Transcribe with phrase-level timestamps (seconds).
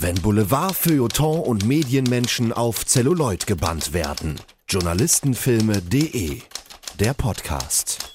[0.00, 4.36] Wenn Boulevard, Feuilleton und Medienmenschen auf Zelluloid gebannt werden.
[4.68, 6.40] Journalistenfilme.de
[7.00, 8.12] Der Podcast.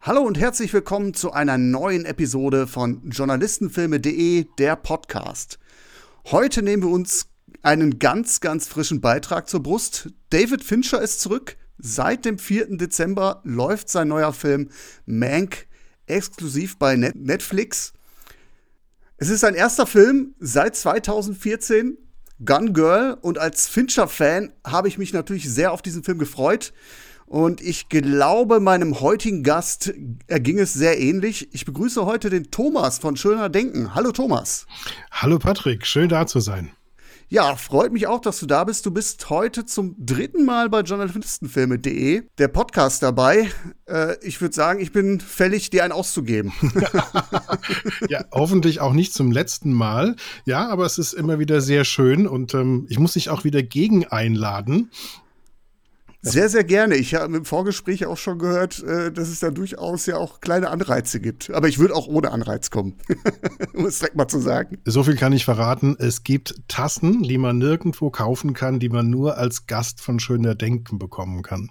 [0.00, 5.58] Hallo und herzlich willkommen zu einer neuen Episode von Journalistenfilme.de Der Podcast.
[6.30, 7.26] Heute nehmen wir uns
[7.62, 10.10] einen ganz, ganz frischen Beitrag zur Brust.
[10.30, 11.56] David Fincher ist zurück.
[11.78, 12.76] Seit dem 4.
[12.76, 14.70] Dezember läuft sein neuer Film
[15.06, 15.66] Mank
[16.06, 17.94] exklusiv bei Netflix.
[19.22, 21.96] Es ist sein erster Film seit 2014,
[22.44, 26.72] Gun Girl, und als Fincher-Fan habe ich mich natürlich sehr auf diesen Film gefreut.
[27.26, 29.94] Und ich glaube, meinem heutigen Gast
[30.26, 31.54] erging es sehr ähnlich.
[31.54, 33.94] Ich begrüße heute den Thomas von Schöner Denken.
[33.94, 34.66] Hallo Thomas.
[35.12, 36.72] Hallo Patrick, schön da zu sein.
[37.32, 38.84] Ja, freut mich auch, dass du da bist.
[38.84, 43.48] Du bist heute zum dritten Mal bei journalistenfilme.de, der Podcast dabei.
[43.88, 46.52] Äh, ich würde sagen, ich bin fällig, dir einen auszugeben.
[48.10, 50.16] ja, hoffentlich auch nicht zum letzten Mal.
[50.44, 53.62] Ja, aber es ist immer wieder sehr schön und ähm, ich muss dich auch wieder
[53.62, 54.90] gegen einladen.
[56.24, 56.94] Sehr, sehr gerne.
[56.94, 60.70] Ich habe im Vorgespräch auch schon gehört, äh, dass es da durchaus ja auch kleine
[60.70, 61.50] Anreize gibt.
[61.50, 62.94] Aber ich würde auch ohne Anreiz kommen,
[63.74, 64.78] um es direkt mal zu sagen.
[64.84, 65.96] So viel kann ich verraten.
[65.98, 70.54] Es gibt Tassen, die man nirgendwo kaufen kann, die man nur als Gast von Schöner
[70.54, 71.70] Denken bekommen kann.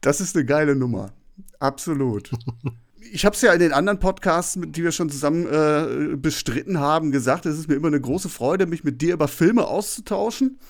[0.00, 1.12] Das ist eine geile Nummer.
[1.58, 2.30] Absolut.
[3.12, 7.10] ich habe es ja in den anderen Podcasts, die wir schon zusammen äh, bestritten haben,
[7.10, 10.60] gesagt, es ist mir immer eine große Freude, mich mit dir über Filme auszutauschen.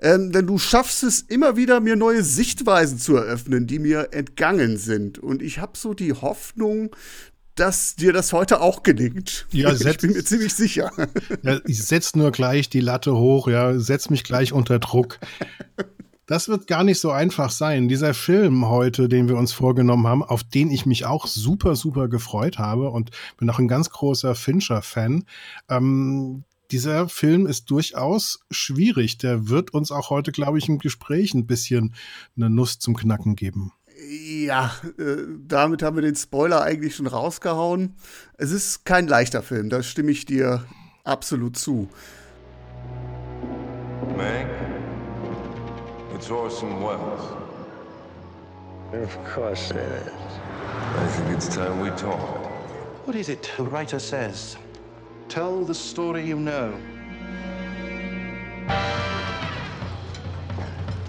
[0.00, 4.76] Ähm, denn du schaffst es immer wieder, mir neue Sichtweisen zu eröffnen, die mir entgangen
[4.76, 5.18] sind.
[5.18, 6.94] Und ich habe so die Hoffnung,
[7.56, 9.46] dass dir das heute auch gelingt.
[9.50, 10.92] Ja, setz, ich bin mir ziemlich sicher.
[11.42, 15.18] Ja, ich setz nur gleich die Latte hoch, ja, setz mich gleich unter Druck.
[16.26, 17.88] Das wird gar nicht so einfach sein.
[17.88, 22.08] Dieser Film heute, den wir uns vorgenommen haben, auf den ich mich auch super, super
[22.08, 25.24] gefreut habe und bin auch ein ganz großer Fincher-Fan,
[25.70, 29.18] ähm, dieser Film ist durchaus schwierig.
[29.18, 31.94] Der wird uns auch heute, glaube ich, im Gespräch ein bisschen
[32.36, 33.72] eine Nuss zum Knacken geben.
[34.10, 35.16] Ja, äh,
[35.46, 37.94] damit haben wir den Spoiler eigentlich schon rausgehauen.
[38.34, 40.64] Es ist kein leichter Film, da stimme ich dir
[41.04, 41.88] absolut zu.
[44.16, 44.46] Meg,
[46.14, 47.48] it's Orson Welles.
[48.92, 50.12] Of course it is.
[50.96, 52.20] I think it's time we talk.
[53.04, 54.56] What is it the writer says?
[55.28, 56.74] Tell the story you know.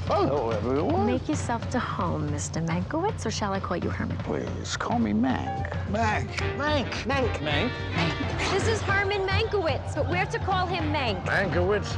[0.07, 1.05] Hello, everyone.
[1.05, 2.65] Make yourself to home, Mr.
[2.67, 4.17] Mankowitz, or shall I call you Herman?
[4.17, 5.71] Please, call me Mank.
[5.89, 6.29] Mank.
[6.57, 6.91] Mank.
[7.05, 7.31] Mank.
[7.39, 7.71] Mank.
[7.93, 8.51] Mank.
[8.51, 11.23] This is Herman Mankowitz, but we're to call him Mank.
[11.25, 11.97] Mankowitz?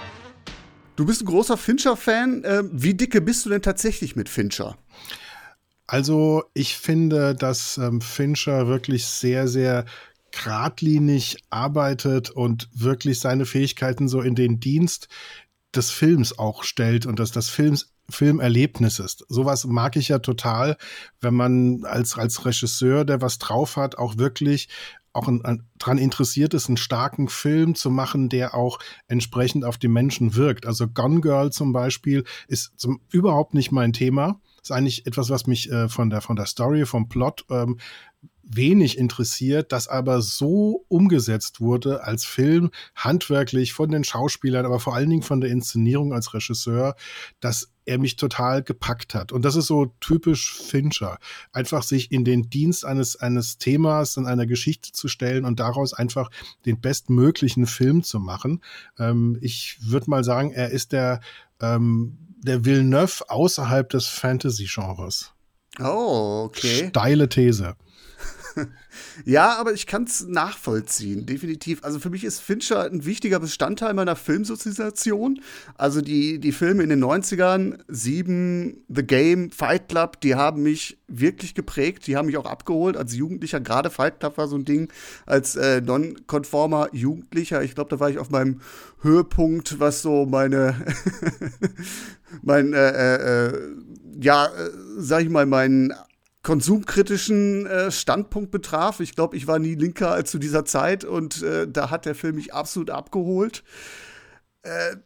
[1.01, 2.43] Du bist ein großer Fincher-Fan.
[2.45, 4.77] Ähm, wie dicke bist du denn tatsächlich mit Fincher?
[5.87, 9.85] Also, ich finde, dass ähm, Fincher wirklich sehr, sehr
[10.31, 15.07] geradlinig arbeitet und wirklich seine Fähigkeiten so in den Dienst
[15.73, 19.25] des Films auch stellt und dass das Films Filmerlebnis ist.
[19.27, 20.77] Sowas mag ich ja total,
[21.19, 24.69] wenn man als, als Regisseur, der was drauf hat, auch wirklich
[25.13, 29.77] auch ein, ein, dran interessiert ist, einen starken Film zu machen, der auch entsprechend auf
[29.77, 30.65] die Menschen wirkt.
[30.65, 34.39] Also Gone Girl zum Beispiel ist zum, überhaupt nicht mein Thema.
[34.61, 37.79] Ist eigentlich etwas, was mich äh, von der von der Story, vom Plot ähm,
[38.55, 44.95] wenig interessiert, das aber so umgesetzt wurde als Film, handwerklich von den Schauspielern, aber vor
[44.95, 46.95] allen Dingen von der Inszenierung als Regisseur,
[47.39, 49.31] dass er mich total gepackt hat.
[49.31, 51.17] Und das ist so typisch Fincher.
[51.51, 55.93] Einfach sich in den Dienst eines, eines Themas, und einer Geschichte zu stellen und daraus
[55.93, 56.29] einfach
[56.65, 58.61] den bestmöglichen Film zu machen.
[58.99, 61.21] Ähm, ich würde mal sagen, er ist der,
[61.59, 65.33] ähm, der Villeneuve außerhalb des Fantasy-Genres.
[65.79, 66.89] Oh, okay.
[66.89, 67.75] Steile These.
[69.25, 71.83] ja, aber ich kann es nachvollziehen, definitiv.
[71.83, 75.41] Also für mich ist Fincher ein wichtiger Bestandteil meiner Filmsozialisation.
[75.77, 80.97] Also die, die Filme in den 90ern, Sieben, The Game, Fight Club, die haben mich
[81.07, 82.07] wirklich geprägt.
[82.07, 83.59] Die haben mich auch abgeholt als Jugendlicher.
[83.59, 84.91] Gerade Fight Club war so ein Ding
[85.25, 87.63] als äh, non-konformer Jugendlicher.
[87.63, 88.61] Ich glaube, da war ich auf meinem
[89.01, 90.75] Höhepunkt, was so meine,
[92.41, 93.75] mein, äh, äh, äh,
[94.19, 95.93] ja, äh, sag ich mal, mein
[96.43, 98.99] konsumkritischen äh, Standpunkt betraf.
[98.99, 102.15] Ich glaube, ich war nie linker als zu dieser Zeit und äh, da hat der
[102.15, 103.63] Film mich absolut abgeholt.
[104.63, 104.97] Äh,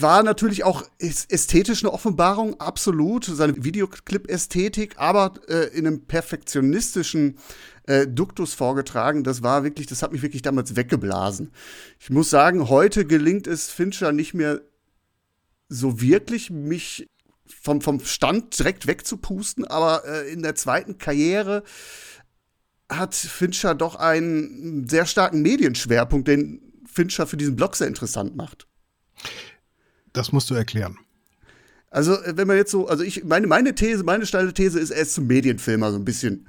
[0.00, 7.38] war natürlich auch ästhetisch eine Offenbarung, absolut, seine Videoclip-Ästhetik, aber äh, in einem perfektionistischen
[7.84, 9.22] äh, Duktus vorgetragen.
[9.22, 11.52] Das war wirklich, das hat mich wirklich damals weggeblasen.
[12.00, 14.60] Ich muss sagen, heute gelingt es Fincher nicht mehr
[15.68, 17.06] so wirklich, mich
[17.48, 21.62] vom, vom Stand direkt wegzupusten, aber äh, in der zweiten Karriere
[22.88, 28.66] hat Fincher doch einen sehr starken Medienschwerpunkt, den Fincher für diesen Blog sehr interessant macht.
[30.12, 30.98] Das musst du erklären.
[31.90, 34.90] Also, äh, wenn man jetzt so, also ich, meine, meine These, meine steile These ist,
[34.90, 36.46] er ist zum Medienfilmer so ein bisschen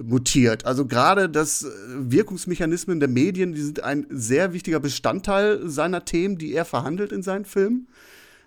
[0.00, 0.64] mutiert.
[0.64, 6.38] Also gerade das äh, Wirkungsmechanismen der Medien, die sind ein sehr wichtiger Bestandteil seiner Themen,
[6.38, 7.88] die er verhandelt in seinen Filmen.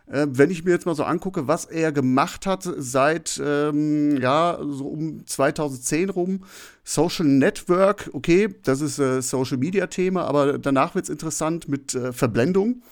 [0.07, 4.59] Äh, wenn ich mir jetzt mal so angucke, was er gemacht hat seit, ähm, ja,
[4.61, 6.43] so um 2010 rum,
[6.83, 11.95] Social Network, okay, das ist äh, Social Media Thema, aber danach wird es interessant mit
[11.95, 12.83] äh, Verblendung.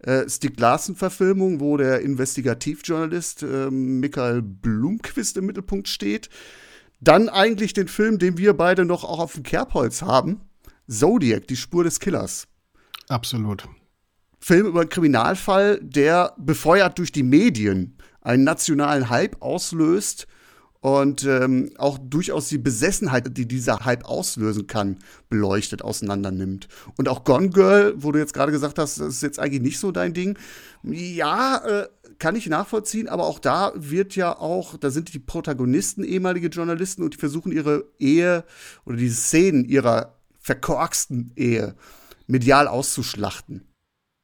[0.00, 6.28] Äh, Stieg Larsen-Verfilmung, wo der Investigativjournalist äh, Michael Blumquist im Mittelpunkt steht.
[7.00, 10.40] Dann eigentlich den Film, den wir beide noch auch auf dem Kerbholz haben:
[10.88, 12.46] Zodiac, die Spur des Killers.
[13.08, 13.68] Absolut.
[14.40, 20.26] Film über einen Kriminalfall, der befeuert durch die Medien einen nationalen Hype auslöst
[20.80, 24.98] und ähm, auch durchaus die Besessenheit, die dieser Hype auslösen kann,
[25.28, 26.68] beleuchtet, auseinander nimmt.
[26.96, 29.80] Und auch Gone Girl, wo du jetzt gerade gesagt hast, das ist jetzt eigentlich nicht
[29.80, 30.38] so dein Ding.
[30.84, 31.88] Ja, äh,
[32.18, 37.02] kann ich nachvollziehen, aber auch da wird ja auch, da sind die Protagonisten ehemalige Journalisten
[37.02, 38.44] und die versuchen ihre Ehe
[38.84, 41.74] oder die Szenen ihrer verkorksten Ehe
[42.26, 43.67] medial auszuschlachten.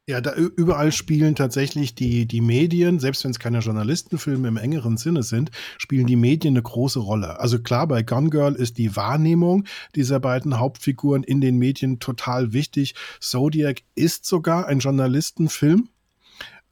[0.07, 4.99] Ja, da überall spielen tatsächlich die, die Medien, selbst wenn es keine Journalistenfilme im engeren
[4.99, 7.41] Sinne sind, spielen die Medien eine große Rolle.
[7.41, 9.65] Also klar, bei Gone Girl ist die Wahrnehmung
[9.95, 12.95] dieser beiden Hauptfiguren in den Medien total wichtig.
[13.19, 15.89] Zodiac ist sogar ein Journalistenfilm.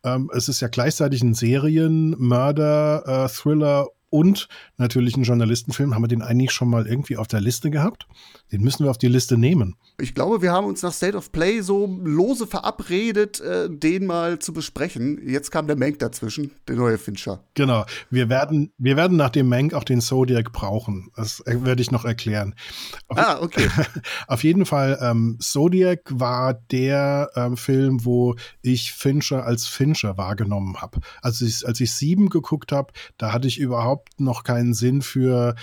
[0.04, 4.46] Ähm, es ist ja gleichzeitig ein Serien-, Mörder-, äh, Thriller und
[4.76, 5.94] natürlich ein Journalistenfilm.
[5.94, 8.06] Haben wir den eigentlich schon mal irgendwie auf der Liste gehabt?
[8.52, 9.76] Den müssen wir auf die Liste nehmen.
[9.98, 14.38] Ich glaube, wir haben uns nach State of Play so lose verabredet, äh, den mal
[14.40, 15.26] zu besprechen.
[15.26, 17.42] Jetzt kam der Mank dazwischen, der neue Fincher.
[17.54, 17.86] Genau.
[18.10, 21.10] Wir werden, wir werden nach dem Mank auch den Zodiac brauchen.
[21.16, 22.54] Das werde ich noch erklären.
[23.08, 23.68] Auf, ah, okay.
[24.26, 30.82] auf jeden Fall, ähm, Zodiac war der ähm, Film, wo ich Fincher als Fincher wahrgenommen
[30.82, 31.00] habe.
[31.22, 35.54] Also ich, als ich sieben geguckt habe, da hatte ich überhaupt noch keinen Sinn für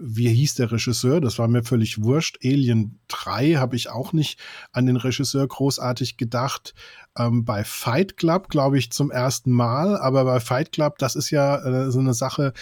[0.00, 1.20] wie hieß der Regisseur?
[1.20, 2.38] Das war mir völlig wurscht.
[2.44, 4.38] Alien 3 habe ich auch nicht
[4.72, 6.74] an den Regisseur großartig gedacht.
[7.16, 9.96] Ähm, bei Fight Club, glaube ich, zum ersten Mal.
[9.96, 12.52] Aber bei Fight Club, das ist ja äh, so eine Sache,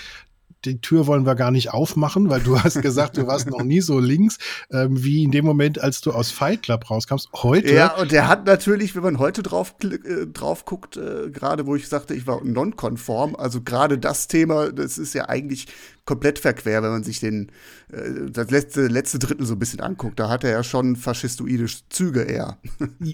[0.64, 3.80] die Tür wollen wir gar nicht aufmachen, weil du hast gesagt, du warst noch nie
[3.80, 4.38] so links,
[4.70, 7.28] ähm, wie in dem Moment, als du aus Fight Club rauskamst.
[7.34, 7.72] Heute.
[7.72, 11.76] Ja, und der hat natürlich, wenn man heute drauf, äh, drauf guckt, äh, gerade wo
[11.76, 15.66] ich sagte, ich war nonkonform, also gerade das Thema, das ist ja eigentlich
[16.06, 17.50] komplett verquer, wenn man sich den
[17.92, 20.18] äh, das letzte, letzte Drittel so ein bisschen anguckt.
[20.18, 22.58] Da hat er ja schon faschistoide Züge eher.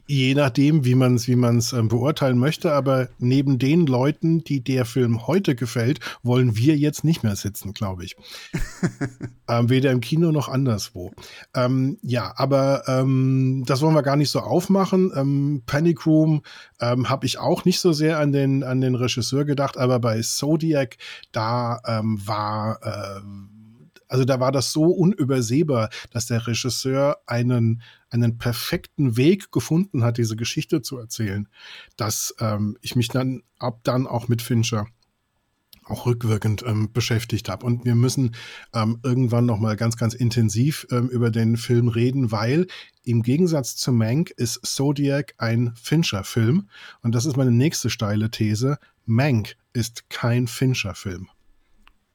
[0.06, 4.62] Je nachdem, wie man es wie man's, ähm, beurteilen möchte, aber neben den Leuten, die
[4.62, 8.16] der Film heute gefällt, wollen wir jetzt nicht mehr sitzen, glaube ich.
[9.48, 11.12] ähm, weder im Kino noch anderswo.
[11.54, 15.12] Ähm, ja, aber ähm, das wollen wir gar nicht so aufmachen.
[15.16, 16.42] Ähm, Panic Room
[16.82, 20.20] ähm, habe ich auch nicht so sehr an den, an den Regisseur gedacht, aber bei
[20.20, 20.98] Zodiac,
[21.30, 23.62] da ähm, war ähm,
[24.08, 30.18] also da war das so unübersehbar, dass der Regisseur einen, einen perfekten Weg gefunden hat,
[30.18, 31.48] diese Geschichte zu erzählen,
[31.96, 34.86] dass ähm, ich mich dann ab dann auch mit Fincher
[35.84, 37.66] auch rückwirkend ähm, beschäftigt habe.
[37.66, 38.34] Und wir müssen
[38.74, 42.66] ähm, irgendwann noch mal ganz, ganz intensiv ähm, über den Film reden, weil
[43.04, 46.68] im Gegensatz zu Mank ist Zodiac ein Fincher-Film.
[47.02, 48.78] Und das ist meine nächste steile These.
[49.06, 51.28] Mank ist kein Fincher-Film.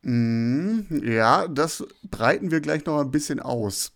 [0.03, 3.91] Mm, ja, das breiten wir gleich noch ein bisschen aus.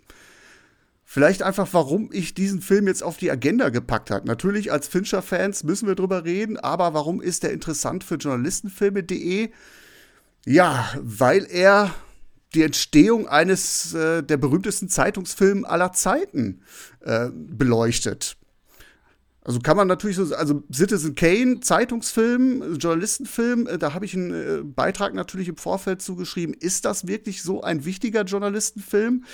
[1.14, 4.26] Vielleicht einfach, warum ich diesen Film jetzt auf die Agenda gepackt habe.
[4.26, 9.50] Natürlich als Fincher-Fans müssen wir drüber reden, aber warum ist der interessant für Journalistenfilme.de?
[10.46, 11.94] Ja, weil er
[12.54, 16.62] die Entstehung eines äh, der berühmtesten Zeitungsfilme aller Zeiten
[17.02, 18.38] äh, beleuchtet.
[19.44, 24.32] Also kann man natürlich so, also Citizen Kane, Zeitungsfilm, Journalistenfilm, äh, da habe ich einen
[24.32, 26.56] äh, Beitrag natürlich im Vorfeld zugeschrieben.
[26.58, 29.26] Ist das wirklich so ein wichtiger Journalistenfilm?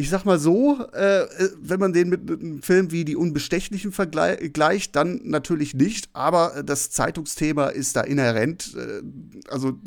[0.00, 1.26] Ich sag mal so, äh,
[1.60, 6.90] wenn man den mit einem Film wie Die Unbestechlichen vergleicht, dann natürlich nicht, aber das
[6.90, 8.74] Zeitungsthema ist da inhärent.
[8.76, 9.02] Äh,
[9.50, 9.78] also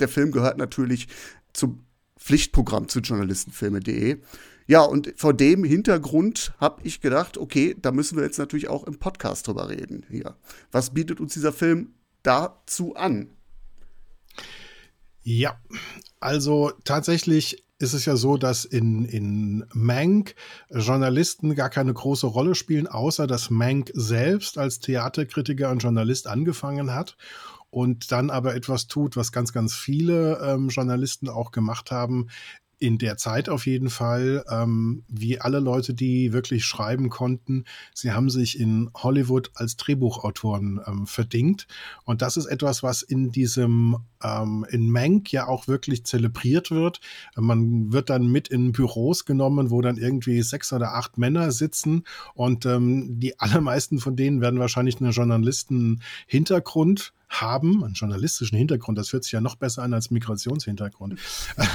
[0.00, 1.06] der Film gehört natürlich
[1.52, 1.84] zum
[2.18, 4.18] Pflichtprogramm zu journalistenfilme.de.
[4.66, 8.82] Ja, und vor dem Hintergrund habe ich gedacht, okay, da müssen wir jetzt natürlich auch
[8.88, 10.04] im Podcast drüber reden.
[10.10, 10.34] Hier.
[10.72, 13.30] Was bietet uns dieser Film dazu an?
[15.22, 15.60] Ja,
[16.18, 20.34] also tatsächlich ist es ja so, dass in, in Mank
[20.70, 26.94] Journalisten gar keine große Rolle spielen, außer dass Mank selbst als Theaterkritiker und Journalist angefangen
[26.94, 27.16] hat
[27.70, 32.28] und dann aber etwas tut, was ganz, ganz viele ähm, Journalisten auch gemacht haben,
[32.80, 38.12] in der Zeit auf jeden Fall, ähm, wie alle Leute, die wirklich schreiben konnten, sie
[38.12, 41.66] haben sich in Hollywood als Drehbuchautoren ähm, verdingt.
[42.04, 47.00] Und das ist etwas, was in diesem, ähm, in Mank ja auch wirklich zelebriert wird.
[47.36, 52.04] Man wird dann mit in Büros genommen, wo dann irgendwie sechs oder acht Männer sitzen
[52.34, 59.12] und ähm, die allermeisten von denen werden wahrscheinlich einen Journalisten-Hintergrund haben, einen journalistischen Hintergrund, das
[59.12, 61.18] hört sich ja noch besser an als Migrationshintergrund,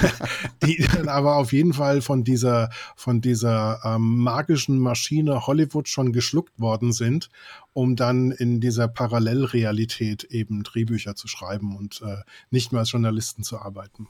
[0.63, 6.11] die dann aber auf jeden Fall von dieser, von dieser ähm, magischen Maschine Hollywood schon
[6.11, 7.29] geschluckt worden sind,
[7.73, 12.17] um dann in dieser Parallelrealität eben Drehbücher zu schreiben und äh,
[12.51, 14.07] nicht mehr als Journalisten zu arbeiten.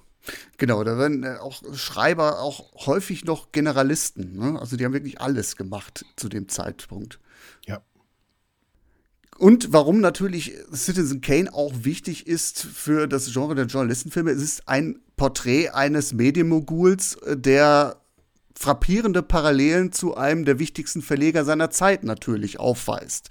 [0.58, 4.38] Genau, da werden äh, auch Schreiber auch häufig noch Generalisten.
[4.38, 4.60] Ne?
[4.60, 7.20] Also die haben wirklich alles gemacht zu dem Zeitpunkt.
[7.66, 7.82] Ja.
[9.38, 14.68] Und warum natürlich Citizen Kane auch wichtig ist für das Genre der Journalistenfilme, es ist
[14.68, 17.98] ein Porträt eines Medienmoguls, äh, der
[18.58, 23.30] frappierende Parallelen zu einem der wichtigsten Verleger seiner Zeit natürlich aufweist.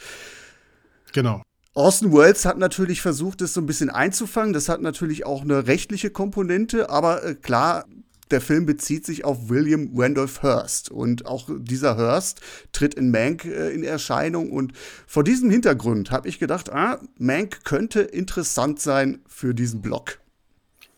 [1.13, 1.43] Genau.
[1.73, 4.53] Orson Welles hat natürlich versucht, es so ein bisschen einzufangen.
[4.53, 7.87] Das hat natürlich auch eine rechtliche Komponente, aber äh, klar,
[8.31, 10.91] der Film bezieht sich auf William Randolph Hearst.
[10.91, 12.41] Und auch dieser Hearst
[12.73, 14.51] tritt in Mank äh, in Erscheinung.
[14.51, 14.73] Und
[15.07, 20.19] vor diesem Hintergrund habe ich gedacht, ah, Mank könnte interessant sein für diesen Blog.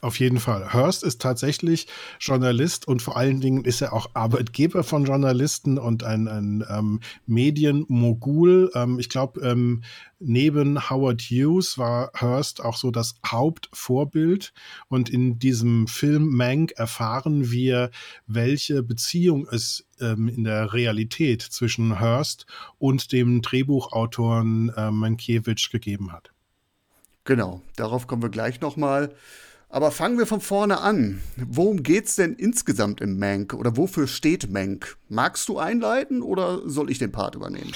[0.02, 0.74] Auf jeden Fall.
[0.74, 1.86] Hearst ist tatsächlich
[2.20, 7.00] Journalist und vor allen Dingen ist er auch Arbeitgeber von Journalisten und ein, ein ähm,
[7.26, 8.70] Medienmogul.
[8.74, 9.82] Ähm, ich glaube, ähm,
[10.18, 14.52] neben Howard Hughes war Hearst auch so das Hauptvorbild.
[14.88, 17.90] Und in diesem Film Mank erfahren wir,
[18.26, 22.44] welche Beziehung es ähm, in der Realität zwischen Hearst
[22.78, 26.32] und dem Drehbuchautoren äh, Mankiewicz gegeben hat.
[27.24, 29.08] Genau, darauf kommen wir gleich nochmal.
[29.08, 29.16] mal
[29.68, 31.20] aber fangen wir von vorne an.
[31.36, 34.96] Worum geht's denn insgesamt im Mank oder wofür steht Mank?
[35.08, 37.72] Magst du einleiten oder soll ich den Part übernehmen?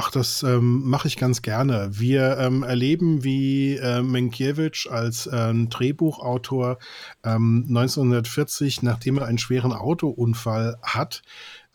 [0.00, 1.90] Ach, das ähm, mache ich ganz gerne.
[1.90, 6.78] Wir ähm, erleben, wie äh, Mankiewicz als ähm, Drehbuchautor
[7.22, 11.22] 1940, nachdem er einen schweren Autounfall hat,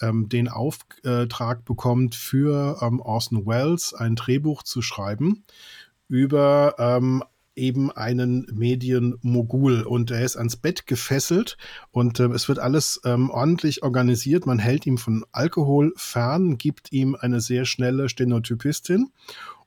[0.02, 5.44] ähm, den Auftrag bekommt, für ähm, Orson Welles ein Drehbuch zu schreiben
[6.08, 7.24] über ähm,
[7.56, 11.58] eben einen Medienmogul und er ist ans Bett gefesselt
[11.92, 14.46] und äh, es wird alles ähm, ordentlich organisiert.
[14.46, 19.12] Man hält ihm von Alkohol fern, gibt ihm eine sehr schnelle Stenotypistin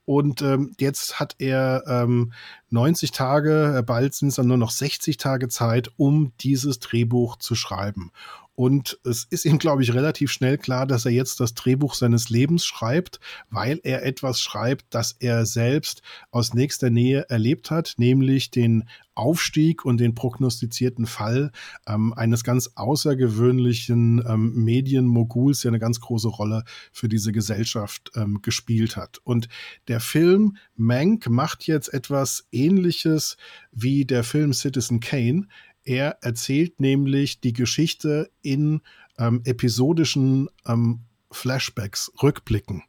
[0.07, 2.33] und ähm, jetzt hat er ähm,
[2.71, 7.37] 90 Tage, äh, bald sind es dann nur noch 60 Tage Zeit, um dieses Drehbuch
[7.37, 8.13] zu schreiben.
[8.57, 12.31] Und es ist ihm, glaube ich, relativ schnell klar, dass er jetzt das Drehbuch seines
[12.31, 13.21] Lebens schreibt,
[13.51, 18.85] weil er etwas schreibt, das er selbst aus nächster Nähe erlebt hat, nämlich den
[19.17, 21.51] Aufstieg und den prognostizierten Fall
[21.87, 28.43] ähm, eines ganz außergewöhnlichen ähm, Medienmoguls, der eine ganz große Rolle für diese Gesellschaft ähm,
[28.43, 29.19] gespielt hat.
[29.25, 29.49] Und
[29.89, 33.39] der Film Mank macht jetzt etwas Ähnliches
[33.73, 35.47] wie der Film Citizen Kane.
[35.87, 38.81] Er erzählt nämlich die Geschichte in
[39.19, 41.01] ähm, episodischen ähm,
[41.31, 42.83] Flashbacks, Rückblicken.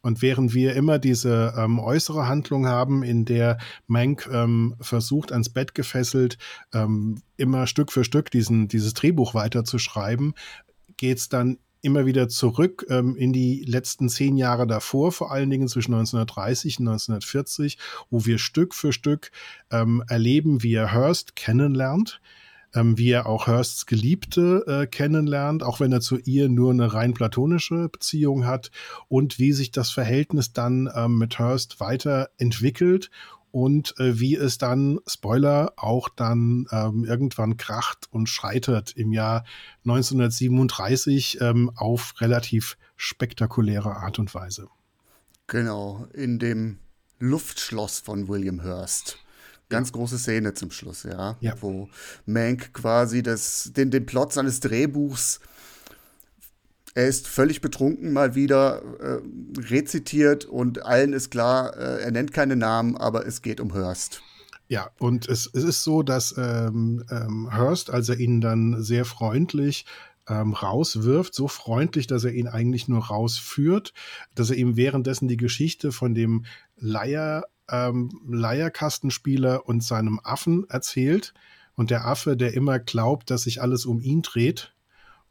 [0.00, 5.50] Und während wir immer diese ähm, äußere Handlung haben, in der Mank ähm, versucht, ans
[5.50, 6.38] Bett gefesselt,
[6.72, 10.34] ähm, immer Stück für Stück diesen, dieses Drehbuch weiterzuschreiben,
[10.96, 15.50] geht es dann immer wieder zurück ähm, in die letzten zehn Jahre davor, vor allen
[15.50, 17.78] Dingen zwischen 1930 und 1940,
[18.10, 19.30] wo wir Stück für Stück
[19.70, 22.20] ähm, erleben, wie er Hearst kennenlernt,
[22.74, 26.92] ähm, wie er auch Hursts Geliebte äh, kennenlernt, auch wenn er zu ihr nur eine
[26.92, 28.70] rein platonische Beziehung hat
[29.08, 33.10] und wie sich das Verhältnis dann ähm, mit Hurst weiterentwickelt
[33.56, 39.46] und äh, wie es dann, Spoiler, auch dann ähm, irgendwann kracht und scheitert im Jahr
[39.86, 44.68] 1937 ähm, auf relativ spektakuläre Art und Weise.
[45.46, 46.80] Genau, in dem
[47.18, 49.20] Luftschloss von William Hurst.
[49.70, 51.38] Ganz große Szene zum Schluss, ja.
[51.40, 51.54] ja.
[51.58, 51.88] Wo
[52.26, 55.40] Mank quasi das, den, den Plot seines Drehbuchs,
[56.96, 59.20] er ist völlig betrunken mal wieder, äh,
[59.60, 64.22] rezitiert und allen ist klar, äh, er nennt keine Namen, aber es geht um Hurst.
[64.68, 69.04] Ja, und es, es ist so, dass ähm, ähm, Hurst, als er ihn dann sehr
[69.04, 69.84] freundlich
[70.26, 73.92] ähm, rauswirft, so freundlich, dass er ihn eigentlich nur rausführt,
[74.34, 81.34] dass er ihm währenddessen die Geschichte von dem Leier, ähm, Leierkastenspieler und seinem Affen erzählt.
[81.74, 84.72] Und der Affe, der immer glaubt, dass sich alles um ihn dreht.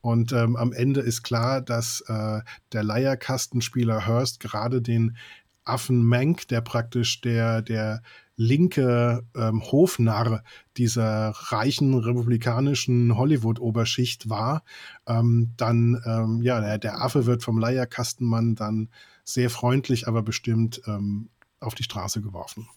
[0.05, 2.41] Und ähm, am Ende ist klar, dass äh,
[2.73, 5.17] der Leierkastenspieler Hurst gerade den
[5.63, 8.03] Affen Mank, der praktisch der, der
[8.35, 10.43] linke ähm, Hofnarr
[10.77, 14.63] dieser reichen republikanischen Hollywood-Oberschicht war,
[15.07, 18.89] ähm, dann, ähm, ja, der, der, Affe wird vom Leierkastenmann dann
[19.23, 22.67] sehr freundlich, aber bestimmt ähm, auf die Straße geworfen.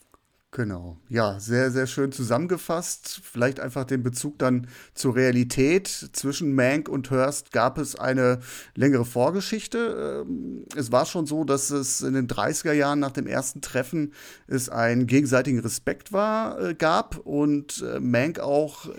[0.51, 0.97] Genau.
[1.11, 3.21] Ja, sehr, sehr schön zusammengefasst.
[3.23, 5.89] Vielleicht einfach den Bezug dann zur Realität.
[5.89, 8.41] Zwischen Mank und Hearst gab es eine
[8.75, 10.25] längere Vorgeschichte.
[10.27, 14.15] Ähm, es war schon so, dass es in den 30er Jahren nach dem ersten Treffen
[14.47, 18.93] es einen gegenseitigen Respekt war, äh, gab und äh, Mank auch äh,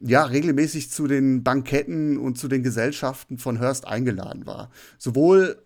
[0.00, 4.70] ja, regelmäßig zu den Banketten und zu den Gesellschaften von Hearst eingeladen war.
[4.96, 5.62] Sowohl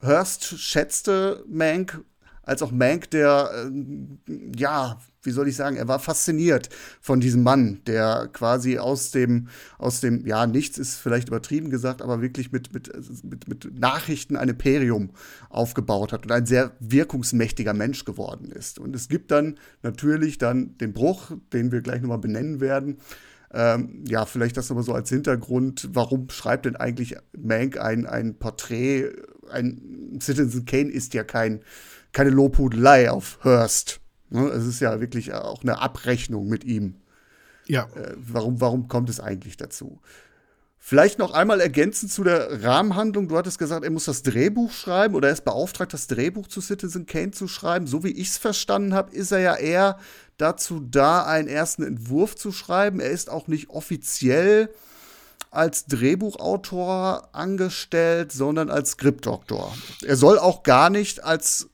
[0.00, 2.04] Hearst schätzte Mank
[2.42, 6.68] als auch Mank, der, äh, ja, wie soll ich sagen, er war fasziniert
[7.00, 12.02] von diesem Mann, der quasi aus dem, aus dem, ja, nichts ist vielleicht übertrieben gesagt,
[12.02, 12.90] aber wirklich mit, mit,
[13.22, 15.10] mit, mit Nachrichten ein Imperium
[15.48, 18.78] aufgebaut hat und ein sehr wirkungsmächtiger Mensch geworden ist.
[18.78, 22.98] Und es gibt dann natürlich dann den Bruch, den wir gleich nochmal benennen werden.
[23.54, 25.90] Ähm, ja, vielleicht das aber so als Hintergrund.
[25.92, 29.10] Warum schreibt denn eigentlich Mank ein, ein Porträt?
[29.50, 31.60] Ein Citizen Kane ist ja kein,
[32.12, 34.00] keine Lobhudelei auf Hurst.
[34.30, 34.48] Ne?
[34.48, 36.96] Es ist ja wirklich auch eine Abrechnung mit ihm.
[37.66, 37.84] Ja.
[37.94, 40.00] Äh, warum, warum kommt es eigentlich dazu?
[40.84, 43.28] Vielleicht noch einmal ergänzend zu der Rahmenhandlung.
[43.28, 46.60] Du hattest gesagt, er muss das Drehbuch schreiben oder er ist beauftragt, das Drehbuch zu
[46.60, 47.86] Citizen Kane zu schreiben.
[47.86, 49.98] So wie ich es verstanden habe, ist er ja eher
[50.38, 52.98] dazu da, einen ersten Entwurf zu schreiben.
[52.98, 54.70] Er ist auch nicht offiziell
[55.52, 59.72] als Drehbuchautor angestellt, sondern als Skriptdoktor.
[60.04, 61.68] Er soll auch gar nicht als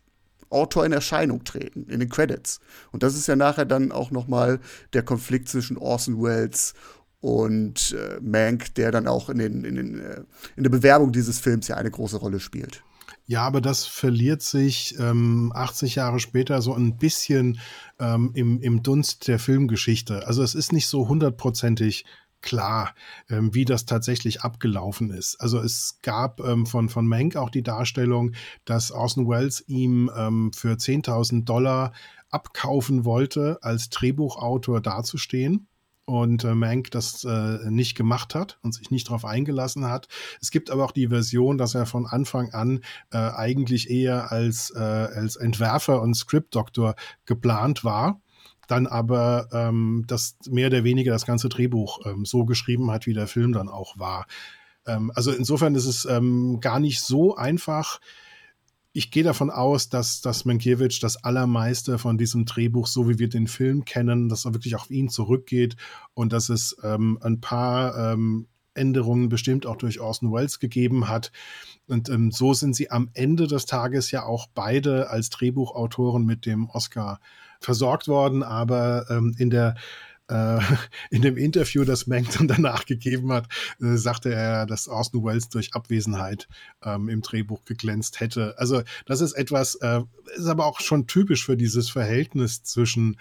[0.50, 2.60] Autor in Erscheinung treten, in den Credits.
[2.92, 4.60] Und das ist ja nachher dann auch nochmal
[4.92, 6.74] der Konflikt zwischen Orson Welles
[7.20, 10.22] und äh, Mank, der dann auch in, den, in, den, äh,
[10.56, 12.82] in der Bewerbung dieses Films ja eine große Rolle spielt.
[13.26, 17.60] Ja, aber das verliert sich ähm, 80 Jahre später so ein bisschen
[17.98, 20.26] ähm, im, im Dunst der Filmgeschichte.
[20.26, 22.06] Also es ist nicht so hundertprozentig
[22.40, 22.94] klar,
[23.28, 25.40] ähm, wie das tatsächlich abgelaufen ist.
[25.40, 28.32] Also es gab ähm, von, von Mank auch die Darstellung,
[28.64, 31.92] dass Orson Welles ihm ähm, für 10.000 Dollar
[32.30, 35.66] abkaufen wollte, als Drehbuchautor dazustehen
[36.04, 40.08] und äh, Mank das äh, nicht gemacht hat und sich nicht darauf eingelassen hat.
[40.40, 44.72] Es gibt aber auch die Version, dass er von Anfang an äh, eigentlich eher als,
[44.74, 46.94] äh, als Entwerfer und Script-Doktor
[47.26, 48.20] geplant war
[48.68, 53.14] dann aber ähm, das mehr oder weniger das ganze Drehbuch ähm, so geschrieben hat, wie
[53.14, 54.26] der Film dann auch war.
[54.86, 58.00] Ähm, also insofern ist es ähm, gar nicht so einfach.
[58.92, 63.28] Ich gehe davon aus, dass, dass Mankiewicz das Allermeiste von diesem Drehbuch, so wie wir
[63.28, 65.76] den Film kennen, dass er wirklich auf ihn zurückgeht
[66.14, 71.32] und dass es ähm, ein paar ähm, Änderungen bestimmt auch durch Orson Welles gegeben hat.
[71.86, 76.46] Und ähm, so sind sie am Ende des Tages ja auch beide als Drehbuchautoren mit
[76.46, 77.20] dem Oscar
[77.60, 79.74] versorgt worden, aber ähm, in der
[80.28, 80.60] äh,
[81.10, 83.46] in dem Interview, das Mank danach gegeben hat,
[83.80, 86.48] äh, sagte er, dass Orson Welles durch Abwesenheit
[86.82, 88.54] ähm, im Drehbuch geglänzt hätte.
[88.58, 90.02] Also das ist etwas, äh,
[90.36, 93.16] ist aber auch schon typisch für dieses Verhältnis zwischen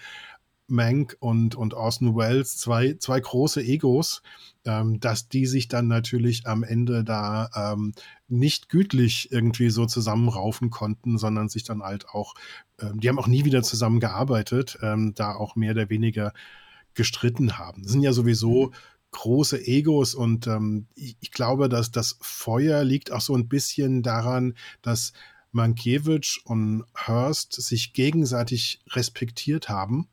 [0.68, 4.22] Mank und, und Orson Welles, zwei, zwei große Egos,
[4.64, 7.94] ähm, dass die sich dann natürlich am Ende da ähm,
[8.28, 12.34] nicht gütlich irgendwie so zusammenraufen konnten, sondern sich dann halt auch,
[12.80, 16.32] ähm, die haben auch nie wieder zusammengearbeitet, ähm, da auch mehr oder weniger
[16.94, 17.82] gestritten haben.
[17.82, 18.72] Das sind ja sowieso
[19.12, 24.02] große Egos und ähm, ich, ich glaube, dass das Feuer liegt auch so ein bisschen
[24.02, 25.14] daran, dass
[25.50, 30.08] Mankiewicz und Hearst sich gegenseitig respektiert haben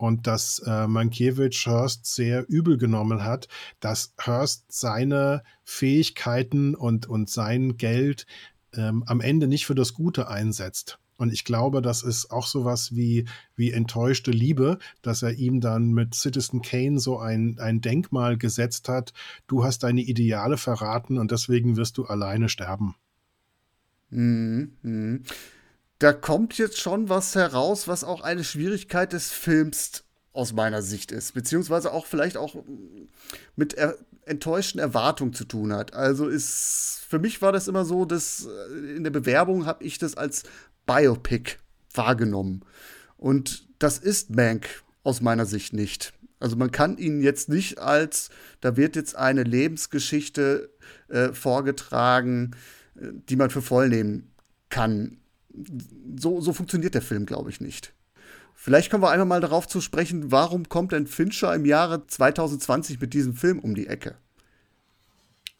[0.00, 3.48] und dass äh, Mankiewicz Hurst sehr übel genommen hat,
[3.80, 8.26] dass Hurst seine Fähigkeiten und, und sein Geld
[8.74, 10.98] ähm, am Ende nicht für das Gute einsetzt.
[11.18, 15.92] Und ich glaube, das ist auch sowas wie, wie enttäuschte Liebe, dass er ihm dann
[15.92, 19.12] mit Citizen Kane so ein, ein Denkmal gesetzt hat.
[19.46, 22.94] Du hast deine Ideale verraten und deswegen wirst du alleine sterben.
[24.08, 24.72] Mhm.
[24.80, 25.24] mhm
[26.00, 31.12] da kommt jetzt schon was heraus, was auch eine Schwierigkeit des Films aus meiner Sicht
[31.12, 32.56] ist, beziehungsweise auch vielleicht auch
[33.54, 35.92] mit er enttäuschten Erwartungen zu tun hat.
[35.94, 39.98] Also ist für mich war das immer so, dass äh, in der Bewerbung habe ich
[39.98, 40.44] das als
[40.86, 41.56] Biopic
[41.92, 42.62] wahrgenommen
[43.16, 44.68] und das ist Mank
[45.02, 46.14] aus meiner Sicht nicht.
[46.38, 48.30] Also man kann ihn jetzt nicht als,
[48.62, 50.70] da wird jetzt eine Lebensgeschichte
[51.08, 52.52] äh, vorgetragen,
[52.96, 54.32] äh, die man für voll nehmen
[54.70, 55.19] kann.
[56.18, 57.92] So, so funktioniert der Film, glaube ich, nicht.
[58.54, 63.00] Vielleicht kommen wir einmal mal darauf zu sprechen, warum kommt denn Fincher im Jahre 2020
[63.00, 64.16] mit diesem Film um die Ecke?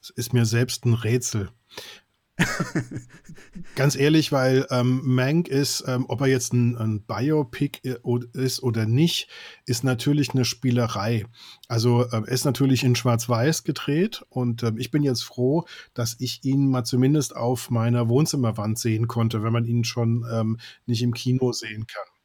[0.03, 1.51] Es ist mir selbst ein Rätsel.
[3.75, 7.81] Ganz ehrlich, weil ähm, Mank ist, ähm, ob er jetzt ein, ein Biopic
[8.33, 9.29] ist oder nicht,
[9.67, 11.27] ist natürlich eine Spielerei.
[11.69, 16.45] Also äh, ist natürlich in Schwarz-Weiß gedreht und äh, ich bin jetzt froh, dass ich
[16.45, 21.15] ihn mal zumindest auf meiner Wohnzimmerwand sehen konnte, wenn man ihn schon ähm, nicht im
[21.15, 22.20] Kino sehen kann.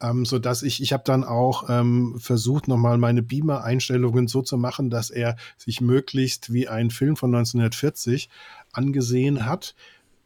[0.00, 4.56] Ähm, so dass ich, ich habe dann auch ähm, versucht, nochmal meine Beamer-Einstellungen so zu
[4.56, 8.28] machen, dass er sich möglichst wie ein Film von 1940
[8.72, 9.74] angesehen hat.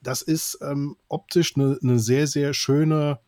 [0.03, 3.21] Das ist ähm, optisch eine ne sehr, sehr schöne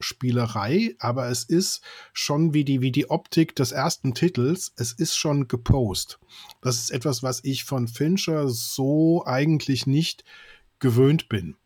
[0.00, 1.80] Spielerei, aber es ist
[2.12, 6.18] schon wie die, wie die Optik des ersten Titels, es ist schon gepost.
[6.60, 10.24] Das ist etwas, was ich von Fincher so eigentlich nicht
[10.78, 11.56] gewöhnt bin.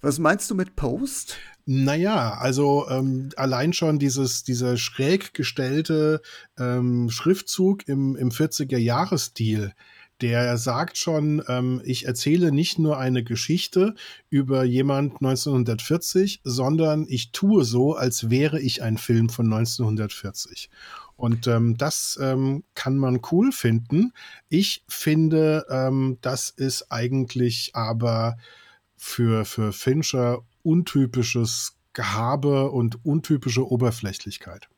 [0.00, 1.36] Was meinst du mit Post?
[1.68, 6.22] Naja, also ähm, allein schon dieses, dieser schräg gestellte
[6.56, 9.72] ähm, Schriftzug im, im 40er-Jahres-Stil,
[10.20, 13.96] der sagt schon, ähm, ich erzähle nicht nur eine Geschichte
[14.30, 20.70] über jemand 1940, sondern ich tue so, als wäre ich ein Film von 1940.
[21.16, 24.12] Und ähm, das ähm, kann man cool finden.
[24.48, 28.36] Ich finde, ähm, das ist eigentlich aber
[28.96, 34.68] für, für Fincher untypisches Gehabe und untypische Oberflächlichkeit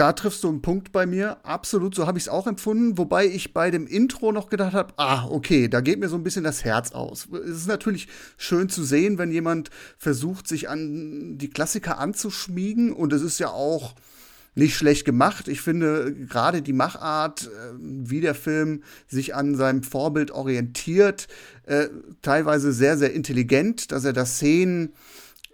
[0.00, 1.44] da triffst du einen Punkt bei mir.
[1.44, 2.96] Absolut, so habe ich es auch empfunden.
[2.96, 6.22] Wobei ich bei dem Intro noch gedacht habe, ah, okay, da geht mir so ein
[6.22, 7.28] bisschen das Herz aus.
[7.30, 12.94] Es ist natürlich schön zu sehen, wenn jemand versucht, sich an die Klassiker anzuschmiegen.
[12.94, 13.94] Und es ist ja auch
[14.54, 15.48] nicht schlecht gemacht.
[15.48, 21.28] Ich finde gerade die Machart, äh, wie der Film sich an seinem Vorbild orientiert,
[21.64, 21.88] äh,
[22.22, 24.92] teilweise sehr, sehr intelligent, dass er da Szenen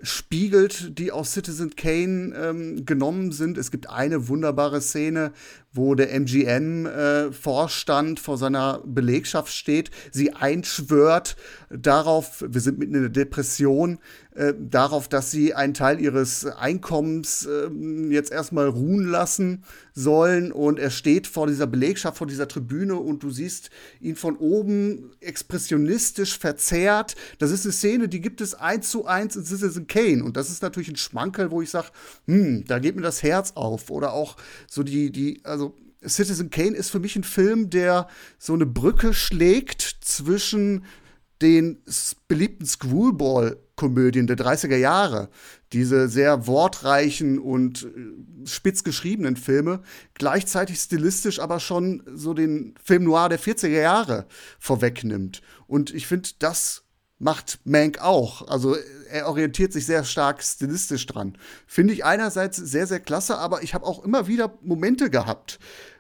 [0.03, 3.57] spiegelt, die aus Citizen Kane ähm, genommen sind.
[3.57, 5.33] Es gibt eine wunderbare Szene,
[5.77, 11.37] wo der MGM-Vorstand äh, vor seiner Belegschaft steht, sie einschwört
[11.71, 13.99] darauf, wir sind mitten in der Depression,
[14.37, 17.71] äh, darauf, dass sie einen Teil ihres Einkommens äh,
[18.11, 20.53] jetzt erstmal ruhen lassen sollen.
[20.53, 25.11] Und er steht vor dieser Belegschaft, vor dieser Tribüne und du siehst ihn von oben
[25.21, 27.17] expressionistisch verzerrt.
[27.39, 30.23] Das ist eine Szene, die gibt es eins zu eins in Citizen Kane.
[30.23, 31.89] Und das ist natürlich ein Schmankerl, wo ich sage,
[32.27, 33.91] hm, da geht mir das Herz auf.
[33.91, 34.37] Oder auch
[34.69, 35.66] so die, die, also
[36.05, 40.85] Citizen Kane ist für mich ein Film, der so eine Brücke schlägt zwischen
[41.43, 41.83] den
[42.29, 45.29] beliebten Screwball-Komödien der 30er Jahre,
[45.73, 49.83] diese sehr wortreichen und äh, spitz geschriebenen Filme,
[50.15, 54.27] gleichzeitig stilistisch aber schon so den Film noir der 40er Jahre
[54.59, 55.43] vorwegnimmt.
[55.67, 56.86] Und ich finde, das
[57.19, 58.47] macht Mank auch.
[58.49, 58.77] Also
[59.11, 61.39] er orientiert sich sehr stark stilistisch dran.
[61.67, 65.59] Finde ich einerseits sehr, sehr klasse, aber ich habe auch immer wieder Momente gehabt,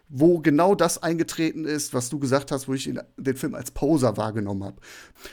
[0.09, 4.17] wo genau das eingetreten ist, was du gesagt hast, wo ich den Film als Poser
[4.17, 4.81] wahrgenommen habe.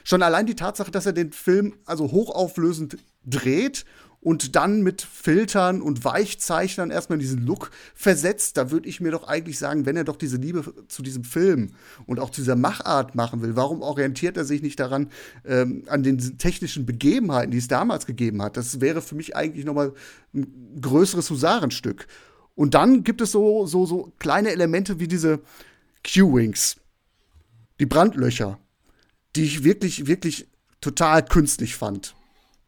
[0.03, 3.85] Schon allein die Tatsache, dass er den Film also hochauflösend dreht
[4.23, 9.11] und dann mit Filtern und Weichzeichnern erstmal in diesen Look versetzt, da würde ich mir
[9.11, 11.71] doch eigentlich sagen, wenn er doch diese Liebe zu diesem Film
[12.05, 15.09] und auch zu dieser Machart machen will, warum orientiert er sich nicht daran,
[15.45, 18.55] ähm, an den technischen Begebenheiten, die es damals gegeben hat?
[18.55, 19.93] Das wäre für mich eigentlich noch mal
[20.33, 22.07] ein größeres Husarenstück.
[22.55, 25.41] Und dann gibt es so, so, so kleine Elemente wie diese
[26.07, 26.77] Q-Wings,
[27.79, 28.57] die Brandlöcher,
[29.35, 30.47] die ich wirklich, wirklich
[30.79, 32.15] total künstlich fand.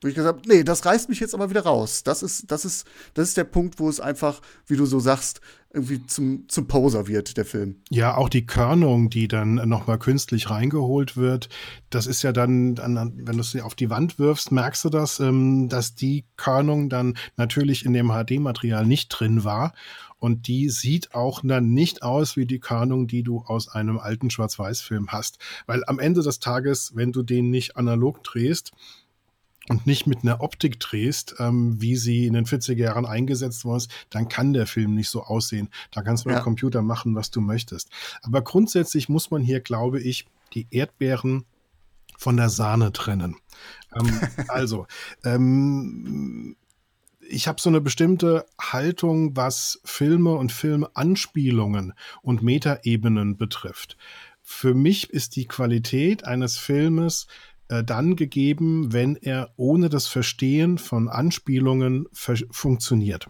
[0.02, 2.04] Wo ich gesagt habe, nee, das reißt mich jetzt aber wieder raus.
[2.04, 5.42] Das ist, das ist, das ist der Punkt, wo es einfach, wie du so sagst,
[5.76, 7.82] irgendwie zum, zum Poser wird, der Film.
[7.90, 11.50] Ja, auch die Körnung, die dann nochmal künstlich reingeholt wird,
[11.90, 15.68] das ist ja dann, wenn du sie auf die Wand wirfst, merkst du das, ähm,
[15.68, 19.74] dass die Körnung dann natürlich in dem HD-Material nicht drin war.
[20.18, 24.30] Und die sieht auch dann nicht aus wie die Körnung, die du aus einem alten
[24.30, 25.40] Schwarz-Weiß-Film hast.
[25.68, 28.72] Weil am Ende des Tages, wenn du den nicht analog drehst,
[29.70, 33.78] und nicht mit einer Optik drehst, ähm, wie sie in den 40er Jahren eingesetzt worden
[33.78, 35.70] ist, dann kann der Film nicht so aussehen.
[35.92, 36.42] Da kannst du mit ja.
[36.42, 37.90] dem Computer machen, was du möchtest.
[38.22, 41.46] Aber grundsätzlich muss man hier, glaube ich, die Erdbeeren
[42.18, 43.36] von der Sahne trennen.
[43.96, 44.88] Ähm, also,
[45.24, 46.56] ähm,
[47.28, 53.98] ich habe so eine bestimmte Haltung, was Filme und Filmanspielungen und Metaebenen betrifft.
[54.44, 57.26] Für mich ist die Qualität eines Filmes
[57.70, 63.28] äh, dann gegeben, wenn er ohne das Verstehen von Anspielungen funktioniert.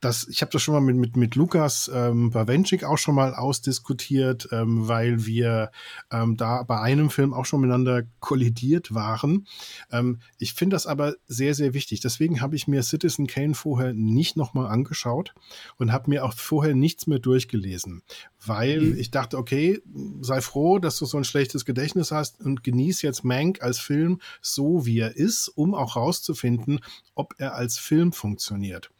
[0.00, 3.34] das, ich habe das schon mal mit, mit, mit Lukas ähm, Bawenschik auch schon mal
[3.34, 5.70] ausdiskutiert, ähm, weil wir
[6.10, 9.46] ähm, da bei einem Film auch schon miteinander kollidiert waren.
[9.92, 12.00] Ähm, ich finde das aber sehr, sehr wichtig.
[12.00, 15.34] Deswegen habe ich mir Citizen Kane vorher nicht nochmal angeschaut
[15.76, 18.02] und habe mir auch vorher nichts mehr durchgelesen,
[18.44, 18.98] weil mhm.
[18.98, 19.80] ich dachte, okay,
[20.20, 24.20] sei froh, dass du so ein schlechtes Gedächtnis hast und genieß jetzt Mank als Film
[24.40, 26.80] so, wie er ist, um auch rauszufinden,
[27.14, 28.90] ob er als Film funktioniert.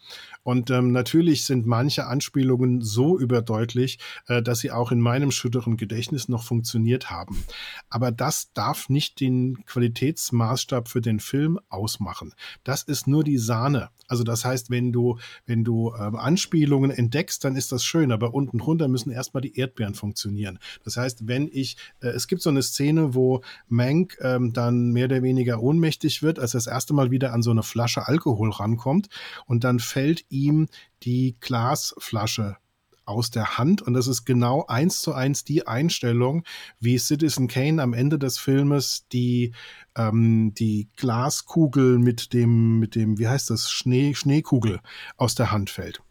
[0.43, 5.77] Und ähm, natürlich sind manche Anspielungen so überdeutlich, äh, dass sie auch in meinem schütteren
[5.77, 7.45] Gedächtnis noch funktioniert haben.
[7.89, 12.35] Aber das darf nicht den Qualitätsmaßstab für den Film ausmachen.
[12.65, 13.91] Das ist nur die Sahne.
[14.09, 18.35] Also das heißt, wenn du, wenn du äh, Anspielungen entdeckst, dann ist das schön, aber
[18.35, 20.59] unten drunter müssen erstmal die Erdbeeren funktionieren.
[20.85, 25.05] Das heißt, wenn ich, äh, es gibt so eine Szene, wo Mank ähm, dann mehr
[25.07, 28.51] oder weniger ohnmächtig wird, als er das erste Mal wieder an so eine Flasche Alkohol
[28.51, 29.09] rankommt
[29.47, 30.67] und dann fällt ihm
[31.03, 32.57] die Glasflasche
[33.05, 36.45] aus der Hand und das ist genau eins zu eins die Einstellung,
[36.79, 39.53] wie Citizen Kane am Ende des Filmes die
[39.97, 44.81] ähm, die Glaskugel mit dem mit dem wie heißt das Schnee Schneekugel
[45.17, 46.03] aus der Hand fällt.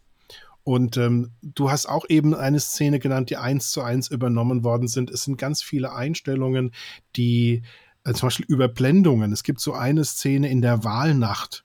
[0.64, 4.88] Und ähm, du hast auch eben eine Szene genannt, die eins zu eins übernommen worden
[4.88, 5.10] sind.
[5.10, 6.72] Es sind ganz viele Einstellungen,
[7.16, 7.62] die
[8.04, 9.32] äh, zum Beispiel Überblendungen.
[9.32, 11.64] Es gibt so eine Szene in der Wahlnacht,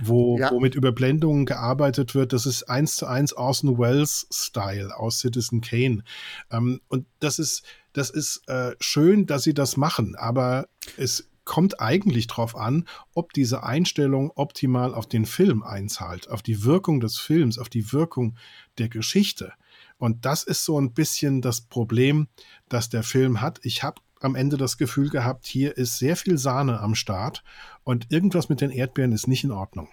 [0.00, 0.50] wo, ja.
[0.50, 2.32] wo mit Überblendungen gearbeitet wird.
[2.32, 6.02] Das ist eins zu eins Orson Welles Style aus Citizen Kane.
[6.50, 11.80] Ähm, und das ist, das ist äh, schön, dass sie das machen, aber es kommt
[11.80, 17.16] eigentlich darauf an, ob diese Einstellung optimal auf den Film einzahlt, auf die Wirkung des
[17.16, 18.36] Films, auf die Wirkung
[18.76, 19.54] der Geschichte.
[19.96, 22.28] Und das ist so ein bisschen das Problem,
[22.68, 23.60] das der Film hat.
[23.62, 27.42] Ich habe am Ende das Gefühl gehabt, hier ist sehr viel Sahne am Start
[27.84, 29.88] und irgendwas mit den Erdbeeren ist nicht in Ordnung.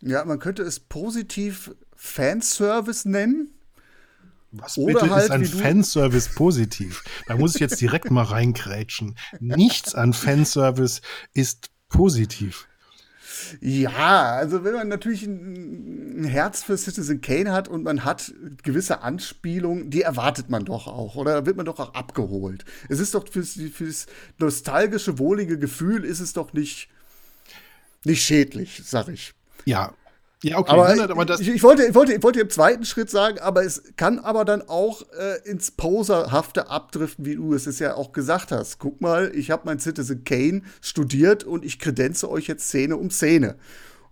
[0.00, 3.50] Ja, man könnte es positiv Fanservice nennen.
[4.56, 7.02] Was Oder bitte halt, ist ein Fanservice positiv?
[7.26, 9.16] Da muss ich jetzt direkt mal reingrätschen.
[9.40, 11.00] Nichts an Fanservice
[11.32, 12.68] ist positiv.
[13.60, 19.02] Ja, also wenn man natürlich ein, Herz für Citizen Kane hat und man hat gewisse
[19.02, 21.16] Anspielungen, die erwartet man doch auch.
[21.16, 22.64] Oder da wird man doch auch abgeholt.
[22.88, 24.06] Es ist doch fürs, fürs
[24.38, 26.88] nostalgische, wohlige Gefühl ist es doch nicht,
[28.04, 29.34] nicht schädlich, sag ich.
[29.64, 29.92] Ja,
[30.44, 30.70] ja, okay.
[30.72, 33.64] Aber, aber das ich, ich, wollte, ich, wollte, ich wollte im zweiten Schritt sagen, aber
[33.64, 38.52] es kann aber dann auch äh, ins Poserhafte abdriften, wie du es ja auch gesagt
[38.52, 38.78] hast.
[38.78, 43.10] Guck mal, ich habe mein Citizen Kane studiert und ich kredenze euch jetzt Szene um
[43.10, 43.56] Szene.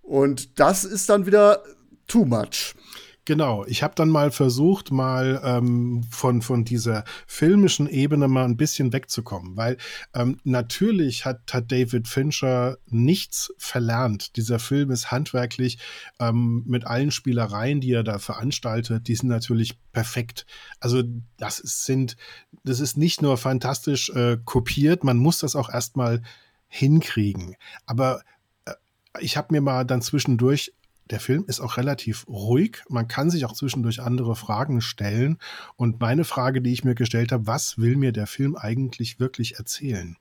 [0.03, 1.62] Und das ist dann wieder
[2.09, 2.75] too much.
[3.24, 8.56] Genau, ich habe dann mal versucht, mal ähm, von, von dieser filmischen Ebene mal ein
[8.56, 9.76] bisschen wegzukommen, weil
[10.12, 14.35] ähm, natürlich hat, hat David Fincher nichts verlernt.
[14.35, 15.78] Dieser Film ist handwerklich
[16.18, 20.44] ähm, mit allen Spielereien, die er da veranstaltet, die sind natürlich perfekt.
[20.80, 21.04] Also
[21.37, 22.16] das ist, sind,
[22.64, 26.22] das ist nicht nur fantastisch äh, kopiert, man muss das auch erstmal
[26.66, 27.54] hinkriegen.
[27.87, 28.22] Aber
[28.64, 28.72] äh,
[29.20, 30.72] ich habe mir mal dann zwischendurch
[31.12, 32.83] der Film ist auch relativ ruhig.
[32.88, 35.38] Man kann sich auch zwischendurch andere Fragen stellen.
[35.77, 39.57] Und meine Frage, die ich mir gestellt habe, was will mir der Film eigentlich wirklich
[39.57, 40.16] erzählen?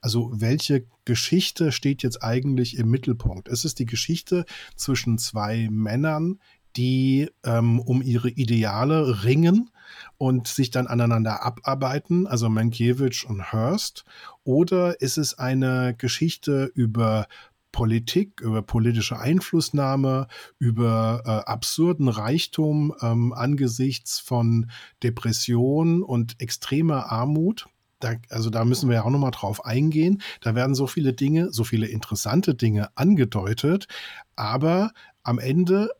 [0.00, 3.48] Also welche Geschichte steht jetzt eigentlich im Mittelpunkt?
[3.48, 4.44] Es ist die Geschichte
[4.76, 6.40] zwischen zwei Männern,
[6.76, 9.70] die ähm, um ihre Ideale ringen
[10.18, 14.04] und sich dann aneinander abarbeiten, also Mankiewicz und Hearst?
[14.44, 17.26] Oder ist es eine Geschichte über
[17.72, 24.70] Politik, über politische Einflussnahme, über äh, absurden Reichtum ähm, angesichts von
[25.02, 27.66] Depression und extremer Armut.
[27.98, 30.22] Da, also da müssen wir ja auch nochmal drauf eingehen.
[30.40, 33.88] Da werden so viele Dinge, so viele interessante Dinge angedeutet,
[34.36, 35.90] aber am Ende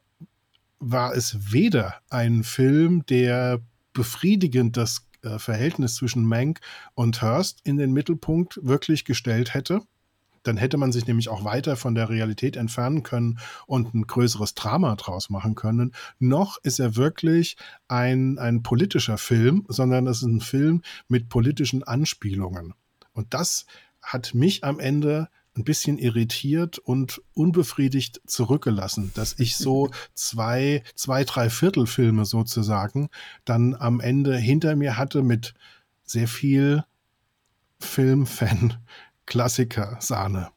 [0.78, 3.60] war es weder ein Film, der
[3.92, 6.60] befriedigend das äh, Verhältnis zwischen Mank
[6.94, 9.82] und Hearst in den Mittelpunkt wirklich gestellt hätte,
[10.42, 14.54] dann hätte man sich nämlich auch weiter von der Realität entfernen können und ein größeres
[14.54, 15.92] Drama draus machen können.
[16.18, 17.56] Noch ist er wirklich
[17.88, 22.74] ein, ein politischer Film, sondern es ist ein Film mit politischen Anspielungen.
[23.12, 23.66] Und das
[24.00, 31.24] hat mich am Ende ein bisschen irritiert und unbefriedigt zurückgelassen, dass ich so zwei, zwei,
[31.24, 33.08] drei Viertelfilme sozusagen
[33.44, 35.54] dann am Ende hinter mir hatte mit
[36.04, 36.84] sehr viel
[37.78, 38.78] Filmfan
[39.26, 40.50] Klassiker Sahne.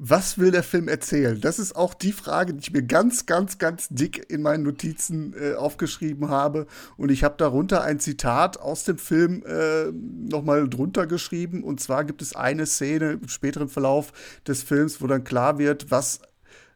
[0.00, 1.40] Was will der Film erzählen?
[1.40, 5.34] Das ist auch die Frage, die ich mir ganz, ganz, ganz dick in meinen Notizen
[5.34, 6.68] äh, aufgeschrieben habe.
[6.96, 11.64] Und ich habe darunter ein Zitat aus dem Film äh, nochmal drunter geschrieben.
[11.64, 14.12] Und zwar gibt es eine Szene im späteren Verlauf
[14.46, 16.20] des Films, wo dann klar wird, was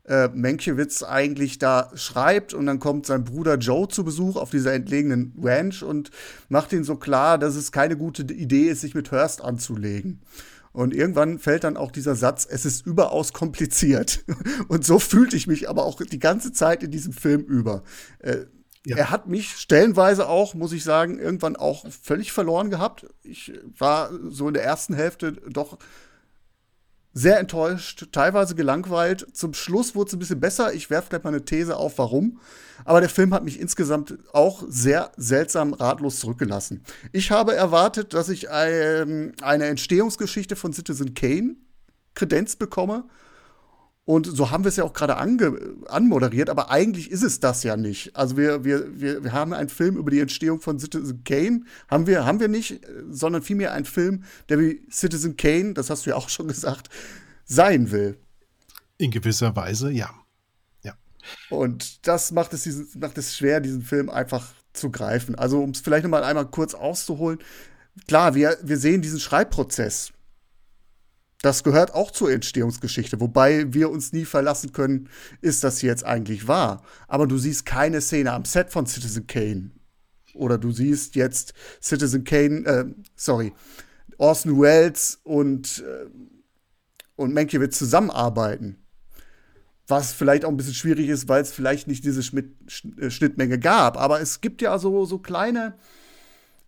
[0.05, 4.73] äh, Mankiewicz eigentlich da schreibt und dann kommt sein Bruder Joe zu Besuch auf dieser
[4.73, 6.11] entlegenen Ranch und
[6.49, 10.21] macht ihn so klar, dass es keine gute Idee ist, sich mit Hurst anzulegen.
[10.73, 14.25] Und irgendwann fällt dann auch dieser Satz, es ist überaus kompliziert.
[14.69, 17.83] Und so fühlte ich mich aber auch die ganze Zeit in diesem Film über.
[18.21, 18.47] Äh,
[18.85, 18.97] ja.
[18.97, 23.07] Er hat mich stellenweise auch, muss ich sagen, irgendwann auch völlig verloren gehabt.
[23.23, 25.79] Ich war so in der ersten Hälfte doch
[27.15, 29.27] sehr enttäuscht, teilweise gelangweilt.
[29.33, 30.73] Zum Schluss wurde es ein bisschen besser.
[30.73, 32.41] Ich werfe gleich mal eine These auf, warum.
[32.85, 36.83] Aber der Film hat mich insgesamt auch sehr seltsam ratlos zurückgelassen.
[37.13, 41.57] Ich habe erwartet, dass ich ein, eine Entstehungsgeschichte von Citizen Kane
[42.15, 43.05] Kredenz bekomme
[44.05, 47.77] und so haben wir es ja auch gerade anmoderiert, aber eigentlich ist es das ja
[47.77, 48.17] nicht.
[48.17, 52.09] Also wir, wir, wir, wir haben einen Film über die Entstehung von Citizen Kane, haben
[52.09, 56.11] wir, haben wir nicht, sondern vielmehr einen Film, der wie Citizen Kane, das hast du
[56.11, 56.91] ja auch schon gesagt,
[57.45, 58.19] sein will.
[58.99, 60.11] In gewisser Weise, ja.
[60.83, 60.95] ja.
[61.49, 65.37] Und das macht es, diesen, macht es schwer, diesen Film einfach zu greifen.
[65.37, 67.39] Also um es vielleicht noch mal einmal kurz auszuholen.
[68.09, 70.13] Klar, wir, wir sehen diesen Schreibprozess
[71.43, 75.09] das gehört auch zur Entstehungsgeschichte, wobei wir uns nie verlassen können,
[75.41, 76.83] ist das jetzt eigentlich wahr.
[77.09, 79.73] Aber du siehst keine Szene am Set von Citizen Kane.
[80.35, 81.53] Oder du siehst jetzt
[81.83, 82.85] Citizen Kane, äh,
[83.17, 83.53] sorry,
[84.19, 86.07] Orson Welles und, äh,
[87.17, 88.79] und Mankiewicz zusammenarbeiten.
[89.89, 92.55] Was vielleicht auch ein bisschen schwierig ist, weil es vielleicht nicht diese Schmidt
[92.99, 93.99] äh, Schnittmenge gab.
[93.99, 95.75] Aber es gibt ja so, so kleine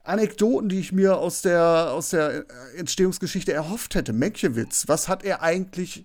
[0.04, 2.44] Anekdoten, die ich mir aus der, aus der
[2.76, 4.12] Entstehungsgeschichte erhofft hätte.
[4.12, 6.04] Mankiewicz, was hat er eigentlich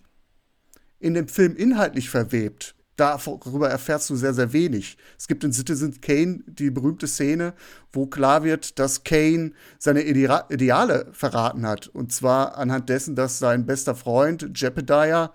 [0.99, 2.75] in dem Film inhaltlich verwebt?
[2.95, 4.97] Darüber erfährst du sehr, sehr wenig.
[5.17, 7.53] Es gibt in Citizen Kane die berühmte Szene,
[7.93, 11.87] wo klar wird, dass Kane seine Ideale verraten hat.
[11.87, 15.33] Und zwar anhand dessen, dass sein bester Freund Jepediah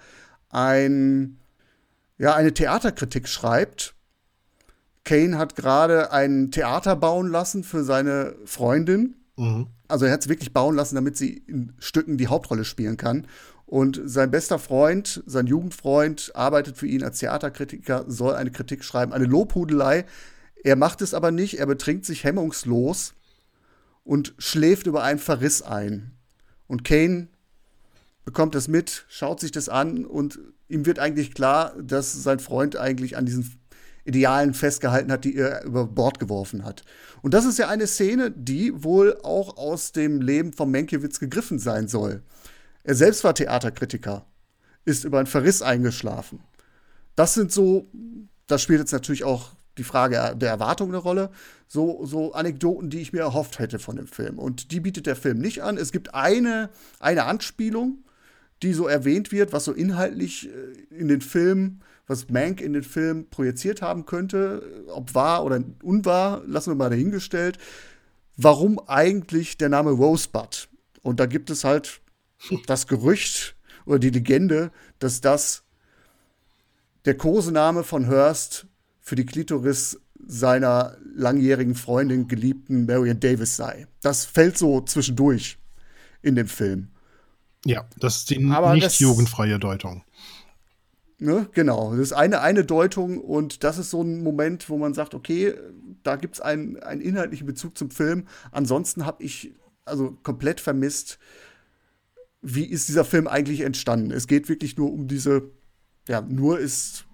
[0.51, 1.39] ein,
[2.19, 3.94] ja, eine Theaterkritik schreibt
[5.05, 9.17] Kane hat gerade ein Theater bauen lassen für seine Freundin.
[9.37, 9.67] Mhm.
[9.87, 13.27] Also er hat es wirklich bauen lassen, damit sie in Stücken die Hauptrolle spielen kann.
[13.67, 19.13] Und sein bester Freund, sein Jugendfreund, arbeitet für ihn als Theaterkritiker, soll eine Kritik schreiben,
[19.13, 20.05] eine Lobhudelei.
[20.63, 23.15] Er macht es aber nicht, er betrinkt sich hemmungslos
[24.05, 26.13] und schläft über einen Verriss ein.
[26.67, 27.29] Und Kane
[28.25, 30.39] bekommt das mit, schaut sich das an und
[30.69, 33.51] ihm wird eigentlich klar, dass sein Freund eigentlich an diesem
[34.05, 36.83] Idealen festgehalten hat, die er über Bord geworfen hat.
[37.23, 41.59] Und das ist ja eine Szene, die wohl auch aus dem Leben von Menkiewicz gegriffen
[41.59, 42.23] sein soll.
[42.83, 44.27] Er selbst war Theaterkritiker,
[44.85, 46.41] ist über einen Verriss eingeschlafen.
[47.17, 47.91] Das sind so,
[48.47, 51.31] das spielt jetzt natürlich auch die Frage der Erwartung eine Rolle.
[51.67, 54.39] So, so Anekdoten, die ich mir erhofft hätte von dem Film.
[54.39, 55.77] Und die bietet der Film nicht an.
[55.77, 58.05] Es gibt eine, eine Anspielung,
[58.63, 62.83] die so erwähnt wird, was so inhaltlich äh, in den Film was Mank in den
[62.83, 67.59] Film projiziert haben könnte, ob wahr oder unwahr, lassen wir mal dahingestellt.
[68.37, 70.69] Warum eigentlich der Name Rosebud?
[71.03, 72.01] Und da gibt es halt
[72.67, 75.65] das Gerücht oder die Legende, dass das
[77.05, 78.67] der Kosename von Hearst
[79.01, 83.87] für die Klitoris seiner langjährigen Freundin, geliebten Marion Davis sei.
[84.01, 85.59] Das fällt so zwischendurch
[86.23, 86.89] in dem Film.
[87.67, 90.03] Ja, das ist die Aber nicht jugendfreie Deutung.
[91.19, 94.95] Ne, genau, das ist eine, eine Deutung und das ist so ein Moment, wo man
[94.95, 95.55] sagt, okay,
[96.03, 98.27] da gibt es einen, einen inhaltlichen Bezug zum Film.
[98.51, 101.19] Ansonsten habe ich also komplett vermisst,
[102.43, 104.11] wie ist dieser Film eigentlich entstanden.
[104.11, 105.51] Es geht wirklich nur um diese,
[106.09, 107.07] ja, nur ist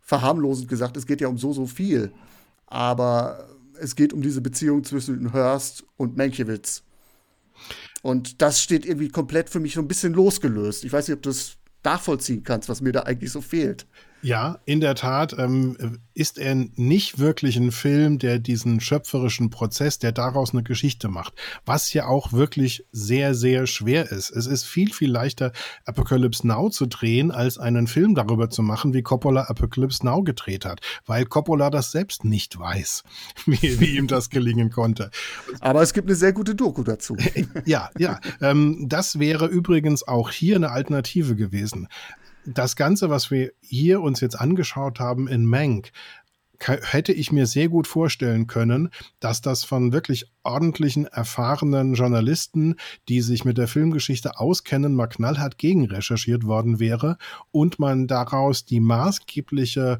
[0.00, 2.12] verharmlosend gesagt, es geht ja um so, so viel.
[2.66, 6.82] Aber es geht um diese Beziehung zwischen Hurst und Mankiewicz.
[8.02, 10.84] Und das steht irgendwie komplett für mich so ein bisschen losgelöst.
[10.84, 13.86] Ich weiß nicht, ob das nachvollziehen kannst, was mir da eigentlich so fehlt.
[14.20, 20.00] Ja, in der Tat ähm, ist er nicht wirklich ein Film, der diesen schöpferischen Prozess,
[20.00, 24.30] der daraus eine Geschichte macht, was ja auch wirklich sehr, sehr schwer ist.
[24.30, 25.52] Es ist viel, viel leichter,
[25.84, 30.64] Apocalypse Now zu drehen, als einen Film darüber zu machen, wie Coppola Apocalypse Now gedreht
[30.64, 33.04] hat, weil Coppola das selbst nicht weiß,
[33.46, 35.12] wie, wie ihm das gelingen konnte.
[35.60, 37.16] Aber es gibt eine sehr gute Doku dazu.
[37.64, 38.18] ja, ja.
[38.40, 41.86] Ähm, das wäre übrigens auch hier eine Alternative gewesen
[42.54, 45.92] das Ganze, was wir hier uns jetzt angeschaut haben in Mank,
[46.60, 48.90] hätte ich mir sehr gut vorstellen können,
[49.20, 52.74] dass das von wirklich ordentlichen, erfahrenen Journalisten,
[53.08, 57.16] die sich mit der Filmgeschichte auskennen, mal knallhart gegenrecherchiert worden wäre
[57.52, 59.98] und man daraus die maßgebliche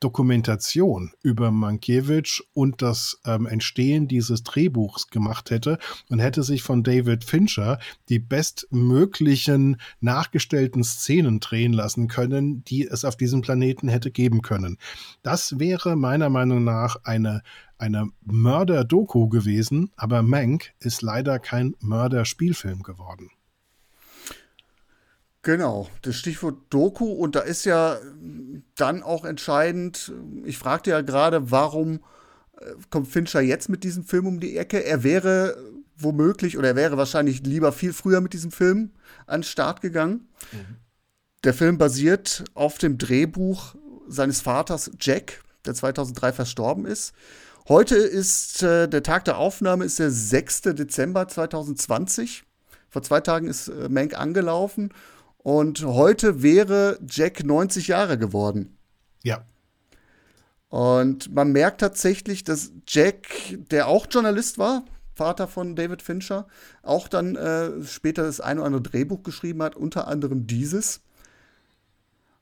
[0.00, 5.78] Dokumentation über Mankiewicz und das ähm, Entstehen dieses Drehbuchs gemacht hätte
[6.08, 7.78] und hätte sich von David Fincher
[8.08, 14.78] die bestmöglichen nachgestellten Szenen drehen lassen können, die es auf diesem Planeten hätte geben können.
[15.22, 17.42] Das wäre meiner Meinung nach eine
[17.78, 23.30] eine Mörder-Doku gewesen, aber Mank ist leider kein Mörder-Spielfilm geworden.
[25.42, 27.98] Genau, das Stichwort Doku und da ist ja
[28.74, 30.12] dann auch entscheidend,
[30.44, 32.00] ich fragte ja gerade, warum
[32.60, 34.84] äh, kommt Fincher jetzt mit diesem Film um die Ecke?
[34.84, 35.56] Er wäre
[35.96, 38.90] womöglich oder er wäre wahrscheinlich lieber viel früher mit diesem Film
[39.26, 40.28] an den Start gegangen.
[40.52, 40.76] Mhm.
[41.44, 43.76] Der Film basiert auf dem Drehbuch
[44.08, 47.12] seines Vaters Jack, der 2003 verstorben ist.
[47.68, 50.62] Heute ist äh, der Tag der Aufnahme ist der 6.
[50.62, 52.44] Dezember 2020.
[52.88, 54.90] Vor zwei Tagen ist äh, Mank angelaufen
[55.48, 58.76] und heute wäre Jack 90 Jahre geworden.
[59.22, 59.46] Ja.
[60.68, 63.28] Und man merkt tatsächlich, dass Jack,
[63.70, 64.84] der auch Journalist war,
[65.14, 66.48] Vater von David Fincher,
[66.82, 71.00] auch dann äh, später das ein oder andere Drehbuch geschrieben hat, unter anderem dieses.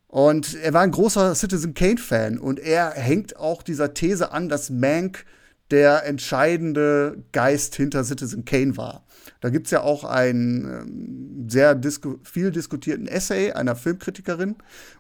[0.08, 4.68] Und er war ein großer Citizen Kane-Fan und er hängt auch dieser These an, dass
[4.68, 5.24] Mank
[5.70, 9.04] der entscheidende Geist hinter Citizen Kane war.
[9.40, 14.56] Da gibt es ja auch einen ähm, sehr disku viel diskutierten Essay einer Filmkritikerin,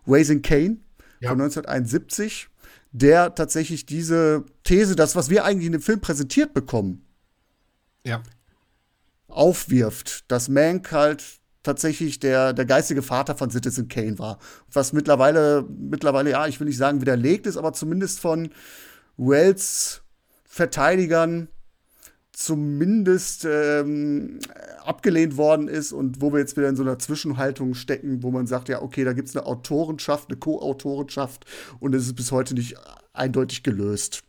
[0.06, 0.78] Raising Kane
[1.20, 1.30] ja.
[1.30, 2.48] von 1971,
[2.92, 7.04] der tatsächlich diese These, das, was wir eigentlich in dem Film präsentiert bekommen,
[8.04, 8.22] ja.
[9.28, 11.22] aufwirft, dass Mank halt
[11.62, 14.38] tatsächlich der, der geistige Vater von Citizen Kane war.
[14.72, 18.50] Was mittlerweile, mittlerweile, ja, ich will nicht sagen widerlegt ist, aber zumindest von
[19.16, 20.02] Wells
[20.56, 21.48] Verteidigern
[22.32, 24.40] zumindest ähm,
[24.82, 28.46] abgelehnt worden ist und wo wir jetzt wieder in so einer Zwischenhaltung stecken, wo man
[28.46, 31.44] sagt, ja, okay, da gibt es eine Autorenschaft, eine Co-Autorenschaft
[31.78, 32.74] und es ist bis heute nicht
[33.12, 34.22] eindeutig gelöst.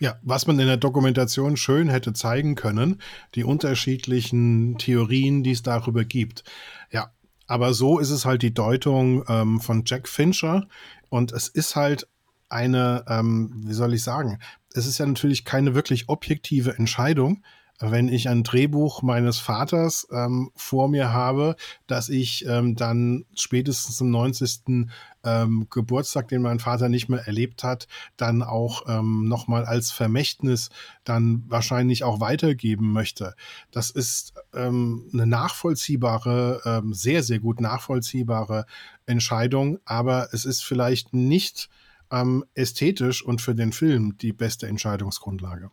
[0.00, 3.00] Ja, was man in der Dokumentation schön hätte zeigen können,
[3.34, 6.44] die unterschiedlichen Theorien, die es darüber gibt.
[6.92, 7.12] Ja,
[7.48, 10.68] aber so ist es halt die Deutung ähm, von Jack Fincher
[11.08, 12.06] und es ist halt
[12.48, 14.38] eine, ähm, wie soll ich sagen,
[14.74, 17.42] es ist ja natürlich keine wirklich objektive Entscheidung,
[17.80, 21.56] wenn ich ein Drehbuch meines Vaters ähm, vor mir habe,
[21.86, 24.88] dass ich ähm, dann spätestens zum 90.
[25.24, 30.70] Ähm, Geburtstag, den mein Vater nicht mehr erlebt hat, dann auch ähm, nochmal als Vermächtnis
[31.02, 33.34] dann wahrscheinlich auch weitergeben möchte.
[33.70, 38.66] Das ist ähm, eine nachvollziehbare, ähm, sehr, sehr gut nachvollziehbare
[39.06, 41.70] Entscheidung, aber es ist vielleicht nicht
[42.14, 45.70] ähm, ästhetisch und für den Film die beste Entscheidungsgrundlage.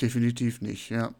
[0.00, 1.14] Definitiv nicht, ja.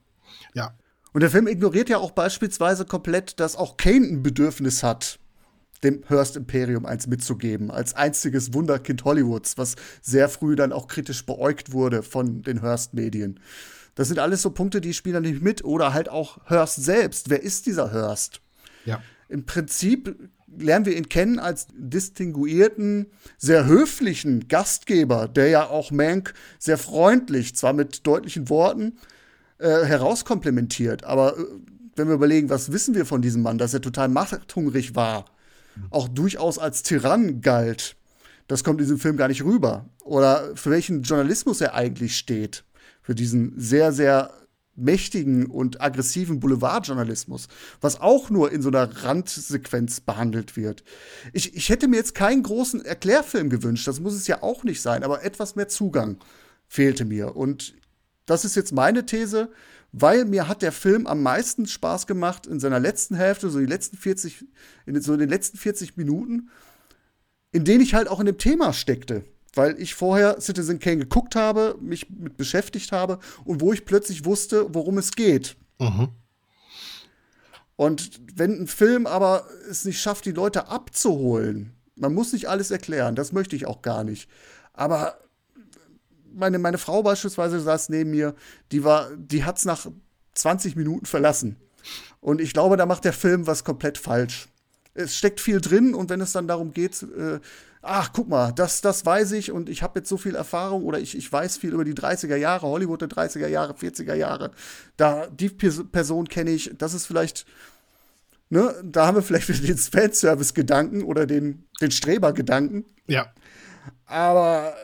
[0.55, 0.76] Ja.
[1.12, 5.18] Und der Film ignoriert ja auch beispielsweise komplett, dass auch Kane ein Bedürfnis hat,
[5.82, 11.24] dem Hearst Imperium eins mitzugeben, als einziges Wunderkind Hollywoods, was sehr früh dann auch kritisch
[11.26, 13.41] beäugt wurde von den Hearst-Medien.
[13.95, 15.64] Das sind alles so Punkte, die spielen da nicht mit.
[15.64, 17.30] Oder halt auch Hearst selbst.
[17.30, 18.41] Wer ist dieser Hearst?
[18.84, 19.03] Ja.
[19.28, 26.34] Im Prinzip lernen wir ihn kennen als distinguierten, sehr höflichen Gastgeber, der ja auch Mank
[26.59, 28.99] sehr freundlich, zwar mit deutlichen Worten,
[29.59, 31.05] äh, herauskomplementiert.
[31.05, 31.44] Aber äh,
[31.96, 35.26] wenn wir überlegen, was wissen wir von diesem Mann, dass er total machthungrig war,
[35.90, 37.96] auch durchaus als Tyrann galt,
[38.46, 39.84] das kommt in diesem Film gar nicht rüber.
[40.05, 42.64] Oder für welchen Journalismus er eigentlich steht.
[43.03, 44.32] Für diesen sehr, sehr
[44.79, 47.49] mächtigen und aggressiven Boulevardjournalismus,
[47.81, 50.85] was auch nur in so einer Randsequenz behandelt wird.
[51.33, 54.81] Ich, ich hätte mir jetzt keinen großen Erklärfilm gewünscht, das muss es ja auch nicht
[54.81, 56.18] sein, aber etwas mehr Zugang
[56.66, 57.37] fehlte mir.
[57.37, 57.74] Und
[58.26, 59.51] das ist jetzt meine These,
[59.93, 63.66] weil mir hat der Film am meisten Spaß gemacht in seiner letzten Hälfte, so die
[63.66, 64.47] letzten 40,
[64.87, 66.51] in so den letzten 40 Minuten,
[67.53, 69.24] in denen ich halt auch in dem Thema steckte
[69.59, 74.25] weil ich vorher Citizen Kane geguckt habe, mich mit beschäftigt habe und wo ich plötzlich
[74.25, 75.57] wusste, worum es geht.
[75.81, 76.11] Mhm.
[77.75, 82.71] Und wenn ein Film aber es nicht schafft, die Leute abzuholen, man muss nicht alles
[82.71, 84.29] erklären, das möchte ich auch gar nicht.
[84.75, 85.19] Aber
[86.33, 88.37] meine, meine Frau beispielsweise saß neben mir,
[88.71, 89.89] die war, die hat's nach
[90.35, 91.57] 20 Minuten verlassen.
[92.21, 94.49] Und ich glaube, da macht der Film was komplett falsch.
[94.95, 97.41] Es steckt viel drin und wenn es dann darum geht, äh,
[97.83, 100.99] ach, guck mal, das, das weiß ich und ich habe jetzt so viel Erfahrung oder
[100.99, 104.51] ich, ich weiß viel über die 30er Jahre, Hollywood der 30er Jahre, 40er Jahre.
[104.97, 107.47] Da, die Person kenne ich, das ist vielleicht,
[108.51, 112.85] ne, da haben wir vielleicht wieder den Fanservice-Gedanken oder den, den Streber-Gedanken.
[113.07, 113.33] Ja.
[114.07, 114.74] Aber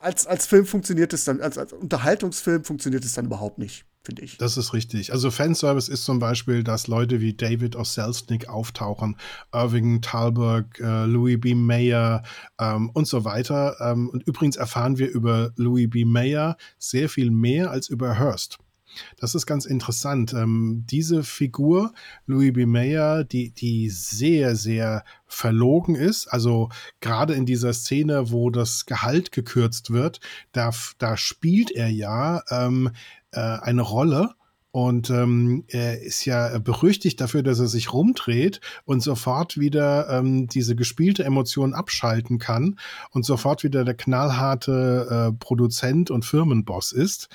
[0.00, 3.86] als, als Film funktioniert es dann, als, als Unterhaltungsfilm funktioniert es dann überhaupt nicht.
[4.04, 4.38] Finde ich.
[4.38, 5.12] Das ist richtig.
[5.12, 9.16] Also Fanservice ist zum Beispiel, dass Leute wie David aus Selznick auftauchen,
[9.52, 11.54] Irving Thalberg, äh, Louis B.
[11.54, 12.22] Mayer
[12.60, 13.76] ähm, und so weiter.
[13.80, 16.04] Ähm, und übrigens erfahren wir über Louis B.
[16.04, 18.58] Mayer sehr viel mehr als über Hearst.
[19.16, 20.32] Das ist ganz interessant.
[20.34, 21.92] Ähm, diese Figur,
[22.26, 22.66] Louis B.
[22.66, 26.68] Mayer, die, die sehr, sehr verlogen ist, also
[27.00, 30.20] gerade in dieser Szene, wo das Gehalt gekürzt wird,
[30.52, 32.90] da, da spielt er ja ähm,
[33.34, 34.34] äh, eine Rolle
[34.74, 40.48] und ähm, er ist ja berüchtigt dafür, dass er sich rumdreht und sofort wieder ähm,
[40.48, 42.80] diese gespielte Emotion abschalten kann
[43.12, 47.28] und sofort wieder der knallharte äh, Produzent und Firmenboss ist.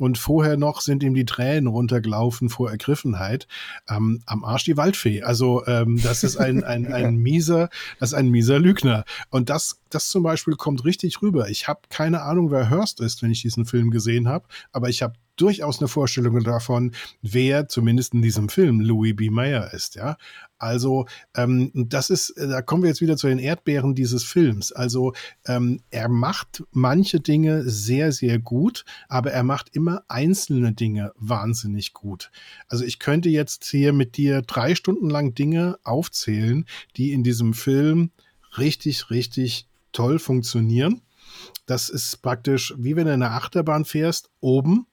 [0.00, 3.46] Und vorher noch sind ihm die Tränen runtergelaufen vor Ergriffenheit.
[3.88, 5.22] Ähm, am Arsch die Waldfee.
[5.22, 7.68] Also ähm, das ist ein, ein, ein mieser,
[8.00, 9.04] das ist ein mieser Lügner.
[9.28, 11.50] Und das, das zum Beispiel kommt richtig rüber.
[11.50, 15.02] Ich habe keine Ahnung, wer Hurst ist, wenn ich diesen Film gesehen habe, aber ich
[15.02, 19.30] habe durchaus eine Vorstellung davon, wer zumindest in diesem Film Louis B.
[19.30, 20.16] Mayer ist, ja.
[20.58, 24.72] Also, ähm, das ist, äh, da kommen wir jetzt wieder zu den Erdbeeren dieses Films.
[24.72, 25.14] Also,
[25.46, 31.94] ähm, er macht manche Dinge sehr, sehr gut, aber er macht immer einzelne Dinge wahnsinnig
[31.94, 32.30] gut.
[32.68, 36.66] Also, ich könnte jetzt hier mit dir drei Stunden lang Dinge aufzählen,
[36.96, 38.10] die in diesem Film
[38.58, 41.00] richtig, richtig toll funktionieren.
[41.64, 44.86] Das ist praktisch wie wenn du in einer Achterbahn fährst, oben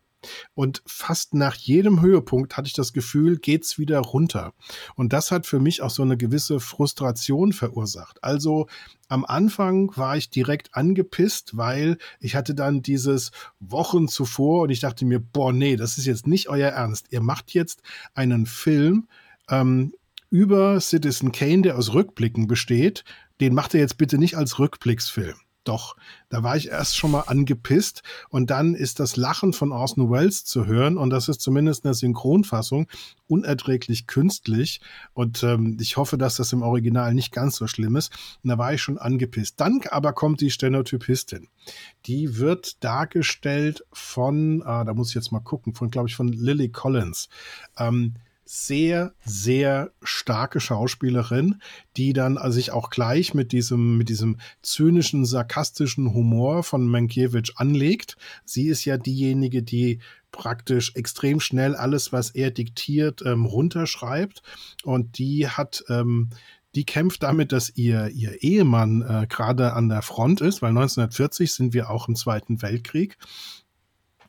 [0.53, 4.53] und fast nach jedem Höhepunkt hatte ich das Gefühl, geht's wieder runter.
[4.95, 8.23] Und das hat für mich auch so eine gewisse Frustration verursacht.
[8.23, 8.67] Also
[9.09, 14.81] am Anfang war ich direkt angepisst, weil ich hatte dann dieses Wochen zuvor und ich
[14.81, 17.07] dachte mir, boah, nee, das ist jetzt nicht euer Ernst.
[17.11, 17.81] Ihr macht jetzt
[18.13, 19.07] einen Film
[19.49, 19.93] ähm,
[20.29, 23.03] über Citizen Kane, der aus Rückblicken besteht.
[23.39, 25.37] Den macht ihr jetzt bitte nicht als Rückblicksfilm.
[25.67, 25.97] Doch,
[26.29, 30.45] da war ich erst schon mal angepisst und dann ist das Lachen von Orson Welles
[30.45, 32.87] zu hören und das ist zumindest in der Synchronfassung
[33.27, 34.79] unerträglich künstlich
[35.13, 38.11] und ähm, ich hoffe, dass das im Original nicht ganz so schlimm ist.
[38.43, 39.59] Und da war ich schon angepisst.
[39.59, 41.49] Dann aber kommt die Stenotypistin.
[42.05, 46.29] Die wird dargestellt von, ah, da muss ich jetzt mal gucken, von, glaube ich, von
[46.29, 47.27] Lily Collins.
[47.77, 48.15] Ähm,
[48.47, 51.61] sehr, sehr starke Schauspielerin,
[51.97, 57.51] die dann also sich auch gleich mit diesem, mit diesem zynischen, sarkastischen Humor von Mankiewicz
[57.55, 58.17] anlegt.
[58.45, 59.99] Sie ist ja diejenige, die
[60.31, 64.41] praktisch extrem schnell alles, was er diktiert, ähm, runterschreibt.
[64.83, 66.29] Und die hat, ähm,
[66.75, 71.51] die kämpft damit, dass ihr, ihr Ehemann äh, gerade an der Front ist, weil 1940
[71.51, 73.17] sind wir auch im Zweiten Weltkrieg.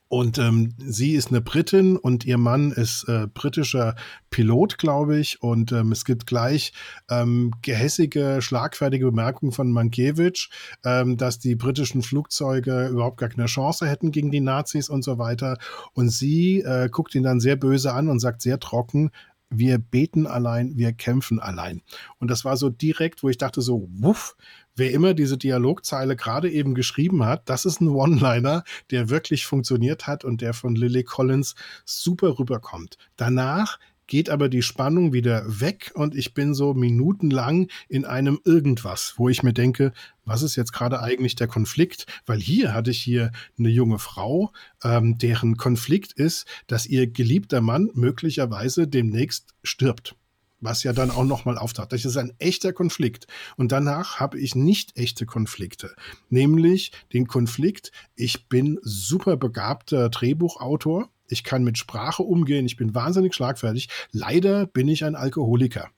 [0.08, 3.94] Und ähm, sie ist eine Britin und ihr Mann ist äh, britischer
[4.30, 5.42] Pilot, glaube ich.
[5.42, 6.72] Und ähm, es gibt gleich
[7.10, 10.48] ähm, gehässige, schlagfertige Bemerkungen von Mankiewicz,
[10.84, 15.18] ähm, dass die britischen Flugzeuge überhaupt gar keine Chance hätten gegen die Nazis und so
[15.18, 15.58] weiter.
[15.92, 19.10] Und sie äh, guckt ihn dann sehr böse an und sagt sehr trocken,
[19.50, 21.82] wir beten allein, wir kämpfen allein.
[22.18, 24.36] Und das war so direkt, wo ich dachte so, wuff,
[24.78, 30.06] wer immer diese Dialogzeile gerade eben geschrieben hat, das ist ein One-Liner, der wirklich funktioniert
[30.06, 31.54] hat und der von Lily Collins
[31.84, 32.96] super rüberkommt.
[33.16, 39.14] Danach geht aber die Spannung wieder weg und ich bin so minutenlang in einem irgendwas,
[39.18, 39.92] wo ich mir denke,
[40.24, 42.06] was ist jetzt gerade eigentlich der Konflikt?
[42.26, 44.50] Weil hier hatte ich hier eine junge Frau,
[44.82, 50.16] ähm, deren Konflikt ist, dass ihr geliebter Mann möglicherweise demnächst stirbt
[50.60, 51.92] was ja dann auch nochmal auftaucht.
[51.92, 53.26] Das ist ein echter Konflikt.
[53.56, 55.94] Und danach habe ich nicht echte Konflikte.
[56.28, 62.94] Nämlich den Konflikt, ich bin super begabter Drehbuchautor, ich kann mit Sprache umgehen, ich bin
[62.94, 63.88] wahnsinnig schlagfertig.
[64.12, 65.90] Leider bin ich ein Alkoholiker.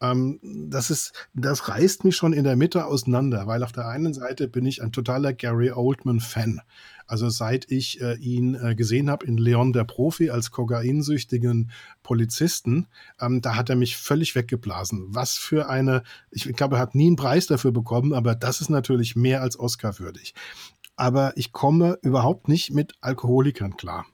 [0.00, 4.14] Ähm, das ist, das reißt mich schon in der Mitte auseinander, weil auf der einen
[4.14, 6.60] Seite bin ich ein totaler Gary Oldman-Fan.
[7.06, 11.70] Also seit ich äh, ihn äh, gesehen habe in Leon der Profi als kokainsüchtigen
[12.02, 12.86] Polizisten,
[13.20, 15.06] ähm, da hat er mich völlig weggeblasen.
[15.08, 18.68] Was für eine, ich glaube, er hat nie einen Preis dafür bekommen, aber das ist
[18.68, 20.34] natürlich mehr als Oscar würdig.
[20.96, 24.04] Aber ich komme überhaupt nicht mit Alkoholikern klar.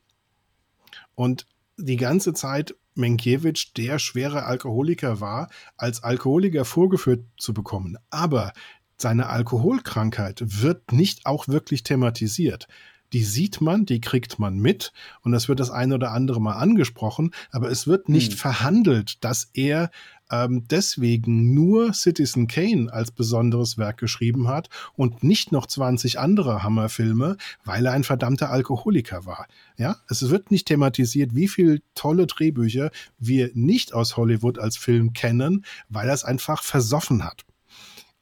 [1.14, 7.97] Und die ganze Zeit Menkiewicz der schwere Alkoholiker war, als Alkoholiker vorgeführt zu bekommen.
[8.11, 8.53] Aber
[8.97, 12.68] seine Alkoholkrankheit wird nicht auch wirklich thematisiert.
[13.14, 14.92] Die sieht man, die kriegt man mit
[15.22, 18.38] und das wird das eine oder andere Mal angesprochen, aber es wird nicht hm.
[18.38, 19.90] verhandelt, dass er
[20.30, 26.62] ähm, deswegen nur Citizen Kane als besonderes Werk geschrieben hat und nicht noch 20 andere
[26.62, 29.46] Hammerfilme, weil er ein verdammter Alkoholiker war.
[29.76, 35.12] Ja, es wird nicht thematisiert, wie viele tolle Drehbücher wir nicht aus Hollywood als Film
[35.12, 37.44] kennen, weil er es einfach versoffen hat.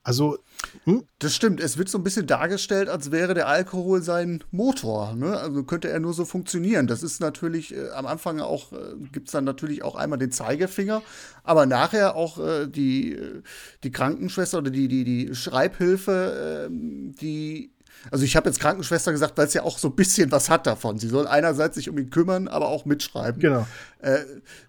[0.02, 0.38] Also
[0.84, 1.04] Hm?
[1.18, 1.60] Das stimmt.
[1.60, 5.14] Es wird so ein bisschen dargestellt, als wäre der Alkohol sein Motor.
[5.14, 5.36] Ne?
[5.38, 6.86] Also könnte er nur so funktionieren.
[6.86, 10.32] Das ist natürlich äh, am Anfang auch, äh, gibt es dann natürlich auch einmal den
[10.32, 11.02] Zeigefinger,
[11.44, 13.42] aber nachher auch äh, die, äh,
[13.84, 17.72] die Krankenschwester oder die, die, die Schreibhilfe, ähm, die
[18.10, 20.66] also ich habe jetzt Krankenschwester gesagt, weil es ja auch so ein bisschen was hat
[20.66, 20.98] davon.
[20.98, 23.40] Sie soll einerseits sich um ihn kümmern, aber auch mitschreiben.
[23.40, 23.66] Genau.
[24.00, 24.18] Äh,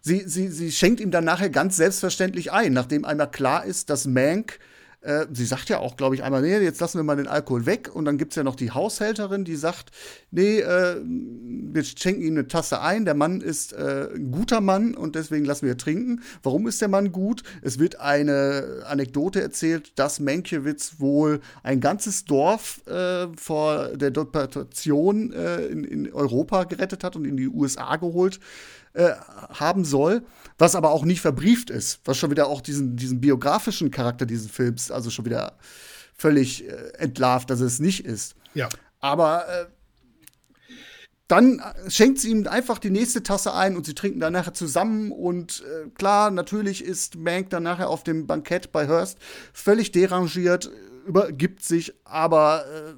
[0.01, 4.05] sie, sie, sie schenkt ihm dann nachher ganz selbstverständlich ein, nachdem einmal klar ist, dass
[4.05, 4.59] Mank
[5.03, 7.65] äh, sie sagt ja auch, glaube ich, einmal, nee, jetzt lassen wir mal den Alkohol
[7.65, 7.89] weg.
[7.93, 9.91] Und dann gibt es ja noch die Haushälterin, die sagt,
[10.31, 13.05] nee, äh, wir schenken ihm eine Tasse ein.
[13.05, 16.21] Der Mann ist äh, ein guter Mann und deswegen lassen wir trinken.
[16.41, 17.43] Warum ist der Mann gut?
[17.61, 25.33] Es wird eine Anekdote erzählt, dass Menkiewicz wohl ein ganzes Dorf äh, vor der Deportation
[25.33, 28.39] äh, in, in Europa gerettet hat und in die USA geholt
[28.93, 29.13] äh,
[29.49, 30.23] haben soll,
[30.57, 34.49] was aber auch nicht verbrieft ist, was schon wieder auch diesen, diesen biografischen Charakter dieses
[34.51, 35.57] Films, also schon wieder
[36.15, 38.35] völlig äh, entlarvt, dass es nicht ist.
[38.53, 38.69] Ja.
[38.99, 39.65] Aber äh,
[41.27, 45.11] dann schenkt sie ihm einfach die nächste Tasse ein und sie trinken dann nachher zusammen.
[45.11, 49.17] Und äh, klar, natürlich ist Mank dann nachher auf dem Bankett bei Hearst
[49.53, 50.69] völlig derangiert,
[51.07, 52.93] übergibt sich, aber äh,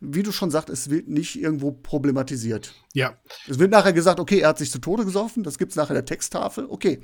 [0.00, 2.74] wie du schon sagst, es wird nicht irgendwo problematisiert.
[2.92, 3.14] Ja.
[3.48, 5.90] Es wird nachher gesagt, okay, er hat sich zu Tode gesoffen, das gibt es nachher
[5.90, 7.00] in der Texttafel, okay,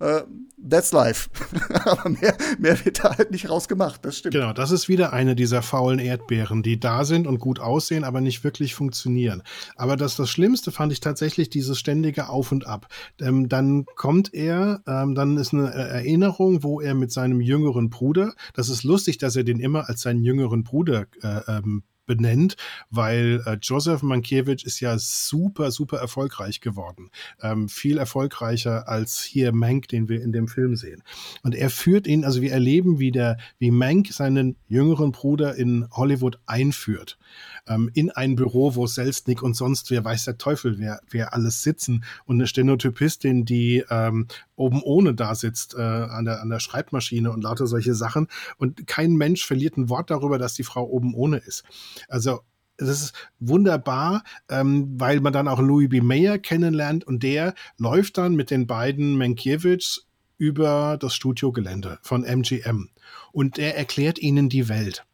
[0.00, 0.20] uh,
[0.68, 1.28] that's life.
[1.84, 4.34] Aber mehr, mehr wird da halt nicht rausgemacht, das stimmt.
[4.34, 8.20] Genau, das ist wieder eine dieser faulen Erdbeeren, die da sind und gut aussehen, aber
[8.20, 9.42] nicht wirklich funktionieren.
[9.76, 12.88] Aber das, das Schlimmste fand ich tatsächlich dieses ständige Auf und Ab.
[13.20, 18.34] Ähm, dann kommt er, ähm, dann ist eine Erinnerung, wo er mit seinem jüngeren Bruder,
[18.54, 22.56] das ist lustig, dass er den immer als seinen jüngeren Bruder äh, ähm, benennt,
[22.90, 27.10] weil äh, Joseph Mankiewicz ist ja super, super erfolgreich geworden.
[27.40, 31.02] Ähm, viel erfolgreicher als hier Mank, den wir in dem Film sehen.
[31.42, 35.88] Und er führt ihn, also wir erleben, wie der, wie Mank seinen jüngeren Bruder in
[35.90, 37.18] Hollywood einführt
[37.66, 41.62] ähm, in ein Büro, wo Selznick und sonst wer weiß der Teufel, wer, wer alles
[41.62, 44.26] sitzen und eine Stenotypistin, die ähm,
[44.56, 48.28] oben ohne da sitzt äh, an, der, an der Schreibmaschine und lauter solche Sachen
[48.58, 51.64] und kein Mensch verliert ein Wort darüber, dass die Frau oben ohne ist.
[52.08, 52.40] Also
[52.76, 56.00] das ist wunderbar, ähm, weil man dann auch Louis B.
[56.00, 60.06] Mayer kennenlernt und der läuft dann mit den beiden Mankiewicz
[60.38, 62.90] über das Studiogelände von MGM
[63.32, 65.04] und der erklärt ihnen die Welt.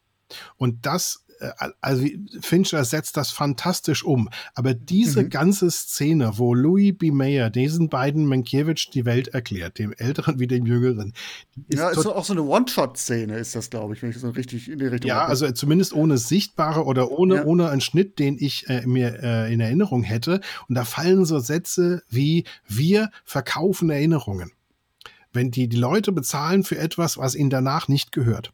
[0.57, 1.25] Und das
[1.81, 2.05] also
[2.41, 4.29] Fincher setzt das fantastisch um.
[4.53, 5.29] Aber diese mhm.
[5.29, 7.11] ganze Szene, wo Louis B.
[7.11, 11.13] Mayer diesen beiden Mankiewicz die Welt erklärt, dem Älteren wie dem Jüngeren.
[11.69, 14.79] Ja, ist auch so eine One-Shot-Szene, ist das, glaube ich, wenn ich so richtig in
[14.79, 17.45] die Richtung Ja, also zumindest ohne sichtbare oder ohne, ja.
[17.45, 20.41] ohne einen Schnitt, den ich äh, mir äh, in Erinnerung hätte.
[20.67, 24.51] Und da fallen so Sätze wie wir verkaufen Erinnerungen.
[25.33, 28.53] Wenn die, die Leute bezahlen für etwas, was ihnen danach nicht gehört.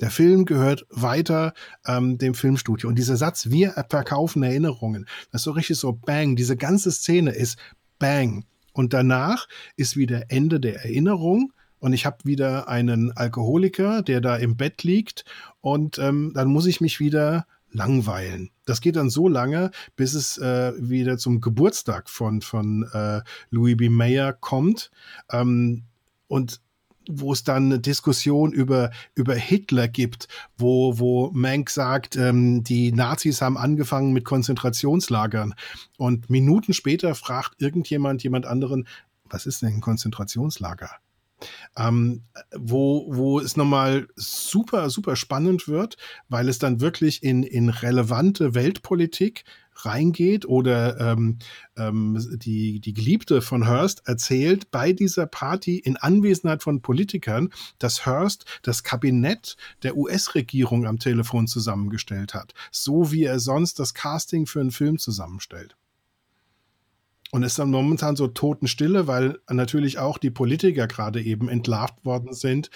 [0.00, 1.54] Der Film gehört weiter
[1.86, 2.88] ähm, dem Filmstudio.
[2.88, 6.36] Und dieser Satz, wir verkaufen Erinnerungen, das ist so richtig so bang.
[6.36, 7.58] Diese ganze Szene ist
[7.98, 8.44] bang.
[8.72, 11.52] Und danach ist wieder Ende der Erinnerung.
[11.78, 15.24] Und ich habe wieder einen Alkoholiker, der da im Bett liegt.
[15.60, 18.50] Und ähm, dann muss ich mich wieder langweilen.
[18.64, 23.20] Das geht dann so lange, bis es äh, wieder zum Geburtstag von, von äh,
[23.50, 23.88] Louis B.
[23.90, 24.90] Mayer kommt.
[25.30, 25.84] Ähm,
[26.26, 26.60] und
[27.08, 32.92] wo es dann eine Diskussion über, über Hitler gibt, wo, wo Mank sagt, ähm, die
[32.92, 35.54] Nazis haben angefangen mit Konzentrationslagern.
[35.96, 38.86] Und Minuten später fragt irgendjemand jemand anderen,
[39.24, 40.90] was ist denn ein Konzentrationslager?
[41.76, 42.22] Ähm,
[42.56, 45.96] wo, wo es nochmal super, super spannend wird,
[46.28, 49.44] weil es dann wirklich in, in relevante Weltpolitik
[49.76, 51.38] reingeht oder ähm,
[51.76, 58.06] ähm, die, die Geliebte von Hearst erzählt bei dieser Party in Anwesenheit von Politikern, dass
[58.06, 64.46] Hearst das Kabinett der US-Regierung am Telefon zusammengestellt hat, so wie er sonst das Casting
[64.46, 65.76] für einen Film zusammenstellt.
[67.34, 72.32] Und ist dann momentan so Totenstille, weil natürlich auch die Politiker gerade eben entlarvt worden
[72.32, 72.70] sind.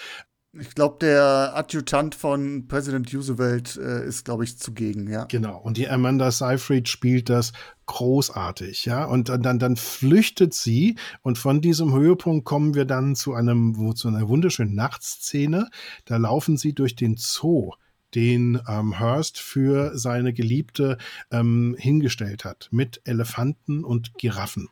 [0.51, 5.23] Ich glaube, der Adjutant von Präsident Roosevelt äh, ist, glaube ich, zugegen, ja.
[5.23, 5.59] Genau.
[5.59, 7.53] Und die Amanda Seyfried spielt das
[7.85, 9.05] großartig, ja.
[9.05, 13.77] Und dann, dann, dann flüchtet sie und von diesem Höhepunkt kommen wir dann zu einem,
[13.77, 15.69] wo, zu einer wunderschönen Nachtszene.
[16.03, 17.71] Da laufen sie durch den Zoo
[18.15, 20.97] den ähm, Hearst für seine Geliebte
[21.31, 24.69] ähm, hingestellt hat, mit Elefanten und Giraffen.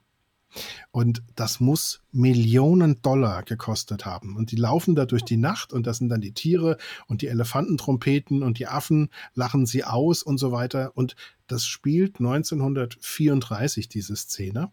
[0.91, 4.35] Und das muss Millionen Dollar gekostet haben.
[4.35, 6.77] Und die laufen da durch die Nacht und das sind dann die Tiere
[7.07, 10.91] und die Elefanten trompeten und die Affen lachen sie aus und so weiter.
[10.95, 11.15] Und
[11.47, 14.71] das spielt 1934, diese Szene.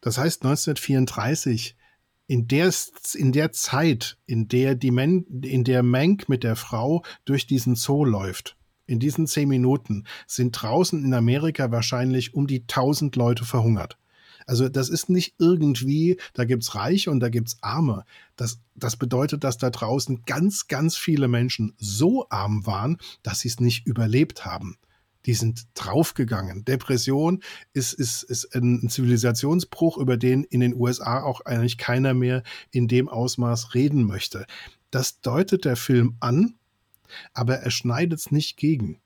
[0.00, 1.76] Das heißt, 1934
[2.32, 2.72] in der,
[3.12, 7.74] in der Zeit, in der die Men, in der Mank mit der Frau durch diesen
[7.74, 8.56] Zoo läuft,
[8.86, 13.98] in diesen zehn Minuten sind draußen in Amerika wahrscheinlich um die tausend Leute verhungert.
[14.46, 18.06] Also das ist nicht irgendwie, da gibt's Reiche und da gibt's Arme.
[18.36, 23.48] Das, das bedeutet, dass da draußen ganz, ganz viele Menschen so arm waren, dass sie
[23.48, 24.78] es nicht überlebt haben.
[25.26, 26.64] Die sind draufgegangen.
[26.64, 27.42] Depression
[27.72, 32.88] ist, ist, ist ein Zivilisationsbruch, über den in den USA auch eigentlich keiner mehr in
[32.88, 34.46] dem Ausmaß reden möchte.
[34.90, 36.54] Das deutet der Film an,
[37.32, 39.00] aber er schneidet es nicht gegen.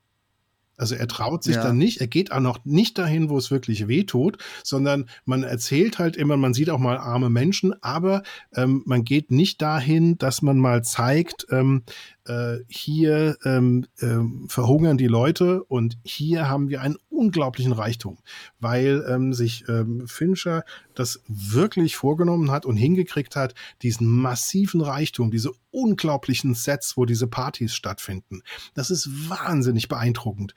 [0.77, 1.63] Also er traut sich ja.
[1.63, 5.41] dann nicht, er geht auch noch nicht dahin, wo es wirklich weh tut, sondern man
[5.41, 8.21] erzählt halt immer, man sieht auch mal arme Menschen, aber
[8.55, 11.81] ähm, man geht nicht dahin, dass man mal zeigt, ähm,
[12.27, 14.17] äh, hier ähm, äh,
[14.47, 18.17] verhungern die Leute und hier haben wir einen unglaublichen Reichtum,
[18.59, 20.63] weil ähm, sich ähm, Fincher
[20.93, 27.27] das wirklich vorgenommen hat und hingekriegt hat, diesen massiven Reichtum, diese unglaublichen Sets, wo diese
[27.27, 28.41] Partys stattfinden.
[28.73, 30.53] Das ist wahnsinnig beeindruckend.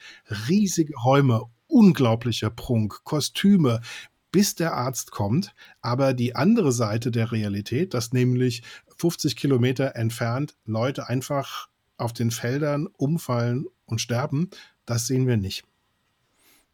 [0.49, 3.81] Riesige Räume, unglaublicher Prunk, Kostüme,
[4.33, 5.55] bis der Arzt kommt.
[5.81, 8.63] Aber die andere Seite der Realität, dass nämlich
[9.01, 14.51] 50 Kilometer entfernt Leute einfach auf den Feldern umfallen und sterben,
[14.87, 15.65] das sehen wir nicht.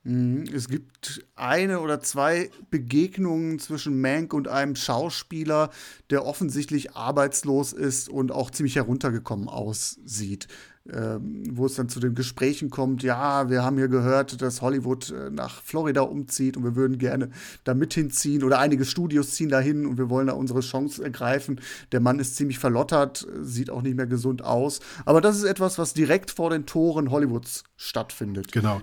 [0.03, 0.45] Mhm.
[0.53, 5.71] Es gibt eine oder zwei Begegnungen zwischen Mank und einem Schauspieler,
[6.11, 10.47] der offensichtlich arbeitslos ist und auch ziemlich heruntergekommen aussieht
[10.89, 15.31] wo es dann zu den Gesprächen kommt, ja, wir haben hier gehört, dass Hollywood äh,
[15.31, 17.31] nach Florida umzieht und wir würden gerne
[17.65, 21.61] da mit hinziehen oder einige Studios ziehen dahin und wir wollen da unsere Chance ergreifen.
[21.93, 24.81] Der Mann ist ziemlich verlottert, sieht auch nicht mehr gesund aus.
[25.05, 28.53] Aber das ist etwas, was direkt vor den Toren Hollywoods stattfindet.
[28.53, 28.81] Genau.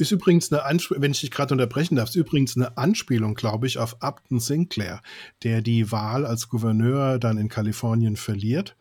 [0.00, 3.66] Ist übrigens eine Anspielung, wenn ich dich gerade unterbrechen darf, ist übrigens eine Anspielung, glaube
[3.66, 5.02] ich, auf Upton Sinclair,
[5.42, 8.78] der die Wahl als Gouverneur dann in Kalifornien verliert.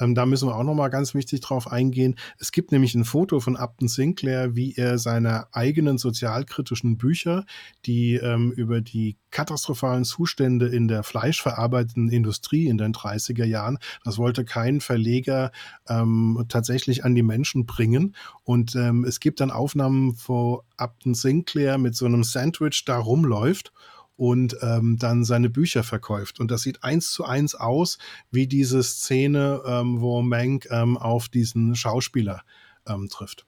[0.00, 2.16] Ähm, da müssen wir auch nochmal ganz wichtig drauf eingehen.
[2.38, 7.44] Es gibt nämlich ein Foto von Upton Sinclair, wie er seine eigenen sozialkritischen Bücher,
[7.84, 14.16] die ähm, über die katastrophalen Zustände in der fleischverarbeitenden Industrie in den 30er Jahren, das
[14.16, 15.52] wollte kein Verleger
[15.88, 18.14] ähm, tatsächlich an die Menschen bringen.
[18.44, 23.72] Und ähm, es gibt dann Aufnahmen, wo Upton Sinclair mit so einem Sandwich da rumläuft
[24.16, 26.40] und ähm, dann seine Bücher verkauft.
[26.40, 27.98] Und das sieht eins zu eins aus
[28.30, 32.42] wie diese Szene, ähm, wo Mank ähm, auf diesen Schauspieler
[32.86, 33.46] ähm, trifft.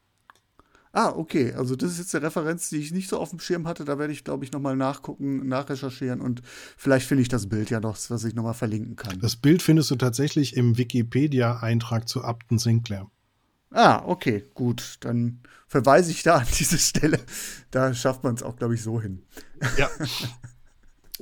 [0.92, 1.52] Ah, okay.
[1.52, 3.84] Also das ist jetzt eine Referenz, die ich nicht so auf dem Schirm hatte.
[3.84, 6.42] Da werde ich, glaube ich, nochmal nachgucken, nachrecherchieren und
[6.76, 9.20] vielleicht finde ich das Bild ja noch, was ich nochmal verlinken kann.
[9.20, 13.10] Das Bild findest du tatsächlich im Wikipedia-Eintrag zu Upton Sinclair.
[13.70, 14.96] Ah, okay, gut.
[15.00, 17.20] Dann verweise ich da an diese Stelle.
[17.70, 19.22] Da schafft man es auch, glaube ich, so hin.
[19.76, 19.88] Ja.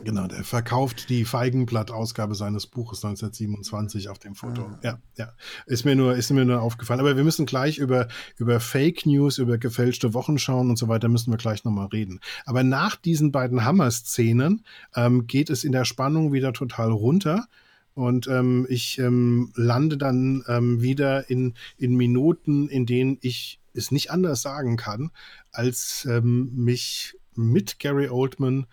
[0.05, 4.63] Genau, der verkauft die Feigenblatt-Ausgabe seines Buches 1927 auf dem Foto.
[4.63, 4.79] Ah.
[4.83, 5.33] Ja, ja.
[5.67, 7.01] Ist mir nur, ist mir nur aufgefallen.
[7.01, 11.33] Aber wir müssen gleich über, über Fake News, über gefälschte Wochenschauen und so weiter müssen
[11.33, 12.21] wir gleich nochmal reden.
[12.45, 17.47] Aber nach diesen beiden Hammer-Szenen ähm, geht es in der Spannung wieder total runter.
[17.95, 23.91] Und ähm, ich ähm, lande dann ähm, wieder in, in Minuten, in denen ich es
[23.91, 25.11] nicht anders sagen kann,
[25.53, 28.67] als ähm, mich mit Gary Oldman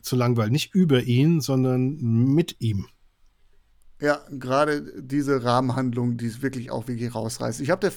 [0.00, 0.52] zu langweilen.
[0.52, 2.86] Nicht über ihn, sondern mit ihm.
[4.00, 7.60] Ja, gerade diese Rahmenhandlung, die es wirklich auch wirklich rausreißt.
[7.60, 7.92] Ich habe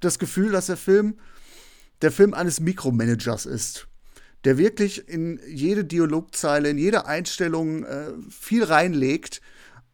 [0.00, 1.16] das Gefühl, dass der Film
[2.02, 3.88] der Film eines Mikromanagers ist,
[4.44, 9.40] der wirklich in jede Dialogzeile, in jede Einstellung äh, viel reinlegt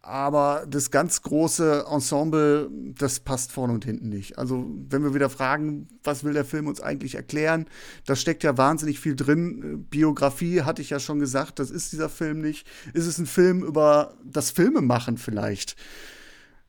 [0.07, 4.39] aber das ganz große Ensemble, das passt vorne und hinten nicht.
[4.39, 7.67] Also, wenn wir wieder fragen, was will der Film uns eigentlich erklären,
[8.05, 9.87] da steckt ja wahnsinnig viel drin.
[9.89, 12.67] Biografie hatte ich ja schon gesagt, das ist dieser Film nicht.
[12.93, 15.77] Ist es ein Film über das Filmemachen vielleicht?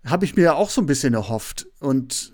[0.06, 1.68] Habe ich mir ja auch so ein bisschen erhofft.
[1.80, 2.34] Und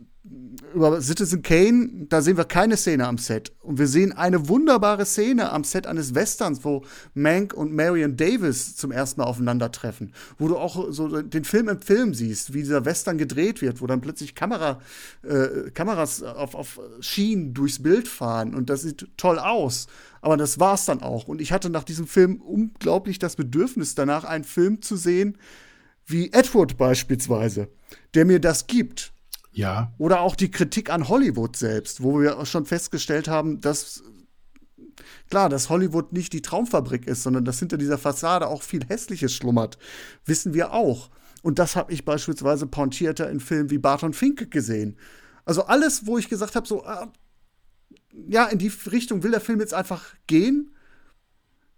[0.73, 3.51] über Citizen Kane, da sehen wir keine Szene am Set.
[3.59, 6.83] Und wir sehen eine wunderbare Szene am Set eines Westerns, wo
[7.13, 10.13] Mank und Marion Davis zum ersten Mal aufeinandertreffen.
[10.37, 13.87] Wo du auch so den Film im Film siehst, wie dieser Western gedreht wird, wo
[13.87, 14.79] dann plötzlich Kamera,
[15.23, 18.55] äh, Kameras auf, auf Schienen durchs Bild fahren.
[18.55, 19.87] Und das sieht toll aus.
[20.21, 21.27] Aber das war's dann auch.
[21.27, 25.37] Und ich hatte nach diesem Film unglaublich das Bedürfnis danach, einen Film zu sehen,
[26.05, 27.69] wie Edward beispielsweise,
[28.13, 29.13] der mir das gibt
[29.51, 29.91] ja.
[29.97, 34.03] Oder auch die Kritik an Hollywood selbst, wo wir schon festgestellt haben, dass
[35.29, 39.33] klar, dass Hollywood nicht die Traumfabrik ist, sondern dass hinter dieser Fassade auch viel Hässliches
[39.33, 39.77] schlummert,
[40.25, 41.09] wissen wir auch.
[41.41, 44.97] Und das habe ich beispielsweise pointierter in Filmen wie Barton Fink gesehen.
[45.43, 47.07] Also alles, wo ich gesagt habe, so, äh,
[48.27, 50.75] ja, in die Richtung will der Film jetzt einfach gehen.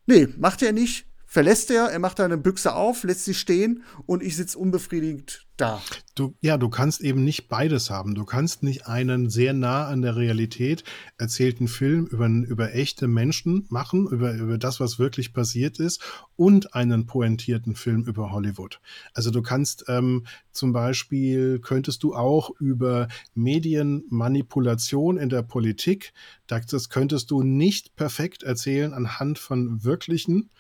[0.06, 4.22] Nee, macht er nicht verlässt er, er macht eine Büchse auf, lässt sie stehen und
[4.22, 5.82] ich sitze unbefriedigt da.
[6.14, 8.14] Du, ja, du kannst eben nicht beides haben.
[8.14, 10.84] Du kannst nicht einen sehr nah an der Realität
[11.18, 16.04] erzählten Film über, über echte Menschen machen, über, über das, was wirklich passiert ist,
[16.36, 18.80] und einen pointierten Film über Hollywood.
[19.16, 26.14] Also du kannst ähm, zum Beispiel, könntest du auch über Medienmanipulation in der Politik,
[26.46, 30.52] das könntest du nicht perfekt erzählen anhand von wirklichen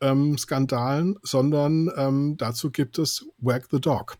[0.00, 4.16] ähm, Skandalen, sondern ähm, dazu gibt es Wag the Dog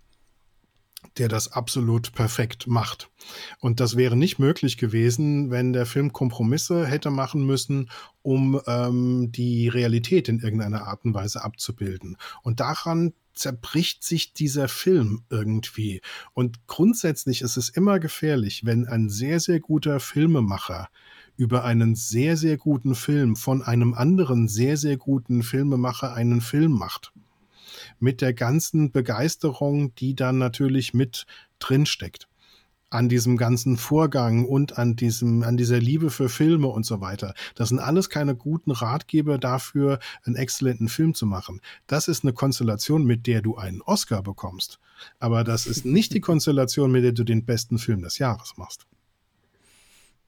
[1.16, 3.10] der das absolut perfekt macht.
[3.58, 7.90] Und das wäre nicht möglich gewesen, wenn der Film Kompromisse hätte machen müssen,
[8.22, 12.16] um ähm, die Realität in irgendeiner Art und Weise abzubilden.
[12.42, 16.02] Und daran zerbricht sich dieser Film irgendwie.
[16.34, 20.88] Und grundsätzlich ist es immer gefährlich, wenn ein sehr, sehr guter Filmemacher
[21.40, 26.72] über einen sehr, sehr guten Film von einem anderen sehr, sehr guten Filmemacher einen Film
[26.72, 27.12] macht.
[27.98, 31.24] Mit der ganzen Begeisterung, die dann natürlich mit
[31.58, 32.28] drinsteckt
[32.90, 37.34] an diesem ganzen Vorgang und an diesem, an dieser Liebe für Filme und so weiter.
[37.54, 41.60] Das sind alles keine guten Ratgeber dafür, einen exzellenten Film zu machen.
[41.86, 44.78] Das ist eine Konstellation, mit der du einen Oscar bekommst.
[45.20, 48.86] Aber das ist nicht die Konstellation, mit der du den besten Film des Jahres machst.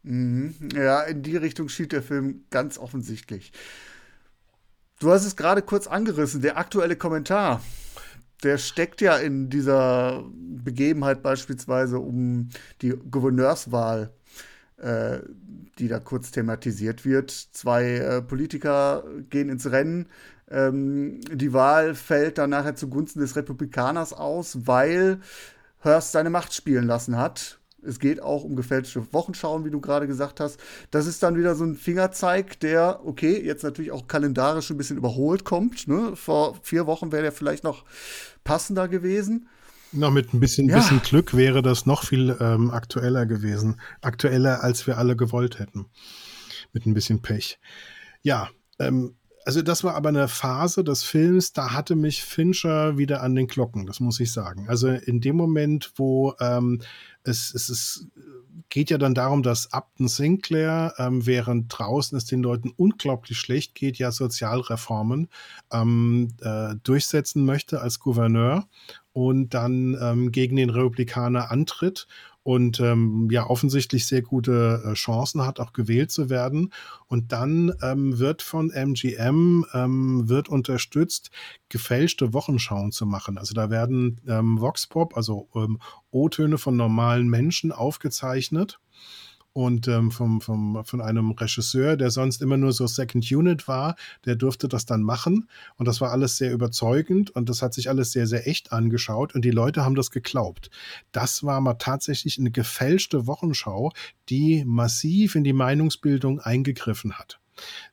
[0.03, 0.55] Mhm.
[0.75, 3.53] Ja, in die Richtung schielt der Film ganz offensichtlich.
[4.99, 7.63] Du hast es gerade kurz angerissen, der aktuelle Kommentar.
[8.43, 12.51] Der steckt ja in dieser Begebenheit beispielsweise um
[12.83, 14.13] die Gouverneurswahl,
[14.79, 15.21] äh,
[15.79, 17.31] die da kurz thematisiert wird.
[17.31, 20.09] Zwei äh, Politiker gehen ins Rennen.
[20.51, 25.21] Ähm, die Wahl fällt dann nachher zugunsten des Republikaners aus, weil
[25.81, 30.07] Hearst seine Macht spielen lassen hat es geht auch um gefälschte Wochenschauen, wie du gerade
[30.07, 30.59] gesagt hast.
[30.91, 34.97] Das ist dann wieder so ein Fingerzeig, der, okay, jetzt natürlich auch kalendarisch ein bisschen
[34.97, 35.89] überholt kommt.
[35.89, 36.15] Ne?
[36.15, 37.85] Vor vier Wochen wäre der vielleicht noch
[38.45, 39.49] passender gewesen.
[39.93, 40.77] Na, mit ein bisschen, ja.
[40.77, 43.81] bisschen Glück wäre das noch viel ähm, aktueller gewesen.
[44.01, 45.87] Aktueller, als wir alle gewollt hätten.
[46.73, 47.59] Mit ein bisschen Pech.
[48.23, 53.23] Ja, ähm, also das war aber eine Phase des Films, da hatte mich Fincher wieder
[53.23, 54.69] an den Glocken, das muss ich sagen.
[54.69, 56.81] Also in dem Moment, wo ähm,
[57.25, 58.07] es, es, es
[58.69, 63.75] geht ja dann darum, dass Upton Sinclair, ähm, während draußen es den Leuten unglaublich schlecht
[63.75, 65.29] geht, ja Sozialreformen
[65.73, 68.67] ähm, äh, durchsetzen möchte als Gouverneur
[69.13, 72.07] und dann ähm, gegen den Republikaner antritt
[72.43, 76.73] und ähm, ja offensichtlich sehr gute äh, Chancen hat, auch gewählt zu werden.
[77.07, 81.31] Und dann ähm, wird von MGM ähm, wird unterstützt,
[81.69, 83.39] gefälschte Wochenschauen zu machen.
[83.39, 85.79] Also da werden ähm, Voxpop, also ähm,
[86.11, 88.79] O-Töne von normalen Menschen aufgezeichnet
[89.53, 93.97] und ähm, vom, vom, von einem Regisseur, der sonst immer nur so Second Unit war,
[94.25, 97.89] der durfte das dann machen und das war alles sehr überzeugend und das hat sich
[97.89, 100.71] alles sehr, sehr echt angeschaut und die Leute haben das geglaubt.
[101.13, 103.93] Das war mal tatsächlich eine gefälschte Wochenschau,
[104.29, 107.42] die massiv in die Meinungsbildung eingegriffen hat.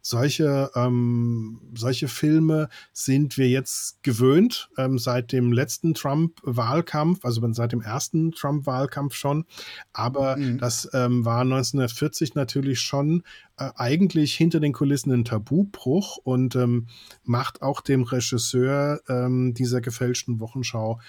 [0.02, 7.72] Solche, ähm, solche Filme sind wir jetzt gewöhnt ähm, seit dem letzten Trump-Wahlkampf, also seit
[7.72, 9.46] dem ersten Trump-Wahlkampf schon.
[9.94, 10.58] Aber mhm.
[10.58, 13.24] das ähm, war 1940 natürlich schon
[13.58, 16.88] äh, eigentlich hinter den Kulissen ein Tabubruch und ähm,
[17.24, 21.00] macht auch dem Regisseur ähm, dieser gefälschten Wochenschau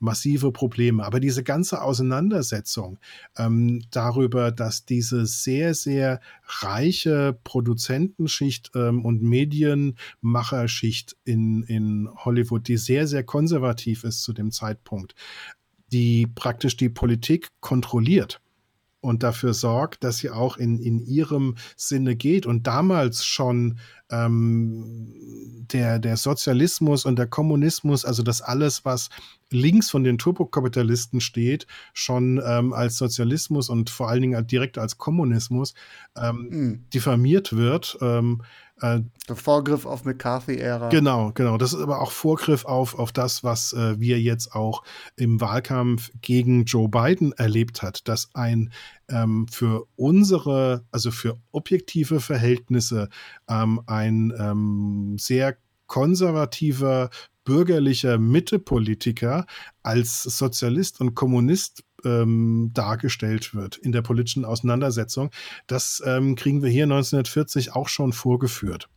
[0.00, 1.04] massive Probleme.
[1.04, 2.98] Aber diese ganze Auseinandersetzung
[3.36, 12.78] ähm, darüber, dass diese sehr, sehr reiche Produzentenschicht ähm, und Medienmacherschicht in, in Hollywood, die
[12.78, 15.14] sehr, sehr konservativ ist zu dem Zeitpunkt,
[15.92, 18.40] die praktisch die Politik kontrolliert
[19.00, 23.78] und dafür sorgt, dass sie auch in, in ihrem Sinne geht und damals schon
[24.10, 25.14] ähm,
[25.72, 29.08] der, der Sozialismus und der Kommunismus, also das alles, was
[29.50, 34.98] links von den Turbokapitalisten steht, schon ähm, als Sozialismus und vor allen Dingen direkt als
[34.98, 35.74] Kommunismus
[36.16, 36.84] ähm, mhm.
[36.92, 37.98] diffamiert wird.
[38.00, 38.42] Ähm,
[38.80, 40.88] äh, der Vorgriff auf McCarthy-Ära.
[40.88, 41.58] Genau, genau.
[41.58, 44.82] Das ist aber auch Vorgriff auf, auf das, was äh, wir jetzt auch
[45.16, 48.72] im Wahlkampf gegen Joe Biden erlebt hat, dass ein
[49.08, 53.08] ähm, für unsere, also für objektive Verhältnisse
[53.48, 55.56] ähm, ein ähm, sehr
[55.86, 57.10] konservativer
[57.44, 59.46] bürgerlicher Mittepolitiker
[59.82, 65.30] als Sozialist und Kommunist ähm, dargestellt wird in der politischen Auseinandersetzung.
[65.66, 68.88] Das ähm, kriegen wir hier 1940 auch schon vorgeführt.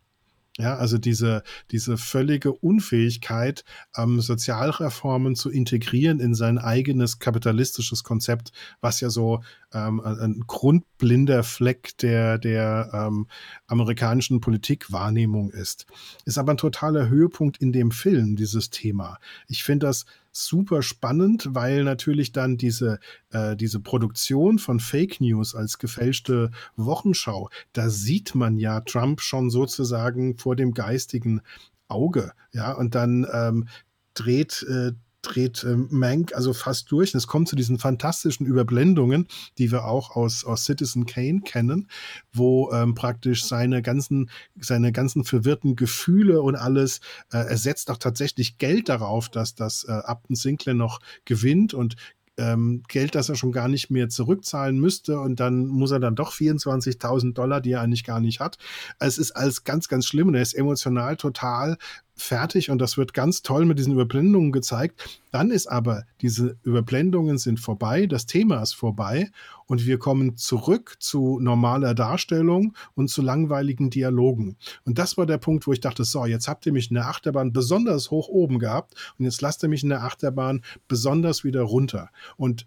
[0.59, 1.41] Ja, also diese,
[1.71, 3.65] diese völlige Unfähigkeit,
[3.97, 9.41] ähm, Sozialreformen zu integrieren in sein eigenes kapitalistisches Konzept, was ja so
[9.73, 13.27] ähm, ein grundblinder Fleck der, der ähm,
[13.65, 15.87] amerikanischen Politikwahrnehmung ist.
[16.25, 19.17] Ist aber ein totaler Höhepunkt in dem Film, dieses Thema.
[19.47, 25.55] Ich finde das super spannend, weil natürlich dann diese, äh, diese Produktion von Fake News
[25.55, 31.41] als gefälschte Wochenschau, da sieht man ja Trump schon sozusagen vor dem geistigen
[31.87, 32.33] Auge.
[32.51, 33.67] Ja, und dann ähm,
[34.15, 34.93] dreht äh,
[35.23, 37.13] dreht äh, Mank also fast durch.
[37.13, 41.89] Und es kommt zu diesen fantastischen Überblendungen, die wir auch aus, aus Citizen Kane kennen,
[42.31, 46.99] wo ähm, praktisch seine ganzen, seine ganzen verwirrten Gefühle und alles,
[47.31, 47.57] äh, er
[47.89, 51.95] auch tatsächlich Geld darauf, dass das äh, Upton Sinclair noch gewinnt und
[52.37, 56.15] ähm, Geld, das er schon gar nicht mehr zurückzahlen müsste und dann muss er dann
[56.15, 58.57] doch 24.000 Dollar, die er eigentlich gar nicht hat.
[58.99, 61.77] Es ist alles ganz, ganz schlimm und er ist emotional total
[62.15, 65.21] fertig und das wird ganz toll mit diesen Überblendungen gezeigt.
[65.31, 69.31] Dann ist aber, diese Überblendungen sind vorbei, das Thema ist vorbei
[69.65, 74.57] und wir kommen zurück zu normaler Darstellung und zu langweiligen Dialogen.
[74.85, 77.07] Und das war der Punkt, wo ich dachte, so, jetzt habt ihr mich in der
[77.07, 81.63] Achterbahn besonders hoch oben gehabt und jetzt lasst ihr mich in der Achterbahn besonders wieder
[81.63, 82.09] runter.
[82.37, 82.65] Und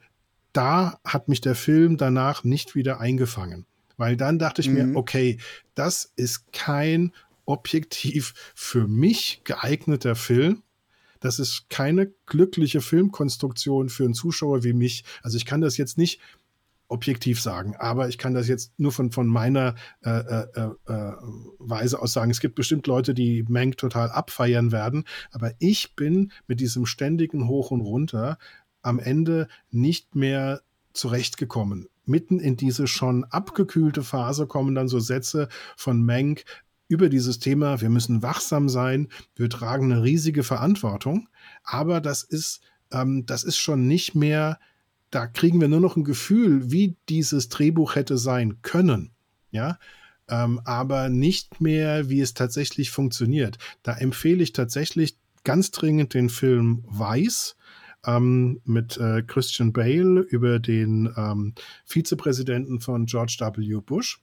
[0.53, 3.67] da hat mich der Film danach nicht wieder eingefangen.
[3.99, 4.75] Weil dann dachte ich mhm.
[4.75, 5.39] mir, okay,
[5.75, 7.13] das ist kein
[7.47, 10.63] objektiv für mich geeigneter Film.
[11.21, 15.05] Das ist keine glückliche Filmkonstruktion für einen Zuschauer wie mich.
[15.23, 16.21] Also ich kann das jetzt nicht
[16.89, 19.75] objektiv sagen, aber ich kann das jetzt nur von, von meiner
[20.05, 21.13] äh, äh, äh, äh
[21.59, 22.31] Weise aus sagen.
[22.31, 27.49] Es gibt bestimmt Leute, die Mank total abfeiern werden, aber ich bin mit diesem ständigen
[27.49, 28.39] Hoch und Runter
[28.83, 31.89] am Ende nicht mehr zurechtgekommen.
[32.05, 36.45] Mitten in diese schon abgekühlte Phase kommen dann so Sätze von Mank,
[36.89, 41.29] über dieses Thema, wir müssen wachsam sein, wir tragen eine riesige Verantwortung,
[41.65, 42.61] aber das ist,
[42.93, 44.59] ähm, das ist schon nicht mehr,
[45.11, 49.13] da kriegen wir nur noch ein Gefühl, wie dieses Drehbuch hätte sein können,
[49.51, 49.79] ja,
[50.29, 53.59] ähm, aber nicht mehr, wie es tatsächlich funktioniert.
[53.83, 57.57] Da empfehle ich tatsächlich ganz dringend den Film Weiß,
[58.07, 63.81] ähm, mit äh, Christian Bale über den ähm, Vizepräsidenten von George W.
[63.85, 64.21] Bush.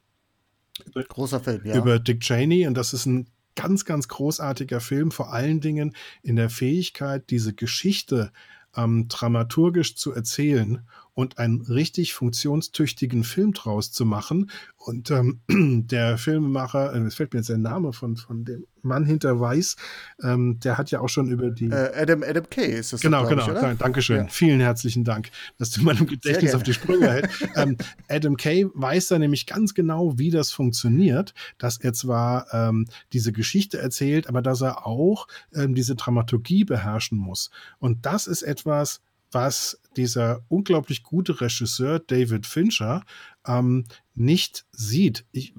[0.94, 1.78] Großer Film, ja.
[1.78, 6.36] Über Dick Cheney und das ist ein ganz, ganz großartiger Film, vor allen Dingen in
[6.36, 8.32] der Fähigkeit, diese Geschichte
[8.76, 10.82] ähm, dramaturgisch zu erzählen
[11.14, 14.50] und einen richtig funktionstüchtigen Film draus zu machen.
[14.78, 15.42] Und ähm,
[15.88, 19.76] der Filmemacher, äh, es fällt mir jetzt der Name von, von dem Mann hinter Weiß,
[20.22, 21.68] ähm, der hat ja auch schon über die.
[21.68, 23.02] Äh, Adam, Adam Kay ist das.
[23.02, 23.48] Genau, genau.
[23.48, 24.26] Ich, Dank, Dankeschön.
[24.26, 24.28] Ja.
[24.28, 27.48] Vielen herzlichen Dank, dass du meinem Gedächtnis auf die Sprünge hältst.
[27.56, 27.78] ähm,
[28.10, 33.32] Adam Kay weiß da nämlich ganz genau, wie das funktioniert, dass er zwar ähm, diese
[33.32, 37.52] Geschichte erzählt, aber dass er auch ähm, diese Dramaturgie beherrschen muss.
[37.80, 39.02] Und das ist etwas,
[39.34, 43.04] was dieser unglaublich gute Regisseur David Fincher
[43.46, 45.26] ähm, nicht sieht.
[45.32, 45.54] Ich,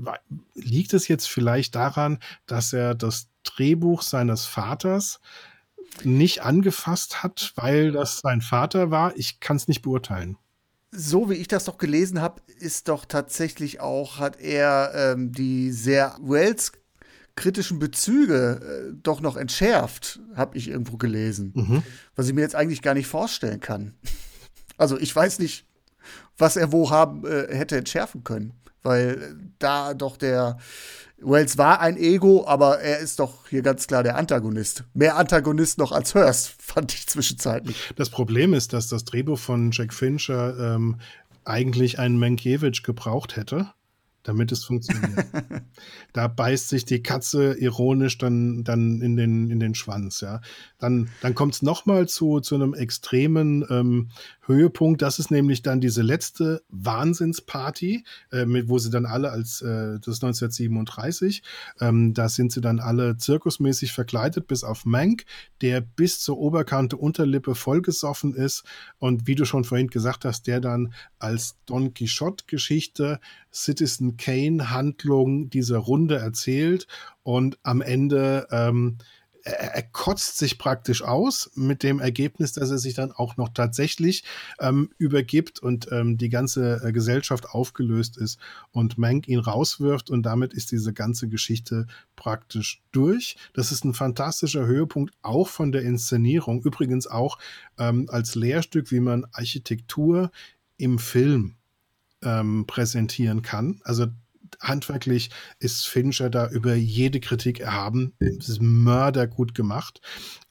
[0.55, 5.21] liegt es jetzt vielleicht daran, dass er das Drehbuch seines Vaters
[6.03, 9.17] nicht angefasst hat, weil das sein Vater war?
[9.17, 10.37] Ich kann es nicht beurteilen
[10.97, 15.73] so wie ich das doch gelesen habe, ist doch tatsächlich auch, hat er ähm, die
[15.73, 16.73] sehr Wells
[17.37, 18.61] kritischen Bezüge
[18.91, 21.53] äh, doch noch entschärft, habe ich irgendwo gelesen.
[21.55, 21.83] Mhm.
[22.17, 23.95] Was ich mir jetzt eigentlich gar nicht vorstellen kann.
[24.77, 25.67] Also ich weiß nicht,
[26.39, 28.53] was er wo haben äh, hätte entschärfen können.
[28.83, 30.59] Weil äh, da doch der
[31.19, 34.85] Wells war ein Ego, aber er ist doch hier ganz klar der Antagonist.
[34.93, 37.77] Mehr Antagonist noch als Hurst, fand ich zwischenzeitlich.
[37.97, 41.01] Das Problem ist, dass das Drehbuch von Jack Fincher ähm,
[41.45, 43.73] eigentlich einen Mankiewicz gebraucht hätte
[44.25, 45.27] damit es funktioniert.
[46.13, 50.41] da beißt sich die Katze ironisch dann, dann in, den, in den Schwanz, ja.
[50.79, 54.11] Dann, dann kommt es nochmal zu, zu einem extremen ähm,
[54.47, 55.03] Höhepunkt.
[55.03, 59.99] Das ist nämlich dann diese letzte Wahnsinnsparty, äh, mit, wo sie dann alle als, äh,
[60.01, 61.43] das ist 1937,
[61.81, 65.25] ähm, da sind sie dann alle zirkusmäßig verkleidet, bis auf Mank,
[65.61, 68.65] der bis zur Oberkante Unterlippe vollgesoffen ist
[68.99, 73.21] und wie du schon vorhin gesagt hast, der dann als Don Quixote-Geschichte
[73.53, 76.87] Citizen Kane-Handlung dieser Runde erzählt
[77.23, 78.99] und am Ende ähm,
[79.45, 83.51] er, er, kotzt sich praktisch aus mit dem Ergebnis, dass er sich dann auch noch
[83.51, 84.25] tatsächlich
[84.59, 88.39] ähm, übergibt und ähm, die ganze äh, Gesellschaft aufgelöst ist
[88.73, 91.87] und Mank ihn rauswirft und damit ist diese ganze Geschichte
[92.17, 93.37] praktisch durch.
[93.53, 96.63] Das ist ein fantastischer Höhepunkt auch von der Inszenierung.
[96.63, 97.39] Übrigens auch
[97.79, 100.31] ähm, als Lehrstück, wie man Architektur
[100.79, 101.57] im Film
[102.25, 103.81] ähm, präsentieren kann.
[103.85, 104.07] Also
[104.61, 108.15] handwerklich ist Fincher da über jede Kritik erhaben.
[108.19, 110.01] Es ist mördergut gemacht.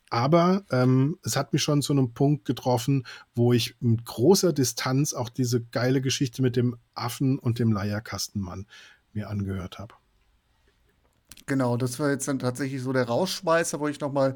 [0.10, 3.04] Aber ähm, es hat mich schon zu einem Punkt getroffen,
[3.34, 8.68] wo ich mit großer Distanz auch diese geile Geschichte mit dem Affen und dem Leierkastenmann
[9.14, 9.96] mir angehört habe.
[11.46, 14.36] Genau, das war jetzt dann tatsächlich so der Rausschmeißer, wo ich noch mal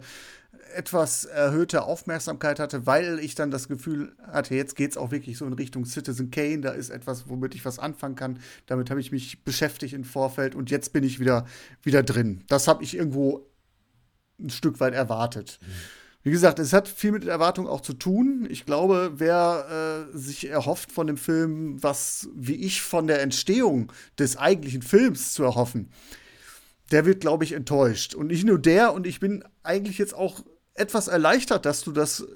[0.75, 5.37] etwas erhöhte Aufmerksamkeit hatte, weil ich dann das Gefühl hatte, jetzt geht es auch wirklich
[5.37, 8.39] so in Richtung Citizen Kane, da ist etwas, womit ich was anfangen kann.
[8.65, 11.45] Damit habe ich mich beschäftigt im Vorfeld und jetzt bin ich wieder,
[11.83, 12.43] wieder drin.
[12.47, 13.47] Das habe ich irgendwo
[14.39, 15.59] ein Stück weit erwartet.
[15.61, 15.71] Mhm.
[16.23, 18.47] Wie gesagt, es hat viel mit Erwartung auch zu tun.
[18.49, 23.93] Ich glaube, wer äh, sich erhofft von dem Film, was wie ich von der Entstehung
[24.19, 25.89] des eigentlichen Films zu erhoffen,
[26.91, 28.15] der wird, glaube ich, enttäuscht.
[28.15, 32.27] Und nicht nur der, und ich bin eigentlich jetzt auch etwas erleichtert, dass du das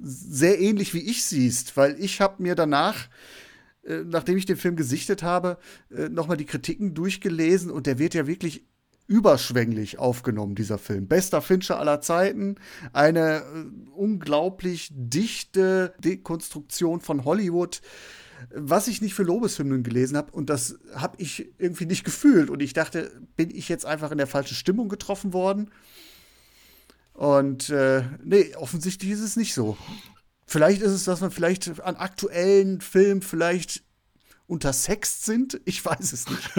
[0.00, 3.08] sehr ähnlich wie ich siehst, weil ich habe mir danach,
[3.84, 5.58] äh, nachdem ich den Film gesichtet habe,
[5.90, 8.66] äh, nochmal die Kritiken durchgelesen und der wird ja wirklich
[9.06, 11.06] überschwänglich aufgenommen, dieser Film.
[11.06, 12.56] Bester Fincher aller Zeiten,
[12.92, 17.82] eine äh, unglaublich dichte Dekonstruktion von Hollywood,
[18.50, 22.60] was ich nicht für Lobeshymnen gelesen habe und das habe ich irgendwie nicht gefühlt und
[22.60, 25.70] ich dachte, bin ich jetzt einfach in der falschen Stimmung getroffen worden?
[27.12, 29.76] Und äh, nee, offensichtlich ist es nicht so.
[30.46, 33.84] Vielleicht ist es, dass man vielleicht an aktuellen Filmen vielleicht
[34.46, 35.60] untersext sind?
[35.64, 36.50] Ich weiß es nicht.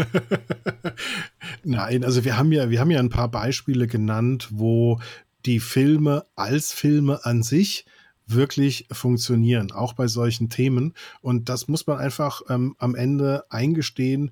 [1.63, 4.99] Nein, also wir haben ja, wir haben ja ein paar Beispiele genannt, wo
[5.45, 7.85] die Filme als Filme an sich
[8.27, 10.93] wirklich funktionieren, auch bei solchen Themen.
[11.21, 14.31] Und das muss man einfach ähm, am Ende eingestehen.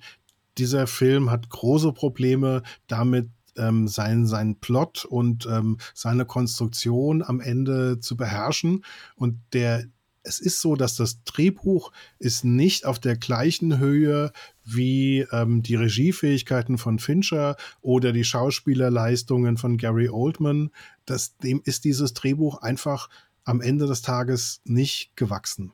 [0.57, 7.39] Dieser Film hat große Probleme damit, ähm, sein, seinen Plot und ähm, seine Konstruktion am
[7.39, 8.83] Ende zu beherrschen.
[9.15, 9.85] Und der,
[10.23, 14.31] es ist so, dass das Drehbuch ist nicht auf der gleichen Höhe
[14.63, 20.71] wie ähm, die Regiefähigkeiten von Fincher oder die Schauspielerleistungen von Gary Oldman.
[21.05, 23.09] Das, dem ist dieses Drehbuch einfach
[23.43, 25.73] am Ende des Tages nicht gewachsen.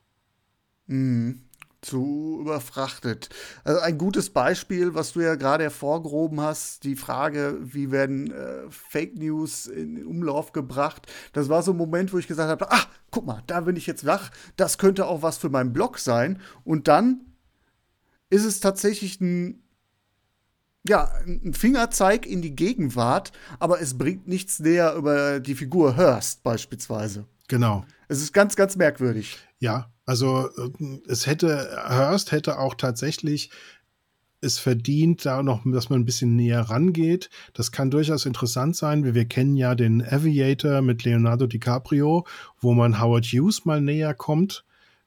[0.88, 1.50] Mhm
[1.82, 3.30] zu überfrachtet.
[3.64, 8.70] Also ein gutes Beispiel, was du ja gerade hervorgehoben hast, die Frage, wie werden äh,
[8.70, 11.08] Fake News in Umlauf gebracht.
[11.34, 13.88] Das war so ein Moment, wo ich gesagt habe, ach, guck mal, da bin ich
[13.88, 16.42] jetzt wach, das könnte auch was für meinen Blog sein.
[16.64, 17.22] Und dann
[18.30, 19.64] ist es tatsächlich ein
[20.88, 26.42] ja, ein Fingerzeig in die Gegenwart, aber es bringt nichts näher über die Figur Hurst
[26.42, 27.26] beispielsweise.
[27.50, 27.84] Genau.
[28.08, 29.38] Es ist ganz, ganz merkwürdig.
[29.60, 33.52] Ja, also äh, es hätte, Hurst hätte auch tatsächlich
[34.42, 37.30] es verdient, da noch, dass man ein bisschen näher rangeht.
[37.54, 39.04] Das kann durchaus interessant sein.
[39.04, 42.26] Wir, wir kennen ja den Aviator mit Leonardo DiCaprio,
[42.62, 44.64] wo man Howard Hughes mal näher kommt.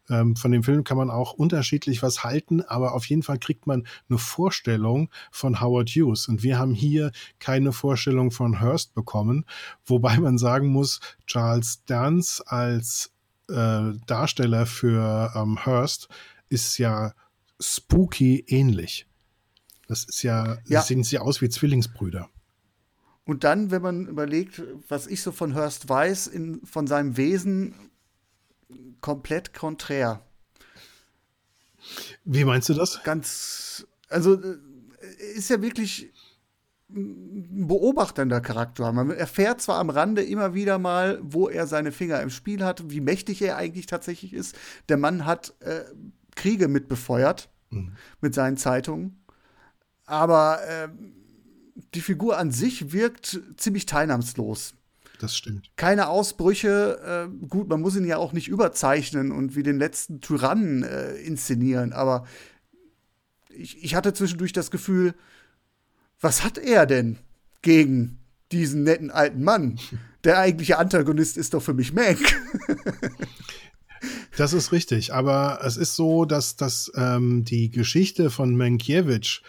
[0.09, 3.67] Ähm, von dem Film kann man auch unterschiedlich was halten, aber auf jeden Fall kriegt
[3.67, 6.29] man eine Vorstellung von Howard Hughes.
[6.29, 9.45] Und wir haben hier keine Vorstellung von Hearst bekommen,
[9.85, 13.13] wobei man sagen muss, Charles Dance als
[13.49, 16.09] äh, Darsteller für ähm, Hearst
[16.49, 17.13] ist ja
[17.61, 19.07] spooky ähnlich.
[19.89, 20.83] Das ist ja, ja.
[20.83, 22.29] sehen sie aus wie Zwillingsbrüder.
[23.25, 27.75] Und dann, wenn man überlegt, was ich so von Hearst weiß, in, von seinem Wesen,
[29.01, 30.25] komplett konträr.
[32.25, 33.03] Wie meinst du das?
[33.03, 34.57] Ganz, also äh,
[35.35, 36.13] ist ja wirklich
[36.95, 38.93] ein beobachtender Charakter.
[38.93, 42.91] Man erfährt zwar am Rande immer wieder mal, wo er seine Finger im Spiel hat,
[42.91, 44.57] wie mächtig er eigentlich tatsächlich ist.
[44.89, 45.85] Der Mann hat äh,
[46.35, 47.97] Kriege mitbefeuert mhm.
[48.21, 49.25] mit seinen Zeitungen.
[50.05, 50.89] Aber äh,
[51.95, 54.75] die Figur an sich wirkt ziemlich teilnahmslos.
[55.23, 55.71] Das stimmt.
[55.77, 57.29] Keine Ausbrüche.
[57.31, 61.13] Äh, gut, man muss ihn ja auch nicht überzeichnen und wie den letzten Tyrannen äh,
[61.15, 61.93] inszenieren.
[61.93, 62.27] Aber
[63.49, 65.15] ich, ich hatte zwischendurch das Gefühl,
[66.21, 67.19] was hat er denn
[67.63, 68.19] gegen
[68.51, 69.79] diesen netten alten Mann?
[70.25, 72.19] Der eigentliche Antagonist ist doch für mich Mank.
[74.37, 79.43] Das ist richtig, aber es ist so, dass, dass ähm, die Geschichte von Mankiewicz,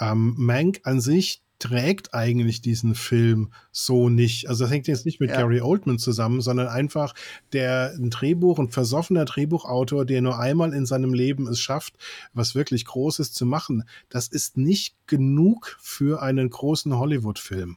[0.00, 4.48] ähm, Mank an sich trägt eigentlich diesen Film so nicht.
[4.48, 5.36] Also das hängt jetzt nicht mit ja.
[5.36, 7.14] Gary Oldman zusammen, sondern einfach
[7.52, 11.94] der ein Drehbuch, ein versoffener Drehbuchautor, der nur einmal in seinem Leben es schafft,
[12.32, 13.84] was wirklich Großes zu machen.
[14.08, 17.76] Das ist nicht genug für einen großen Hollywood-Film.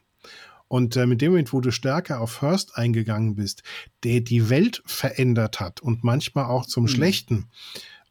[0.66, 3.62] Und äh, mit dem Moment, wo du stärker auf Hearst eingegangen bist,
[4.02, 6.88] der die Welt verändert hat und manchmal auch zum mhm.
[6.88, 7.48] Schlechten,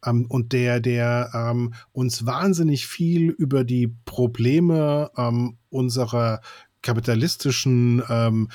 [0.06, 6.42] ähm, und der, der ähm, uns wahnsinnig viel über die Probleme ähm, unserer
[6.82, 8.50] kapitalistischen ähm,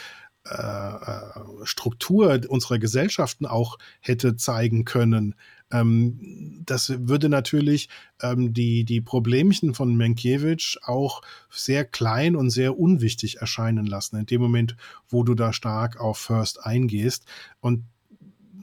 [0.47, 1.21] äh, äh
[1.65, 5.35] Struktur unserer Gesellschaften auch hätte zeigen können.
[5.71, 7.89] Ähm, das würde natürlich
[8.23, 14.27] ähm, die, die Problemchen von Mankiewicz auch sehr klein und sehr unwichtig erscheinen lassen, in
[14.27, 14.77] dem Moment,
[15.09, 17.25] wo du da stark auf First eingehst.
[17.61, 17.85] Und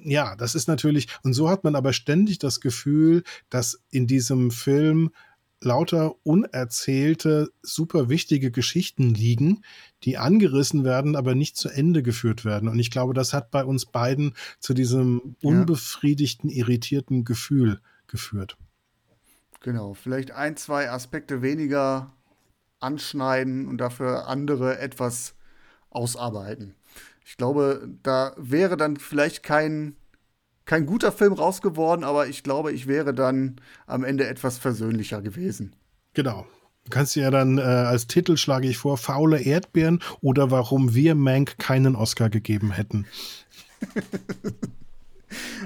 [0.03, 4.51] ja, das ist natürlich, und so hat man aber ständig das Gefühl, dass in diesem
[4.51, 5.11] Film
[5.65, 9.63] lauter unerzählte, super wichtige Geschichten liegen,
[10.03, 12.69] die angerissen werden, aber nicht zu Ende geführt werden.
[12.69, 18.57] Und ich glaube, das hat bei uns beiden zu diesem unbefriedigten, irritierten Gefühl geführt.
[19.61, 22.13] Genau, vielleicht ein, zwei Aspekte weniger
[22.79, 25.35] anschneiden und dafür andere etwas
[25.89, 26.75] ausarbeiten.
[27.25, 29.95] Ich glaube, da wäre dann vielleicht kein
[30.65, 35.75] kein guter Film rausgeworden, aber ich glaube, ich wäre dann am Ende etwas versöhnlicher gewesen.
[36.13, 36.45] Genau.
[36.85, 41.15] Du kannst ja dann äh, als Titel schlage ich vor, faule Erdbeeren oder warum wir
[41.15, 43.07] Mank keinen Oscar gegeben hätten.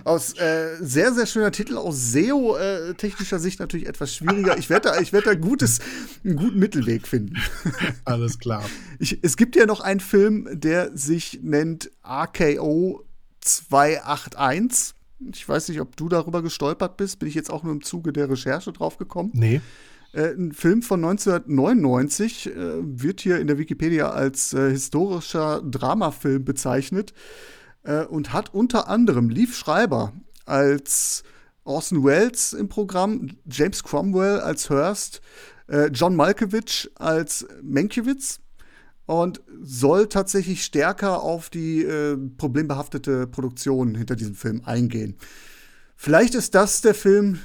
[0.06, 4.58] aus äh, sehr, sehr schöner Titel, aus SEO-technischer äh, Sicht natürlich etwas schwieriger.
[4.58, 5.80] Ich werde da, ich werd da gutes,
[6.24, 7.36] einen guten Mittelweg finden.
[8.06, 8.64] Alles klar.
[9.00, 13.04] Ich, es gibt ja noch einen Film, der sich nennt RKO
[13.42, 14.96] 281.
[15.34, 17.20] Ich weiß nicht, ob du darüber gestolpert bist.
[17.20, 19.32] Bin ich jetzt auch nur im Zuge der Recherche drauf gekommen?
[19.34, 19.62] Nee.
[20.14, 22.52] Äh, ein Film von 1999 äh,
[22.82, 27.14] wird hier in der Wikipedia als äh, historischer Dramafilm bezeichnet
[28.10, 30.12] und hat unter anderem Lief Schreiber
[30.46, 31.24] als
[31.64, 35.22] Orson Welles im Programm, James Cromwell als Hearst,
[35.94, 38.42] John Malkovich als Mankiewicz
[39.10, 45.16] und soll tatsächlich stärker auf die äh, problembehaftete Produktion hinter diesem Film eingehen.
[45.96, 47.40] Vielleicht ist das der Film,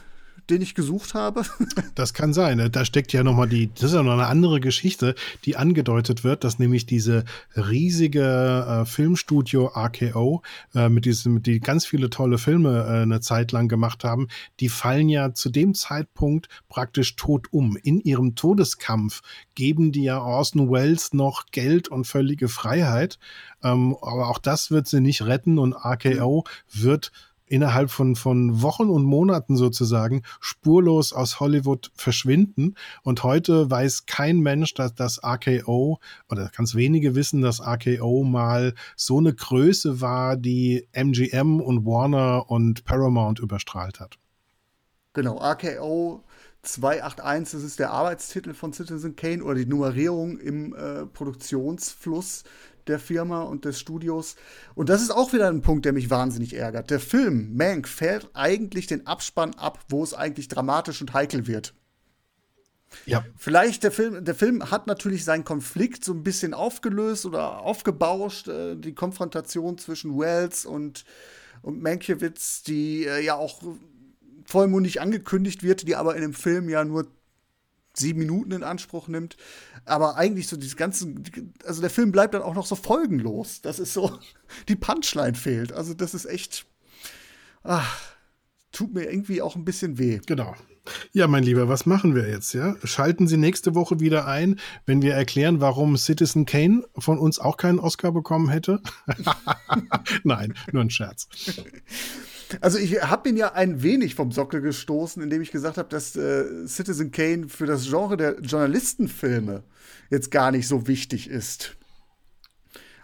[0.50, 1.42] den ich gesucht habe.
[1.94, 2.58] das kann sein.
[2.58, 2.70] Ne?
[2.70, 5.14] Da steckt ja nochmal die, das ist ja noch eine andere Geschichte,
[5.44, 7.24] die angedeutet wird, dass nämlich diese
[7.56, 10.42] riesige äh, Filmstudio RKO,
[10.74, 14.28] äh, mit diesem, die ganz viele tolle Filme äh, eine Zeit lang gemacht haben,
[14.60, 17.76] die fallen ja zu dem Zeitpunkt praktisch tot um.
[17.82, 19.22] In ihrem Todeskampf
[19.54, 23.18] geben die ja Orson Welles noch Geld und völlige Freiheit.
[23.62, 27.12] Ähm, aber auch das wird sie nicht retten und RKO wird
[27.46, 32.74] innerhalb von, von Wochen und Monaten sozusagen spurlos aus Hollywood verschwinden.
[33.02, 35.98] Und heute weiß kein Mensch, dass das RKO
[36.30, 42.50] oder ganz wenige wissen, dass RKO mal so eine Größe war, die MGM und Warner
[42.50, 44.18] und Paramount überstrahlt hat.
[45.12, 46.24] Genau, RKO
[46.62, 52.42] 281, das ist der Arbeitstitel von Citizen Kane oder die Nummerierung im äh, Produktionsfluss
[52.88, 54.36] der Firma und des Studios.
[54.74, 56.90] Und das ist auch wieder ein Punkt, der mich wahnsinnig ärgert.
[56.90, 61.74] Der Film Mank fährt eigentlich den Abspann ab, wo es eigentlich dramatisch und heikel wird.
[63.06, 63.24] Ja.
[63.36, 68.48] Vielleicht der Film, der Film hat natürlich seinen Konflikt so ein bisschen aufgelöst oder aufgebauscht,
[68.48, 71.04] äh, die Konfrontation zwischen Wells und,
[71.62, 73.60] und Mankiewicz, die äh, ja auch
[74.44, 77.06] vollmundig angekündigt wird, die aber in dem Film ja nur
[77.96, 79.36] sieben Minuten in Anspruch nimmt.
[79.84, 81.14] Aber eigentlich so dieses ganze,
[81.64, 83.60] also der Film bleibt dann auch noch so folgenlos.
[83.62, 84.18] Das ist so,
[84.68, 85.72] die Punchline fehlt.
[85.72, 86.66] Also das ist echt,
[87.62, 88.00] ach,
[88.72, 90.20] tut mir irgendwie auch ein bisschen weh.
[90.26, 90.54] Genau.
[91.12, 92.52] Ja, mein Lieber, was machen wir jetzt?
[92.52, 92.76] Ja?
[92.84, 97.56] Schalten Sie nächste Woche wieder ein, wenn wir erklären, warum Citizen Kane von uns auch
[97.56, 98.82] keinen Oscar bekommen hätte?
[100.24, 101.28] Nein, nur ein Scherz.
[102.60, 106.16] Also ich habe ihn ja ein wenig vom Sockel gestoßen, indem ich gesagt habe, dass
[106.16, 109.62] äh, Citizen Kane für das Genre der Journalistenfilme
[110.10, 111.76] jetzt gar nicht so wichtig ist.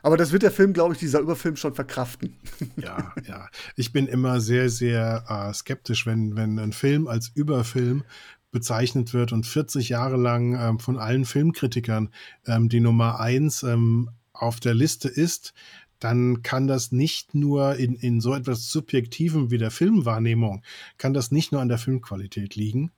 [0.03, 2.37] Aber das wird der Film, glaube ich, dieser Überfilm schon verkraften.
[2.77, 3.49] Ja, ja.
[3.77, 8.05] Ich bin immer sehr, sehr äh, skeptisch, wenn, wenn ein Film als Überfilm
[8.51, 12.11] bezeichnet wird und 40 Jahre lang ähm, von allen Filmkritikern
[12.47, 15.53] ähm, die Nummer eins ähm, auf der Liste ist,
[16.01, 20.63] dann kann das nicht nur in, in so etwas Subjektivem wie der Filmwahrnehmung,
[20.99, 22.91] kann das nicht nur an der Filmqualität liegen,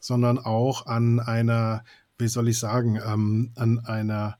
[0.00, 1.84] sondern auch an einer,
[2.18, 4.36] wie soll ich sagen, ähm, an einer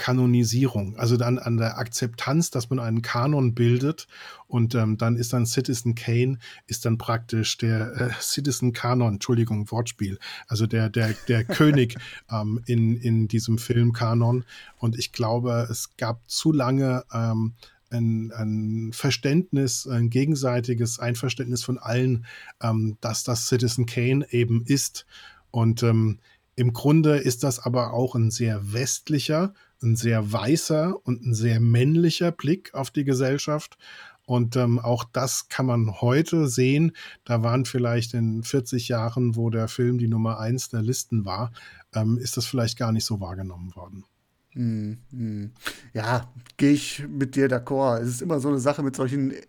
[0.00, 4.08] Kanonisierung, also dann an der Akzeptanz, dass man einen Kanon bildet
[4.46, 9.70] und ähm, dann ist dann Citizen Kane ist dann praktisch der äh, Citizen Kanon, Entschuldigung,
[9.70, 10.18] Wortspiel,
[10.48, 11.96] also der der der König
[12.30, 14.44] ähm, in in diesem Filmkanon.
[14.78, 17.52] Und ich glaube, es gab zu lange ähm,
[17.90, 22.24] ein, ein Verständnis, ein gegenseitiges Einverständnis von allen,
[22.62, 25.04] ähm, dass das Citizen Kane eben ist.
[25.50, 26.20] Und ähm,
[26.56, 31.60] im Grunde ist das aber auch ein sehr westlicher ein sehr weißer und ein sehr
[31.60, 33.78] männlicher Blick auf die Gesellschaft.
[34.26, 36.92] Und ähm, auch das kann man heute sehen.
[37.24, 41.50] Da waren vielleicht in 40 Jahren, wo der Film die Nummer eins der Listen war,
[41.94, 44.04] ähm, ist das vielleicht gar nicht so wahrgenommen worden.
[44.52, 45.52] Hm, hm.
[45.94, 47.98] Ja, gehe ich mit dir d'accord.
[48.00, 49.40] Es ist immer so eine Sache mit solchen äh,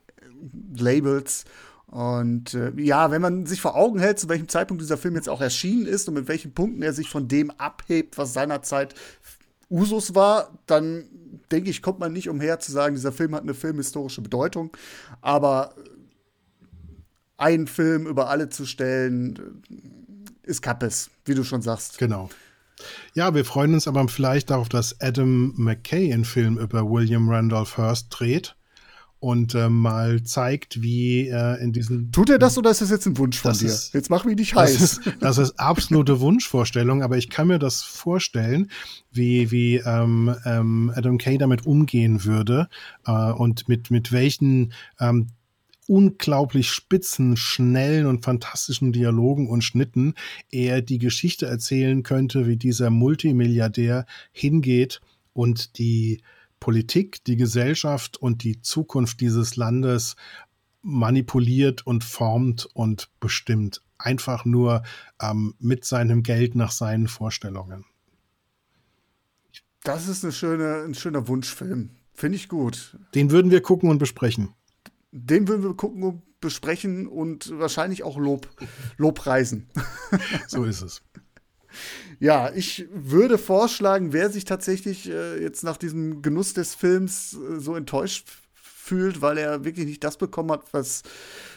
[0.76, 1.46] Labels
[1.88, 5.30] Und äh, ja, wenn man sich vor Augen hält, zu welchem Zeitpunkt dieser Film jetzt
[5.30, 8.96] auch erschienen ist und mit welchen Punkten er sich von dem abhebt, was seinerzeit
[9.72, 11.06] Usus war, dann
[11.52, 14.76] denke ich, kommt man nicht umher zu sagen, dieser Film hat eine filmhistorische Bedeutung.
[15.22, 15.74] Aber
[17.38, 19.64] einen Film über alle zu stellen,
[20.44, 21.98] ist Kappes, wie du schon sagst.
[21.98, 22.30] Genau.
[23.14, 27.78] Ja, wir freuen uns aber vielleicht darauf, dass Adam McKay einen Film über William Randolph
[27.78, 28.56] Hearst dreht
[29.22, 32.12] und äh, mal zeigt, wie äh, in diesen.
[32.12, 33.68] Tut er das oder ist das jetzt ein Wunsch von dir?
[33.68, 34.74] Ist, jetzt mach mich nicht heiß.
[34.74, 38.72] Das ist, das ist absolute Wunschvorstellung, aber ich kann mir das vorstellen,
[39.12, 42.68] wie, wie ähm, ähm, Adam Kay damit umgehen würde
[43.06, 45.28] äh, und mit, mit welchen ähm,
[45.88, 50.16] unglaublich spitzen, schnellen und fantastischen Dialogen und Schnitten
[50.50, 55.00] er die Geschichte erzählen könnte, wie dieser Multimilliardär hingeht
[55.34, 56.22] und die
[56.62, 60.16] Politik, die Gesellschaft und die Zukunft dieses Landes
[60.82, 63.82] manipuliert und formt und bestimmt.
[63.98, 64.84] Einfach nur
[65.22, 67.86] ähm, mit seinem Geld nach seinen Vorstellungen.
[69.84, 71.90] Das ist eine schöne, ein schöner Wunschfilm.
[72.14, 72.98] Finde ich gut.
[73.16, 74.54] Den würden wir gucken und besprechen.
[75.12, 78.48] Den würden wir gucken und besprechen und wahrscheinlich auch Lob,
[78.98, 79.68] Lobpreisen.
[80.48, 81.02] so ist es.
[82.20, 87.60] Ja, ich würde vorschlagen, wer sich tatsächlich äh, jetzt nach diesem Genuss des Films äh,
[87.60, 88.28] so enttäuscht
[88.92, 91.04] fühlt, weil er wirklich nicht das bekommen hat, was,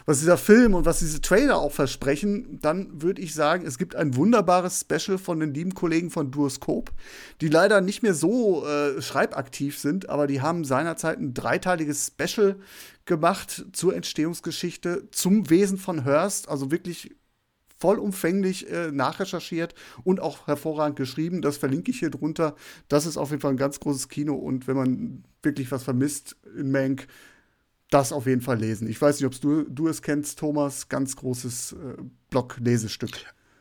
[0.07, 3.97] was dieser Film und was diese Trailer auch versprechen, dann würde ich sagen, es gibt
[3.97, 6.93] ein wunderbares Special von den lieben Kollegen von Duoscope,
[7.41, 12.57] die leider nicht mehr so äh, schreibaktiv sind, aber die haben seinerzeit ein dreiteiliges Special
[13.05, 17.17] gemacht zur Entstehungsgeschichte, zum Wesen von Hearst, also wirklich
[17.79, 19.75] vollumfänglich äh, nachrecherchiert
[20.05, 21.43] und auch hervorragend geschrieben.
[21.43, 22.55] Das verlinke ich hier drunter.
[22.89, 26.37] Das ist auf jeden Fall ein ganz großes Kino und wenn man wirklich was vermisst
[26.57, 27.07] in Mank,
[27.91, 28.89] das auf jeden Fall lesen.
[28.89, 30.89] Ich weiß nicht, ob du, du es kennst, Thomas.
[30.89, 33.13] Ganz großes äh, Blog-Lesestück.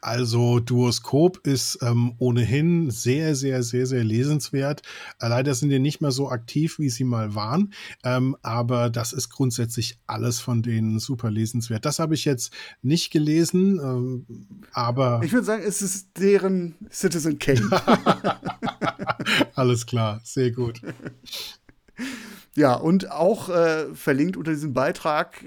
[0.03, 4.81] Also Duoskop ist ähm, ohnehin sehr, sehr, sehr, sehr lesenswert.
[5.21, 7.73] Äh, leider sind die nicht mehr so aktiv, wie sie mal waren.
[8.03, 11.85] Ähm, aber das ist grundsätzlich alles von denen super lesenswert.
[11.85, 14.25] Das habe ich jetzt nicht gelesen, ähm,
[14.73, 15.21] aber.
[15.23, 17.61] Ich würde sagen, es ist deren Citizen Kane.
[19.55, 20.81] alles klar, sehr gut.
[22.55, 25.43] Ja, und auch äh, verlinkt unter diesem Beitrag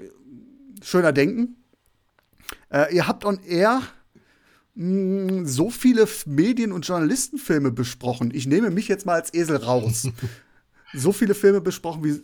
[0.81, 1.55] Schöner Denken.
[2.69, 3.81] Äh, ihr habt on air
[4.77, 8.31] hm, so viele Medien- und Journalistenfilme besprochen.
[8.33, 10.07] Ich nehme mich jetzt mal als Esel raus.
[10.93, 12.21] so viele Filme besprochen wie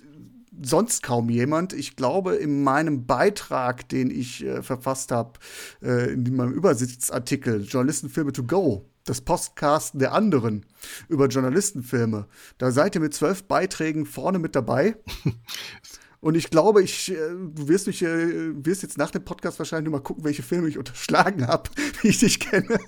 [0.62, 1.74] sonst kaum jemand.
[1.74, 5.40] Ich glaube, in meinem Beitrag, den ich äh, verfasst habe,
[5.82, 10.66] äh, in meinem Übersitzartikel Journalistenfilme to go, das Postcasten der anderen
[11.10, 12.28] über Journalistenfilme,
[12.60, 14.96] da seid ihr mit zwölf Beiträgen vorne mit dabei.
[16.24, 17.16] Und ich glaube, ich, äh,
[17.54, 20.70] du wirst mich, äh, wirst jetzt nach dem Podcast wahrscheinlich nur mal gucken, welche Filme
[20.70, 21.70] ich unterschlagen habe,
[22.02, 22.80] wie ich dich kenne.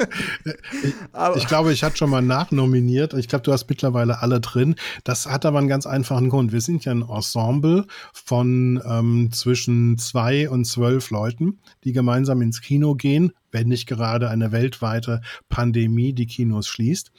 [1.12, 3.14] aber ich glaube, ich hatte schon mal nachnominiert.
[3.14, 4.76] Ich glaube, du hast mittlerweile alle drin.
[5.04, 6.54] Das hat aber einen ganz einfachen Grund.
[6.54, 12.62] Wir sind ja ein Ensemble von ähm, zwischen zwei und zwölf Leuten, die gemeinsam ins
[12.62, 17.12] Kino gehen, wenn nicht gerade eine weltweite Pandemie die Kinos schließt.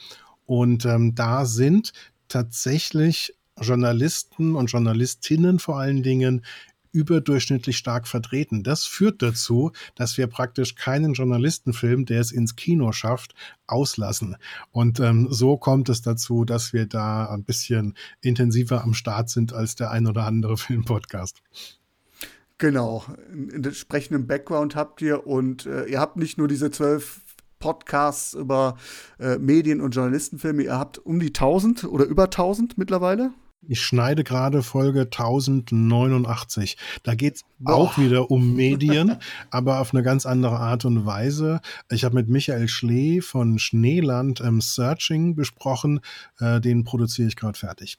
[0.47, 1.93] Und ähm, da sind
[2.27, 6.43] tatsächlich Journalisten und Journalistinnen vor allen Dingen
[6.91, 8.63] überdurchschnittlich stark vertreten.
[8.63, 13.35] Das führt dazu, dass wir praktisch keinen Journalistenfilm, der es ins Kino schafft,
[13.67, 14.37] auslassen.
[14.71, 19.53] Und ähm, so kommt es dazu, dass wir da ein bisschen intensiver am Start sind
[19.53, 21.41] als der ein oder andere Filmpodcast.
[22.57, 27.21] Genau, einen entsprechenden Background habt ihr und äh, ihr habt nicht nur diese zwölf
[27.59, 28.77] Podcasts über
[29.19, 33.31] äh, Medien- und Journalistenfilme, ihr habt um die 1000 oder über 1000 mittlerweile.
[33.65, 36.77] Ich schneide gerade Folge 1089.
[37.03, 39.17] Da geht es auch wieder um Medien,
[39.49, 41.61] aber auf eine ganz andere Art und Weise.
[41.89, 46.01] Ich habe mit Michael Schlee von Schneeland ähm, Searching besprochen.
[46.39, 47.97] Äh, den produziere ich gerade fertig.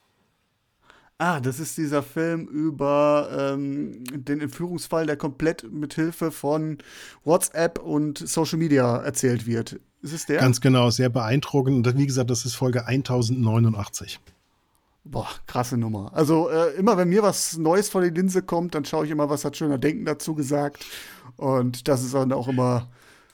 [1.21, 6.77] Ah, das ist dieser Film über ähm, den Entführungsfall, der komplett mit Hilfe von
[7.25, 9.81] WhatsApp und Social Media erzählt wird.
[10.01, 10.39] Ist es der?
[10.39, 11.85] Ganz genau, sehr beeindruckend.
[11.85, 14.21] Und wie gesagt, das ist Folge 1089.
[15.11, 16.11] Boah, krasse Nummer.
[16.13, 19.27] Also äh, immer wenn mir was Neues vor die Linse kommt, dann schaue ich immer,
[19.27, 20.85] was hat schöner Denken dazu gesagt.
[21.35, 22.91] Und das ist dann auch immer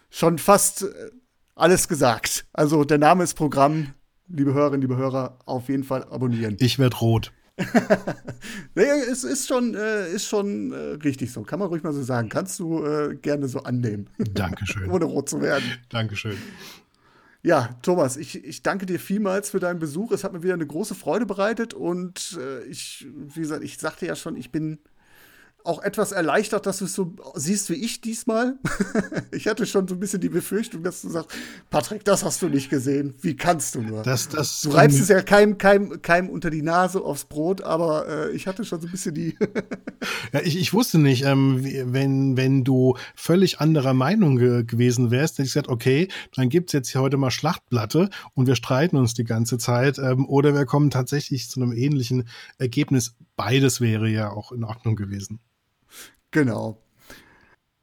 [0.09, 1.11] schon fast äh,
[1.53, 2.45] alles gesagt.
[2.53, 3.93] Also der Name ist Programm.
[4.29, 6.55] Liebe Hörerinnen, liebe Hörer, auf jeden Fall abonnieren.
[6.59, 7.33] Ich werde rot.
[8.75, 11.43] naja, es ist schon, äh, ist schon äh, richtig so.
[11.43, 12.29] Kann man ruhig mal so sagen.
[12.29, 14.09] Kannst du äh, gerne so annehmen.
[14.17, 14.89] Dankeschön.
[14.91, 15.65] Ohne rot zu werden.
[15.89, 16.37] Dankeschön.
[17.45, 20.11] Ja, Thomas, ich, ich danke dir vielmals für deinen Besuch.
[20.11, 24.07] Es hat mir wieder eine große Freude bereitet und äh, ich, wie gesagt, ich sagte
[24.07, 24.79] ja schon, ich bin
[25.65, 28.57] auch etwas erleichtert, dass du es so siehst wie ich diesmal.
[29.31, 31.31] ich hatte schon so ein bisschen die Befürchtung, dass du sagst,
[31.69, 33.15] Patrick, das hast du nicht gesehen.
[33.21, 34.03] Wie kannst du nur?
[34.03, 38.07] Das, das, du reibst es ja keinem, keinem, keinem unter die Nase aufs Brot, aber
[38.07, 39.37] äh, ich hatte schon so ein bisschen die.
[40.33, 45.35] ja, ich, ich wusste nicht, ähm, wenn, wenn du völlig anderer Meinung ge gewesen wärst,
[45.35, 48.97] hätte ich gesagt, okay, dann gibt es jetzt hier heute mal Schlachtplatte und wir streiten
[48.97, 49.97] uns die ganze Zeit.
[49.97, 52.27] Ähm, oder wir kommen tatsächlich zu einem ähnlichen
[52.57, 53.15] Ergebnis.
[53.35, 55.39] Beides wäre ja auch in Ordnung gewesen.
[56.35, 56.83] Genau.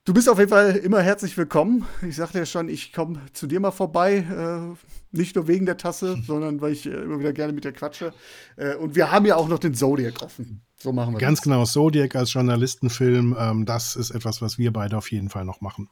[0.04, 1.86] Du bist auf jeden Fall immer herzlich willkommen.
[2.06, 4.16] Ich sagte ja schon, ich komme zu dir mal vorbei.
[4.16, 4.76] Äh,
[5.16, 8.12] nicht nur wegen der Tasse, sondern weil ich äh, immer wieder gerne mit dir quatsche.
[8.56, 10.60] Äh, und wir haben ja auch noch den Zodiac offen.
[10.76, 11.44] So machen wir Ganz das.
[11.44, 15.62] genau, Zodiac als Journalistenfilm, ähm, das ist etwas, was wir beide auf jeden Fall noch
[15.62, 15.88] machen.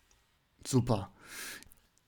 [0.67, 1.11] Super.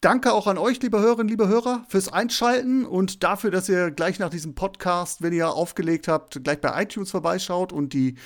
[0.03, 4.19] Danke auch an euch, liebe Hörerinnen, liebe Hörer, fürs Einschalten und dafür, dass ihr gleich
[4.19, 8.17] nach diesem Podcast, wenn ihr aufgelegt habt, gleich bei iTunes vorbeischaut und die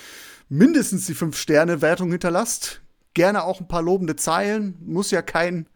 [0.48, 2.80] mindestens die 5-Sterne-Wertung hinterlasst.
[3.12, 4.78] Gerne auch ein paar lobende Zeilen.
[4.86, 5.68] Muss ja kein,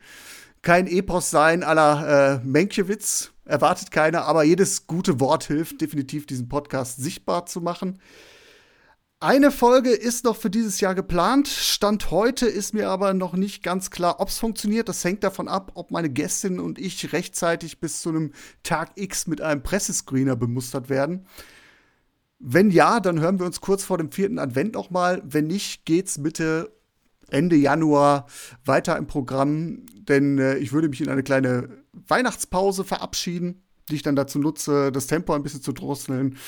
[0.62, 3.32] kein Epos sein aller äh, Menkiewicz.
[3.44, 7.98] Erwartet keiner, aber jedes gute Wort hilft definitiv, diesen Podcast sichtbar zu machen.
[9.22, 11.46] Eine Folge ist noch für dieses Jahr geplant.
[11.46, 14.88] Stand heute ist mir aber noch nicht ganz klar, ob es funktioniert.
[14.88, 18.32] Das hängt davon ab, ob meine Gästin und ich rechtzeitig bis zu einem
[18.62, 21.26] Tag X mit einem Pressescreener bemustert werden.
[22.38, 25.20] Wenn ja, dann hören wir uns kurz vor dem vierten Advent noch mal.
[25.22, 26.74] Wenn nicht, geht's Mitte
[27.28, 28.26] Ende Januar
[28.64, 34.02] weiter im Programm, denn äh, ich würde mich in eine kleine Weihnachtspause verabschieden, die ich
[34.02, 36.38] dann dazu nutze, das Tempo ein bisschen zu drosseln.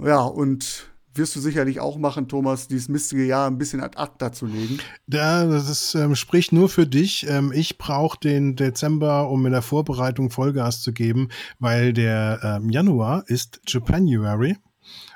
[0.00, 4.32] Ja, und wirst du sicherlich auch machen, Thomas, dieses mistige Jahr ein bisschen ad acta
[4.32, 4.78] zu legen.
[5.06, 7.26] Ja, das ist, ähm, spricht nur für dich.
[7.28, 11.28] Ähm, ich brauche den Dezember, um in der Vorbereitung Vollgas zu geben,
[11.58, 14.56] weil der ähm, Januar ist Japanuary.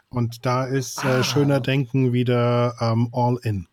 [0.08, 1.22] Und da ist äh, ah.
[1.22, 3.69] schöner Denken wieder ähm, all in.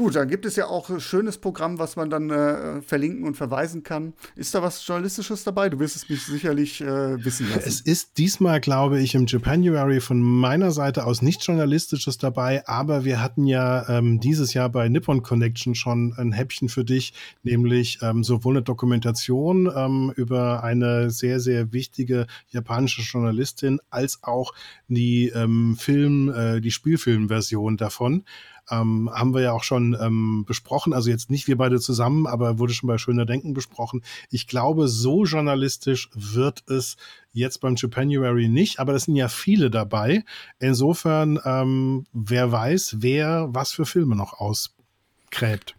[0.00, 3.36] Gut, dann gibt es ja auch ein schönes Programm, was man dann äh, verlinken und
[3.36, 4.14] verweisen kann.
[4.34, 5.68] Ist da was Journalistisches dabei?
[5.68, 7.68] Du wirst es mich sicherlich äh, wissen lassen.
[7.68, 13.04] Es ist diesmal, glaube ich, im Japanuary von meiner Seite aus nichts Journalistisches dabei, aber
[13.04, 17.12] wir hatten ja ähm, dieses Jahr bei Nippon Connection schon ein Häppchen für dich,
[17.42, 24.54] nämlich ähm, sowohl eine Dokumentation ähm, über eine sehr, sehr wichtige japanische Journalistin als auch
[24.88, 28.24] die ähm, Film, äh, die Spielfilmversion davon
[28.70, 30.92] ähm, haben wir ja auch schon ähm, besprochen.
[30.92, 34.02] Also jetzt nicht wir beide zusammen, aber wurde schon bei Schöner Denken besprochen.
[34.30, 36.96] Ich glaube, so journalistisch wird es
[37.32, 40.24] jetzt beim Japanuary nicht, aber es sind ja viele dabei.
[40.58, 45.76] Insofern, ähm, wer weiß, wer was für Filme noch ausgräbt.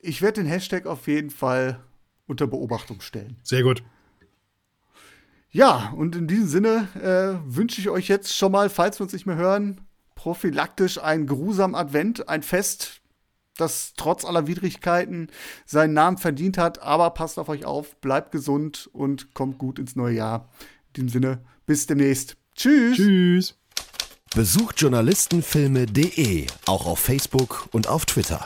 [0.00, 1.80] Ich werde den Hashtag auf jeden Fall
[2.26, 3.36] unter Beobachtung stellen.
[3.42, 3.82] Sehr gut.
[5.50, 9.12] Ja, und in diesem Sinne äh, wünsche ich euch jetzt schon mal, falls wir uns
[9.12, 9.80] nicht mehr hören,
[10.14, 13.00] prophylaktisch ein grusam Advent, ein Fest,
[13.56, 15.28] das trotz aller Widrigkeiten
[15.64, 16.82] seinen Namen verdient hat.
[16.82, 20.48] Aber passt auf euch auf, bleibt gesund und kommt gut ins neue Jahr.
[20.88, 22.36] In diesem Sinne, bis demnächst.
[22.56, 22.96] Tschüss.
[22.96, 23.54] Tschüss.
[24.34, 28.44] Besucht journalistenfilme.de auch auf Facebook und auf Twitter.